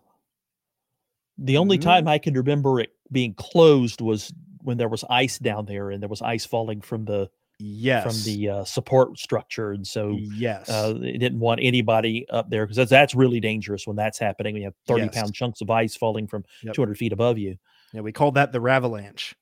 The 1.38 1.56
only 1.56 1.78
Mm. 1.78 1.82
time 1.82 2.08
I 2.08 2.18
can 2.18 2.34
remember 2.34 2.80
it 2.80 2.90
being 3.12 3.34
closed 3.34 4.00
was 4.00 4.32
when 4.62 4.76
there 4.76 4.88
was 4.88 5.04
ice 5.08 5.38
down 5.38 5.64
there 5.66 5.90
and 5.90 6.02
there 6.02 6.08
was 6.08 6.20
ice 6.22 6.44
falling 6.44 6.80
from 6.82 7.04
the 7.06 7.30
yes, 7.60 8.02
from 8.02 8.32
the 8.32 8.48
uh, 8.48 8.64
support 8.64 9.18
structure, 9.18 9.72
and 9.72 9.86
so 9.86 10.16
yes, 10.18 10.68
uh, 10.68 10.92
they 10.94 11.12
didn't 11.12 11.38
want 11.38 11.60
anybody 11.62 12.26
up 12.30 12.48
there 12.50 12.64
because 12.64 12.76
that's, 12.76 12.90
that's 12.90 13.14
really 13.14 13.38
dangerous 13.40 13.86
when 13.86 13.96
that's 13.96 14.18
happening. 14.18 14.54
When 14.54 14.62
you 14.62 14.66
have 14.68 14.74
thirty 14.86 15.04
Yes. 15.04 15.14
pound 15.14 15.34
chunks 15.34 15.60
of 15.60 15.70
ice 15.70 15.96
falling 15.96 16.26
from 16.26 16.44
Yep. 16.62 16.74
two 16.74 16.82
hundred 16.82 16.98
feet 16.98 17.12
above 17.12 17.38
you. 17.38 17.56
yeah, 17.92 18.00
we 18.00 18.12
called 18.12 18.34
that 18.34 18.52
the 18.52 18.58
Ravalanche. 18.60 19.34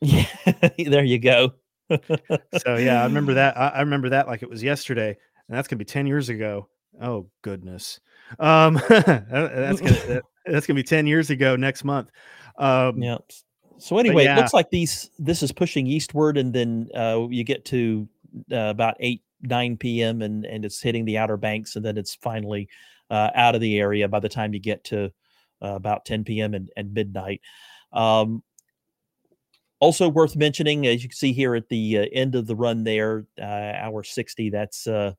Yeah, 0.00 0.26
there 0.78 1.04
you 1.04 1.18
go. 1.18 1.52
so 1.90 2.76
yeah, 2.76 3.00
I 3.00 3.04
remember 3.04 3.34
that. 3.34 3.56
I, 3.58 3.68
I 3.68 3.80
remember 3.80 4.08
that 4.10 4.26
like 4.28 4.42
it 4.42 4.48
was 4.48 4.62
yesterday, 4.62 5.08
and 5.48 5.56
that's 5.56 5.68
gonna 5.68 5.78
be 5.78 5.84
ten 5.84 6.06
years 6.06 6.28
ago. 6.28 6.68
Oh 7.00 7.28
goodness, 7.42 8.00
um, 8.38 8.74
that's 8.88 9.80
gonna 9.80 9.92
that- 10.08 10.22
that's 10.46 10.66
gonna 10.66 10.76
be 10.76 10.82
ten 10.82 11.06
years 11.06 11.28
ago 11.28 11.54
next 11.54 11.84
month. 11.84 12.08
Um, 12.58 13.02
Yeah. 13.02 13.18
So 13.80 13.98
anyway, 13.98 14.24
yeah. 14.24 14.34
it 14.34 14.36
looks 14.36 14.52
like 14.52 14.70
these 14.70 15.10
this 15.18 15.42
is 15.42 15.52
pushing 15.52 15.86
eastward, 15.86 16.36
and 16.36 16.52
then 16.52 16.88
uh, 16.94 17.26
you 17.30 17.44
get 17.44 17.64
to 17.66 18.08
uh, 18.52 18.56
about 18.56 18.96
eight 19.00 19.22
nine 19.42 19.76
p.m. 19.76 20.22
and 20.22 20.44
and 20.44 20.64
it's 20.64 20.80
hitting 20.80 21.04
the 21.04 21.18
Outer 21.18 21.36
Banks, 21.36 21.76
and 21.76 21.84
then 21.84 21.96
it's 21.96 22.14
finally 22.14 22.68
uh, 23.10 23.30
out 23.34 23.54
of 23.54 23.60
the 23.60 23.78
area 23.78 24.06
by 24.06 24.20
the 24.20 24.28
time 24.28 24.52
you 24.52 24.60
get 24.60 24.84
to 24.84 25.06
uh, 25.62 25.74
about 25.74 26.04
ten 26.04 26.24
p.m. 26.24 26.54
and, 26.54 26.70
and 26.76 26.92
midnight. 26.92 27.40
Um, 27.92 28.42
also 29.80 30.10
worth 30.10 30.36
mentioning, 30.36 30.86
as 30.86 31.02
you 31.02 31.08
can 31.08 31.16
see 31.16 31.32
here 31.32 31.54
at 31.54 31.70
the 31.70 32.00
uh, 32.00 32.06
end 32.12 32.34
of 32.34 32.46
the 32.46 32.54
run 32.54 32.84
there, 32.84 33.26
uh, 33.40 33.44
hour 33.44 34.04
sixty. 34.04 34.50
That's 34.50 34.86
uh, 34.86 35.14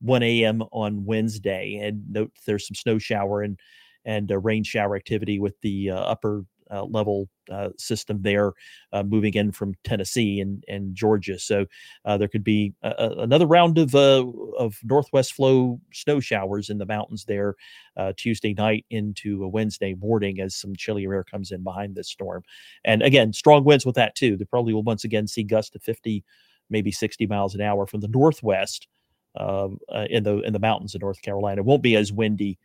one 0.00 0.22
a.m. 0.22 0.62
on 0.72 1.04
Wednesday, 1.04 1.76
and 1.76 2.10
note 2.10 2.32
there's 2.46 2.66
some 2.66 2.74
snow 2.74 2.98
shower 2.98 3.42
and 3.42 3.58
and 4.04 4.32
uh, 4.32 4.38
rain 4.38 4.64
shower 4.64 4.96
activity 4.96 5.38
with 5.38 5.60
the 5.60 5.90
uh, 5.90 6.00
upper 6.00 6.46
uh, 6.70 6.84
level 6.84 7.28
uh, 7.50 7.70
system 7.78 8.20
there 8.22 8.52
uh, 8.92 9.02
moving 9.02 9.34
in 9.34 9.52
from 9.52 9.74
Tennessee 9.84 10.40
and, 10.40 10.62
and 10.68 10.94
Georgia. 10.94 11.38
So 11.38 11.66
uh, 12.04 12.18
there 12.18 12.28
could 12.28 12.44
be 12.44 12.74
a, 12.82 12.94
a- 12.98 13.22
another 13.22 13.46
round 13.46 13.78
of 13.78 13.94
uh, 13.94 14.24
of 14.58 14.76
northwest 14.84 15.32
flow 15.34 15.80
snow 15.92 16.20
showers 16.20 16.70
in 16.70 16.78
the 16.78 16.86
mountains 16.86 17.24
there 17.24 17.54
uh, 17.96 18.12
Tuesday 18.16 18.54
night 18.54 18.84
into 18.90 19.42
a 19.44 19.48
Wednesday 19.48 19.94
morning 19.94 20.40
as 20.40 20.54
some 20.54 20.74
chillier 20.76 21.14
air 21.14 21.24
comes 21.24 21.50
in 21.50 21.62
behind 21.62 21.94
this 21.94 22.08
storm. 22.08 22.42
And 22.84 23.02
again, 23.02 23.32
strong 23.32 23.64
winds 23.64 23.86
with 23.86 23.94
that 23.96 24.14
too. 24.14 24.36
They 24.36 24.44
probably 24.44 24.74
will 24.74 24.82
once 24.82 25.04
again 25.04 25.26
see 25.26 25.42
gusts 25.42 25.70
to 25.70 25.78
50, 25.78 26.24
maybe 26.70 26.90
60 26.90 27.26
miles 27.26 27.54
an 27.54 27.60
hour 27.60 27.86
from 27.86 28.00
the 28.00 28.08
northwest. 28.08 28.88
Uh, 29.36 29.68
in 30.10 30.24
the 30.24 30.40
in 30.40 30.52
the 30.52 30.58
mountains 30.58 30.96
of 30.96 31.00
North 31.02 31.22
Carolina, 31.22 31.60
it 31.60 31.64
won't 31.64 31.82
be 31.82 31.94
as 31.94 32.12
windy 32.12 32.58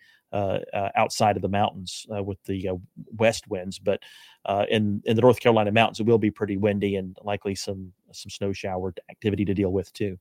outside 0.95 1.35
of 1.35 1.41
the 1.41 1.49
mountains 1.49 2.05
uh, 2.15 2.23
with 2.23 2.41
the 2.43 2.69
uh, 2.69 2.75
west 3.17 3.47
winds, 3.47 3.79
but 3.79 4.01
uh, 4.45 4.65
in 4.69 5.01
in 5.05 5.15
the 5.15 5.21
North 5.21 5.39
Carolina 5.39 5.71
mountains, 5.71 5.99
it 5.99 6.05
will 6.05 6.17
be 6.17 6.31
pretty 6.31 6.57
windy 6.57 6.95
and 6.95 7.17
likely 7.23 7.55
some 7.55 7.93
some 8.11 8.29
snow 8.29 8.53
shower 8.53 8.93
activity 9.09 9.45
to 9.45 9.53
deal 9.53 9.71
with 9.71 9.91
too. 9.93 10.17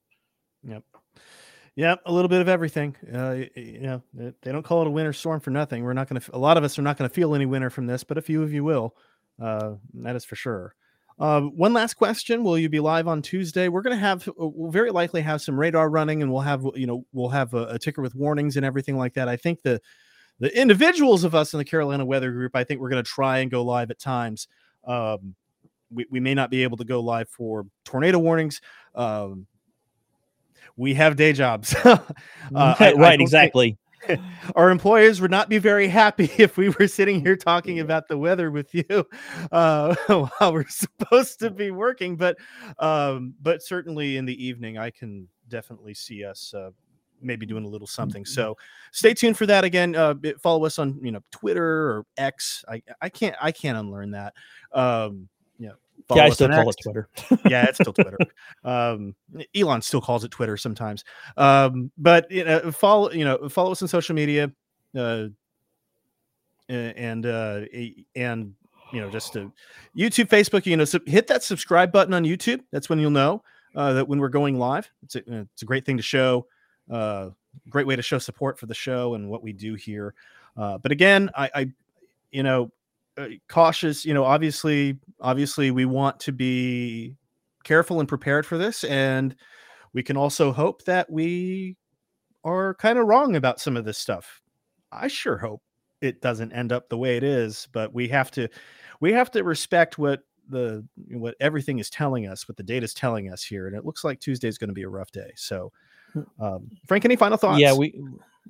Yep. 0.64 0.84
Yep, 1.74 2.02
a 2.04 2.12
little 2.12 2.28
bit 2.28 2.42
of 2.42 2.48
everything. 2.48 2.94
Uh, 3.12 3.44
you 3.56 3.80
know, 3.80 4.02
they- 4.12 4.34
they 4.42 4.52
don't 4.52 4.62
call 4.62 4.82
it 4.82 4.88
a 4.88 4.90
winter 4.90 5.12
storm 5.12 5.40
for 5.40 5.50
nothing. 5.50 5.82
We're 5.84 5.94
not 5.94 6.08
going 6.08 6.20
to. 6.20 6.36
A 6.36 6.38
lot 6.38 6.56
of 6.58 6.64
us 6.64 6.78
are 6.78 6.82
not 6.82 6.98
going 6.98 7.08
to 7.08 7.14
feel 7.14 7.34
any 7.34 7.46
winter 7.46 7.70
from 7.70 7.86
this, 7.86 8.04
but 8.04 8.18
a 8.18 8.22
few 8.22 8.42
of 8.42 8.52
you 8.52 8.62
will. 8.62 8.94
Uh, 9.40 9.76
that 9.94 10.14
is 10.14 10.24
for 10.24 10.36
sure. 10.36 10.74
Um, 11.22 11.56
one 11.56 11.72
last 11.72 11.94
question: 11.94 12.42
Will 12.42 12.58
you 12.58 12.68
be 12.68 12.80
live 12.80 13.06
on 13.06 13.22
Tuesday? 13.22 13.68
We're 13.68 13.82
going 13.82 13.96
to 13.96 14.00
have, 14.00 14.26
uh, 14.28 14.32
we'll 14.36 14.72
very 14.72 14.90
likely 14.90 15.20
have 15.22 15.40
some 15.40 15.56
radar 15.58 15.88
running, 15.88 16.20
and 16.20 16.32
we'll 16.32 16.42
have, 16.42 16.64
you 16.74 16.86
know, 16.86 17.06
we'll 17.12 17.28
have 17.28 17.54
a, 17.54 17.64
a 17.66 17.78
ticker 17.78 18.02
with 18.02 18.14
warnings 18.16 18.56
and 18.56 18.66
everything 18.66 18.96
like 18.98 19.14
that. 19.14 19.28
I 19.28 19.36
think 19.36 19.62
the 19.62 19.80
the 20.40 20.54
individuals 20.60 21.22
of 21.22 21.34
us 21.36 21.52
in 21.54 21.58
the 21.58 21.64
Carolina 21.64 22.04
Weather 22.04 22.32
Group, 22.32 22.56
I 22.56 22.64
think 22.64 22.80
we're 22.80 22.88
going 22.88 23.04
to 23.04 23.08
try 23.08 23.38
and 23.38 23.50
go 23.52 23.62
live 23.62 23.92
at 23.92 24.00
times. 24.00 24.48
Um, 24.84 25.36
we, 25.92 26.06
we 26.10 26.18
may 26.18 26.34
not 26.34 26.50
be 26.50 26.64
able 26.64 26.78
to 26.78 26.84
go 26.84 26.98
live 27.00 27.28
for 27.28 27.66
tornado 27.84 28.18
warnings. 28.18 28.60
Um, 28.96 29.46
we 30.76 30.94
have 30.94 31.14
day 31.16 31.32
jobs. 31.32 31.74
Uh, 31.84 31.98
I- 32.54 32.74
I 32.90 32.92
right, 32.94 33.10
think- 33.12 33.20
exactly. 33.20 33.78
our 34.56 34.70
employers 34.70 35.20
would 35.20 35.30
not 35.30 35.48
be 35.48 35.58
very 35.58 35.88
happy 35.88 36.30
if 36.38 36.56
we 36.56 36.70
were 36.70 36.88
sitting 36.88 37.20
here 37.20 37.36
talking 37.36 37.80
about 37.80 38.08
the 38.08 38.18
weather 38.18 38.50
with 38.50 38.74
you 38.74 39.06
uh, 39.52 39.94
while 40.06 40.52
we're 40.52 40.66
supposed 40.68 41.38
to 41.40 41.50
be 41.50 41.70
working. 41.70 42.16
But 42.16 42.38
um, 42.78 43.34
but 43.40 43.62
certainly 43.62 44.16
in 44.16 44.24
the 44.24 44.44
evening, 44.44 44.78
I 44.78 44.90
can 44.90 45.28
definitely 45.48 45.94
see 45.94 46.24
us 46.24 46.54
uh, 46.54 46.70
maybe 47.20 47.46
doing 47.46 47.64
a 47.64 47.68
little 47.68 47.86
something. 47.86 48.24
So 48.24 48.56
stay 48.90 49.14
tuned 49.14 49.36
for 49.36 49.46
that. 49.46 49.64
Again, 49.64 49.94
uh, 49.94 50.14
follow 50.42 50.64
us 50.64 50.78
on 50.78 50.98
you 51.02 51.12
know 51.12 51.20
Twitter 51.30 51.90
or 51.90 52.06
X. 52.16 52.64
I 52.68 52.82
I 53.00 53.08
can't 53.08 53.36
I 53.40 53.52
can't 53.52 53.78
unlearn 53.78 54.12
that. 54.12 54.34
Um, 54.72 55.28
you 55.58 55.68
know, 55.68 55.74
Yeah, 56.16 56.24
I 56.24 56.30
still 56.30 56.48
call 56.48 56.68
X 56.68 56.76
it 56.78 56.82
Twitter. 56.82 57.08
yeah, 57.48 57.66
it's 57.68 57.78
still 57.78 57.92
Twitter. 57.92 58.18
um, 58.64 59.14
Elon 59.54 59.82
still 59.82 60.00
calls 60.00 60.24
it 60.24 60.30
Twitter 60.30 60.56
sometimes. 60.56 61.04
Um, 61.36 61.90
but 61.98 62.30
you 62.30 62.44
know, 62.44 62.72
follow 62.72 63.10
you 63.10 63.24
know 63.24 63.48
follow 63.48 63.72
us 63.72 63.82
on 63.82 63.88
social 63.88 64.14
media, 64.14 64.50
uh, 64.96 65.26
and 66.68 67.26
uh, 67.26 67.62
and 68.16 68.54
you 68.92 69.00
know 69.00 69.10
just 69.10 69.32
to 69.34 69.52
YouTube, 69.96 70.28
Facebook. 70.28 70.66
You 70.66 70.76
know, 70.76 70.84
so 70.84 70.98
hit 71.06 71.26
that 71.28 71.42
subscribe 71.42 71.92
button 71.92 72.14
on 72.14 72.24
YouTube. 72.24 72.60
That's 72.70 72.88
when 72.88 72.98
you'll 72.98 73.10
know 73.10 73.42
uh, 73.74 73.94
that 73.94 74.08
when 74.08 74.18
we're 74.18 74.28
going 74.28 74.58
live. 74.58 74.90
It's 75.02 75.16
a, 75.16 75.22
it's 75.26 75.62
a 75.62 75.66
great 75.66 75.84
thing 75.84 75.96
to 75.96 76.02
show. 76.02 76.46
Uh, 76.90 77.30
great 77.68 77.86
way 77.86 77.96
to 77.96 78.02
show 78.02 78.18
support 78.18 78.58
for 78.58 78.66
the 78.66 78.74
show 78.74 79.14
and 79.14 79.28
what 79.28 79.42
we 79.42 79.52
do 79.52 79.74
here. 79.74 80.14
Uh, 80.56 80.78
but 80.78 80.92
again, 80.92 81.30
I, 81.34 81.50
I 81.54 81.72
you 82.30 82.42
know 82.42 82.70
cautious 83.48 84.04
you 84.04 84.14
know 84.14 84.24
obviously 84.24 84.98
obviously 85.20 85.70
we 85.70 85.84
want 85.84 86.18
to 86.18 86.32
be 86.32 87.14
careful 87.64 88.00
and 88.00 88.08
prepared 88.08 88.46
for 88.46 88.56
this 88.56 88.84
and 88.84 89.36
we 89.92 90.02
can 90.02 90.16
also 90.16 90.50
hope 90.50 90.84
that 90.84 91.10
we 91.10 91.76
are 92.44 92.74
kind 92.74 92.98
of 92.98 93.06
wrong 93.06 93.36
about 93.36 93.60
some 93.60 93.76
of 93.76 93.84
this 93.84 93.98
stuff 93.98 94.40
i 94.90 95.08
sure 95.08 95.36
hope 95.36 95.62
it 96.00 96.20
doesn't 96.22 96.52
end 96.52 96.72
up 96.72 96.88
the 96.88 96.96
way 96.96 97.16
it 97.16 97.22
is 97.22 97.68
but 97.72 97.92
we 97.92 98.08
have 98.08 98.30
to 98.30 98.48
we 99.00 99.12
have 99.12 99.30
to 99.30 99.44
respect 99.44 99.98
what 99.98 100.20
the 100.48 100.84
what 101.10 101.34
everything 101.38 101.78
is 101.78 101.90
telling 101.90 102.26
us 102.26 102.48
what 102.48 102.56
the 102.56 102.62
data 102.62 102.84
is 102.84 102.94
telling 102.94 103.30
us 103.30 103.44
here 103.44 103.66
and 103.66 103.76
it 103.76 103.84
looks 103.84 104.04
like 104.04 104.20
tuesday 104.20 104.48
is 104.48 104.58
going 104.58 104.68
to 104.68 104.74
be 104.74 104.82
a 104.82 104.88
rough 104.88 105.12
day 105.12 105.30
so 105.36 105.70
um, 106.40 106.70
frank 106.86 107.04
any 107.04 107.16
final 107.16 107.38
thoughts 107.38 107.60
Yeah, 107.60 107.74
we. 107.74 107.94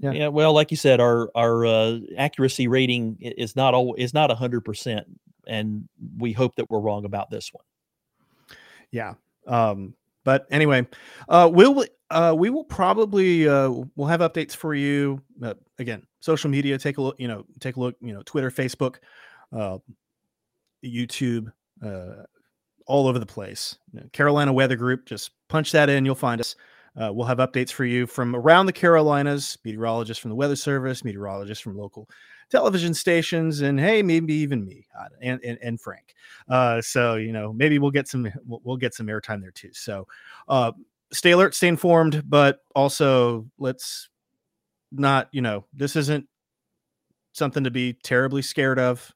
Yeah. 0.01 0.13
Yeah. 0.13 0.29
well, 0.29 0.53
like 0.53 0.71
you 0.71 0.77
said, 0.77 1.01
our 1.01 1.31
our 1.35 1.67
uh, 1.67 1.99
accuracy 2.17 2.67
rating 2.69 3.19
is 3.21 3.55
not 3.57 3.75
all 3.75 3.95
is 3.95 4.15
not 4.15 4.31
hundred 4.31 4.63
percent, 4.63 5.07
and 5.47 5.89
we 6.19 6.33
hope 6.33 6.57
that 6.57 6.71
we're 6.71 6.81
wrong 6.81 7.05
about 7.05 7.31
this 7.31 7.53
one. 7.53 7.65
yeah 8.91 9.15
um 9.47 9.95
but 10.25 10.47
anyway 10.51 10.87
uh 11.29 11.49
will 11.53 11.75
we- 11.75 11.89
Uh, 12.11 12.35
we 12.37 12.51
will 12.51 12.65
probably 12.65 13.49
uh, 13.49 13.71
we'll 13.97 14.07
have 14.07 14.21
updates 14.21 14.55
for 14.55 14.75
you. 14.75 15.19
Uh, 15.43 15.55
again, 15.79 16.03
social 16.21 16.51
media. 16.51 16.77
Take 16.77 16.99
a 16.99 17.03
look. 17.03 17.17
You 17.19 17.27
know, 17.27 17.47
take 17.59 17.77
a 17.77 17.81
look. 17.81 17.97
You 18.03 18.13
know, 18.13 18.21
Twitter, 18.27 18.51
Facebook, 18.51 18.97
uh, 19.51 19.79
YouTube, 20.85 21.51
uh, 21.83 22.25
all 22.87 23.07
over 23.09 23.19
the 23.19 23.25
place. 23.25 23.79
You 23.95 24.01
know, 24.01 24.07
Carolina 24.13 24.53
Weather 24.53 24.77
Group. 24.77 25.07
Just 25.07 25.31
punch 25.49 25.73
that 25.73 25.89
in. 25.89 26.05
You'll 26.05 26.15
find 26.15 26.39
us. 26.39 26.55
Uh, 27.01 27.11
we'll 27.13 27.27
have 27.27 27.39
updates 27.39 27.71
for 27.71 27.85
you 27.85 28.07
from 28.07 28.37
around 28.37 28.67
the 28.67 28.73
Carolinas, 28.73 29.57
meteorologists 29.65 30.21
from 30.21 30.29
the 30.29 30.35
Weather 30.35 30.57
Service, 30.57 31.05
meteorologists 31.05 31.63
from 31.63 31.77
local 31.77 32.09
television 32.51 32.93
stations, 32.93 33.63
and 33.63 33.81
hey, 33.81 34.03
maybe 34.03 34.35
even 34.35 34.65
me 34.65 34.87
uh, 34.99 35.09
and 35.23 35.41
and, 35.43 35.59
and 35.63 35.81
Frank. 35.81 36.15
Uh, 36.49 36.83
so 36.83 37.17
you 37.17 37.33
know, 37.33 37.53
maybe 37.53 37.79
we'll 37.79 37.91
get 37.91 38.09
some 38.09 38.31
we'll, 38.45 38.77
get 38.77 38.95
some 38.95 39.07
airtime 39.07 39.41
there 39.41 39.51
too. 39.51 39.71
So 39.73 40.07
uh, 40.49 40.73
stay 41.13 41.31
alert, 41.31 41.55
stay 41.55 41.69
informed, 41.69 42.23
but 42.29 42.59
also 42.75 43.47
let's 43.59 44.11
not 44.91 45.29
you 45.33 45.41
know 45.41 45.65
this 45.73 45.97
isn't 45.97 46.29
something 47.33 47.65
to 47.65 47.71
be 47.71 47.95
terribly 47.95 48.43
scared 48.43 48.79
of. 48.79 49.11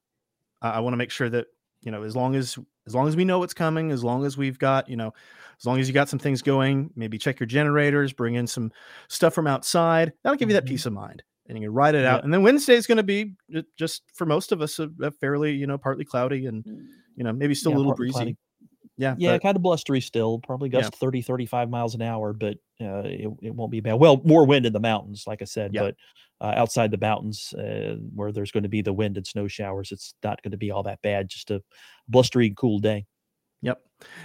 I 0.62 0.80
want 0.80 0.94
to 0.94 0.98
make 0.98 1.10
sure 1.10 1.28
that 1.28 1.46
you 1.86 1.92
know 1.92 2.02
as 2.02 2.14
long 2.14 2.34
as 2.34 2.58
as 2.86 2.94
long 2.94 3.08
as 3.08 3.16
we 3.16 3.24
know 3.24 3.38
what's 3.38 3.54
coming, 3.54 3.90
as 3.92 4.04
long 4.04 4.24
as 4.26 4.36
we've 4.36 4.58
got, 4.58 4.88
you 4.88 4.96
know, 4.96 5.14
as 5.58 5.64
long 5.66 5.80
as 5.80 5.88
you 5.88 5.94
got 5.94 6.08
some 6.08 6.18
things 6.18 6.42
going, 6.42 6.90
maybe 6.94 7.16
check 7.18 7.40
your 7.40 7.46
generators, 7.46 8.12
bring 8.12 8.34
in 8.34 8.46
some 8.46 8.70
stuff 9.08 9.32
from 9.34 9.46
outside. 9.46 10.12
That'll 10.22 10.36
give 10.36 10.48
you 10.50 10.54
that 10.54 10.64
Mhm. 10.66 10.68
peace 10.68 10.86
of 10.86 10.92
mind. 10.92 11.22
And 11.48 11.58
you 11.58 11.64
can 11.68 11.74
ride 11.74 11.94
it 11.96 12.04
out. 12.04 12.18
Yeah. 12.20 12.24
And 12.24 12.34
then 12.34 12.42
Wednesday 12.42 12.74
is 12.74 12.86
going 12.86 12.98
to 12.98 13.02
be 13.02 13.34
just 13.76 14.02
for 14.14 14.24
most 14.26 14.52
of 14.52 14.60
us 14.62 14.78
a, 14.78 14.88
a 15.02 15.10
fairly, 15.12 15.52
you 15.52 15.66
know, 15.66 15.78
partly 15.78 16.04
cloudy 16.04 16.46
and, 16.46 16.64
you 17.16 17.24
know, 17.24 17.32
maybe 17.32 17.54
still 17.56 17.70
Yeah, 17.72 17.76
a 17.76 17.78
little 17.78 17.94
breezy. 17.94 18.12
cloudy. 18.12 18.36
Yeah. 18.98 19.14
Yeah, 19.18 19.32
but- 19.34 19.42
kind 19.42 19.56
of 19.56 19.62
blustery 19.62 20.00
still, 20.00 20.38
probably 20.40 20.68
Yeah. 20.70 20.88
30, 20.94 21.22
35 21.22 21.70
miles 21.70 21.94
an 21.96 22.02
hour, 22.02 22.32
but 22.32 22.56
uh, 22.80 23.02
it, 23.04 23.28
it 23.42 23.54
won't 23.54 23.70
be 23.72 23.80
bad. 23.80 23.94
Well, 23.94 24.20
more 24.24 24.44
wind 24.46 24.64
in 24.66 24.72
the 24.72 24.80
mountains, 24.80 25.24
like 25.26 25.42
I 25.42 25.46
said, 25.46 25.74
Yeah. 25.74 25.82
but 25.82 25.96
uh, 26.40 26.52
outside 26.56 26.90
the 26.90 26.98
mountains 26.98 27.52
uh, 27.54 27.96
where 28.14 28.32
there's 28.32 28.50
going 28.52 28.62
to 28.64 28.68
be 28.68 28.82
the 28.82 28.92
wind 28.92 29.16
and 29.16 29.26
snow 29.26 29.48
showers, 29.48 29.92
it's 29.92 30.14
not 30.22 30.42
going 30.42 30.52
to 30.52 30.56
be 30.58 30.70
all 30.70 30.82
that 30.82 31.02
bad. 31.02 31.28
Just 31.28 31.50
a 31.50 31.62
blustery, 32.08 32.52
cool 32.56 32.78
day. 32.78 33.06
Yep. 33.62 33.80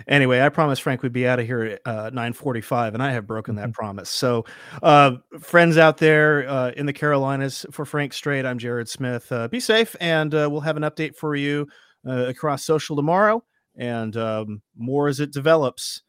Anyway, 0.08 0.42
I 0.42 0.50
promised 0.50 0.82
Frank 0.82 1.02
we'd 1.04 1.14
be 1.14 1.28
out 1.28 1.40
of 1.40 1.46
here 1.48 1.64
at 1.64 1.82
uh, 1.86 2.10
9:45, 2.12 2.94
and 2.94 3.02
I 3.02 3.12
have 3.12 3.26
broken 3.26 3.56
that 3.56 3.70
Mhm. 3.70 3.74
promise. 3.74 4.10
So, 4.10 4.46
uh, 4.84 5.18
friends 5.40 5.78
out 5.78 5.98
there 5.98 6.48
uh, 6.48 6.72
in 6.72 6.86
the 6.86 6.94
Carolinas, 6.94 7.66
for 7.72 7.86
Frank 7.86 8.14
Strait, 8.14 8.46
I'm 8.46 8.58
Jared 8.60 8.90
Smith. 8.90 9.32
Uh, 9.32 9.48
be 9.48 9.60
safe, 9.60 9.96
and 10.02 10.34
uh, 10.36 10.50
we'll 10.52 10.62
have 10.62 10.78
an 10.78 10.84
update 10.84 11.16
for 11.16 11.36
you 11.36 11.68
uh, 12.06 12.28
across 12.28 12.66
social 12.66 12.96
tomorrow, 12.96 13.44
and 13.76 14.18
um, 14.18 14.62
more 14.76 15.08
as 15.08 15.20
it 15.20 15.32
develops. 15.32 16.04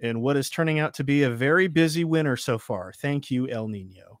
In 0.00 0.20
what 0.20 0.36
is 0.36 0.50
turning 0.50 0.80
out 0.80 0.94
to 0.94 1.04
be 1.04 1.22
a 1.22 1.30
very 1.30 1.68
busy 1.68 2.04
winter 2.04 2.36
so 2.36 2.58
far. 2.58 2.92
Thank 2.92 3.30
you, 3.30 3.48
El 3.48 3.68
Nino. 3.68 4.20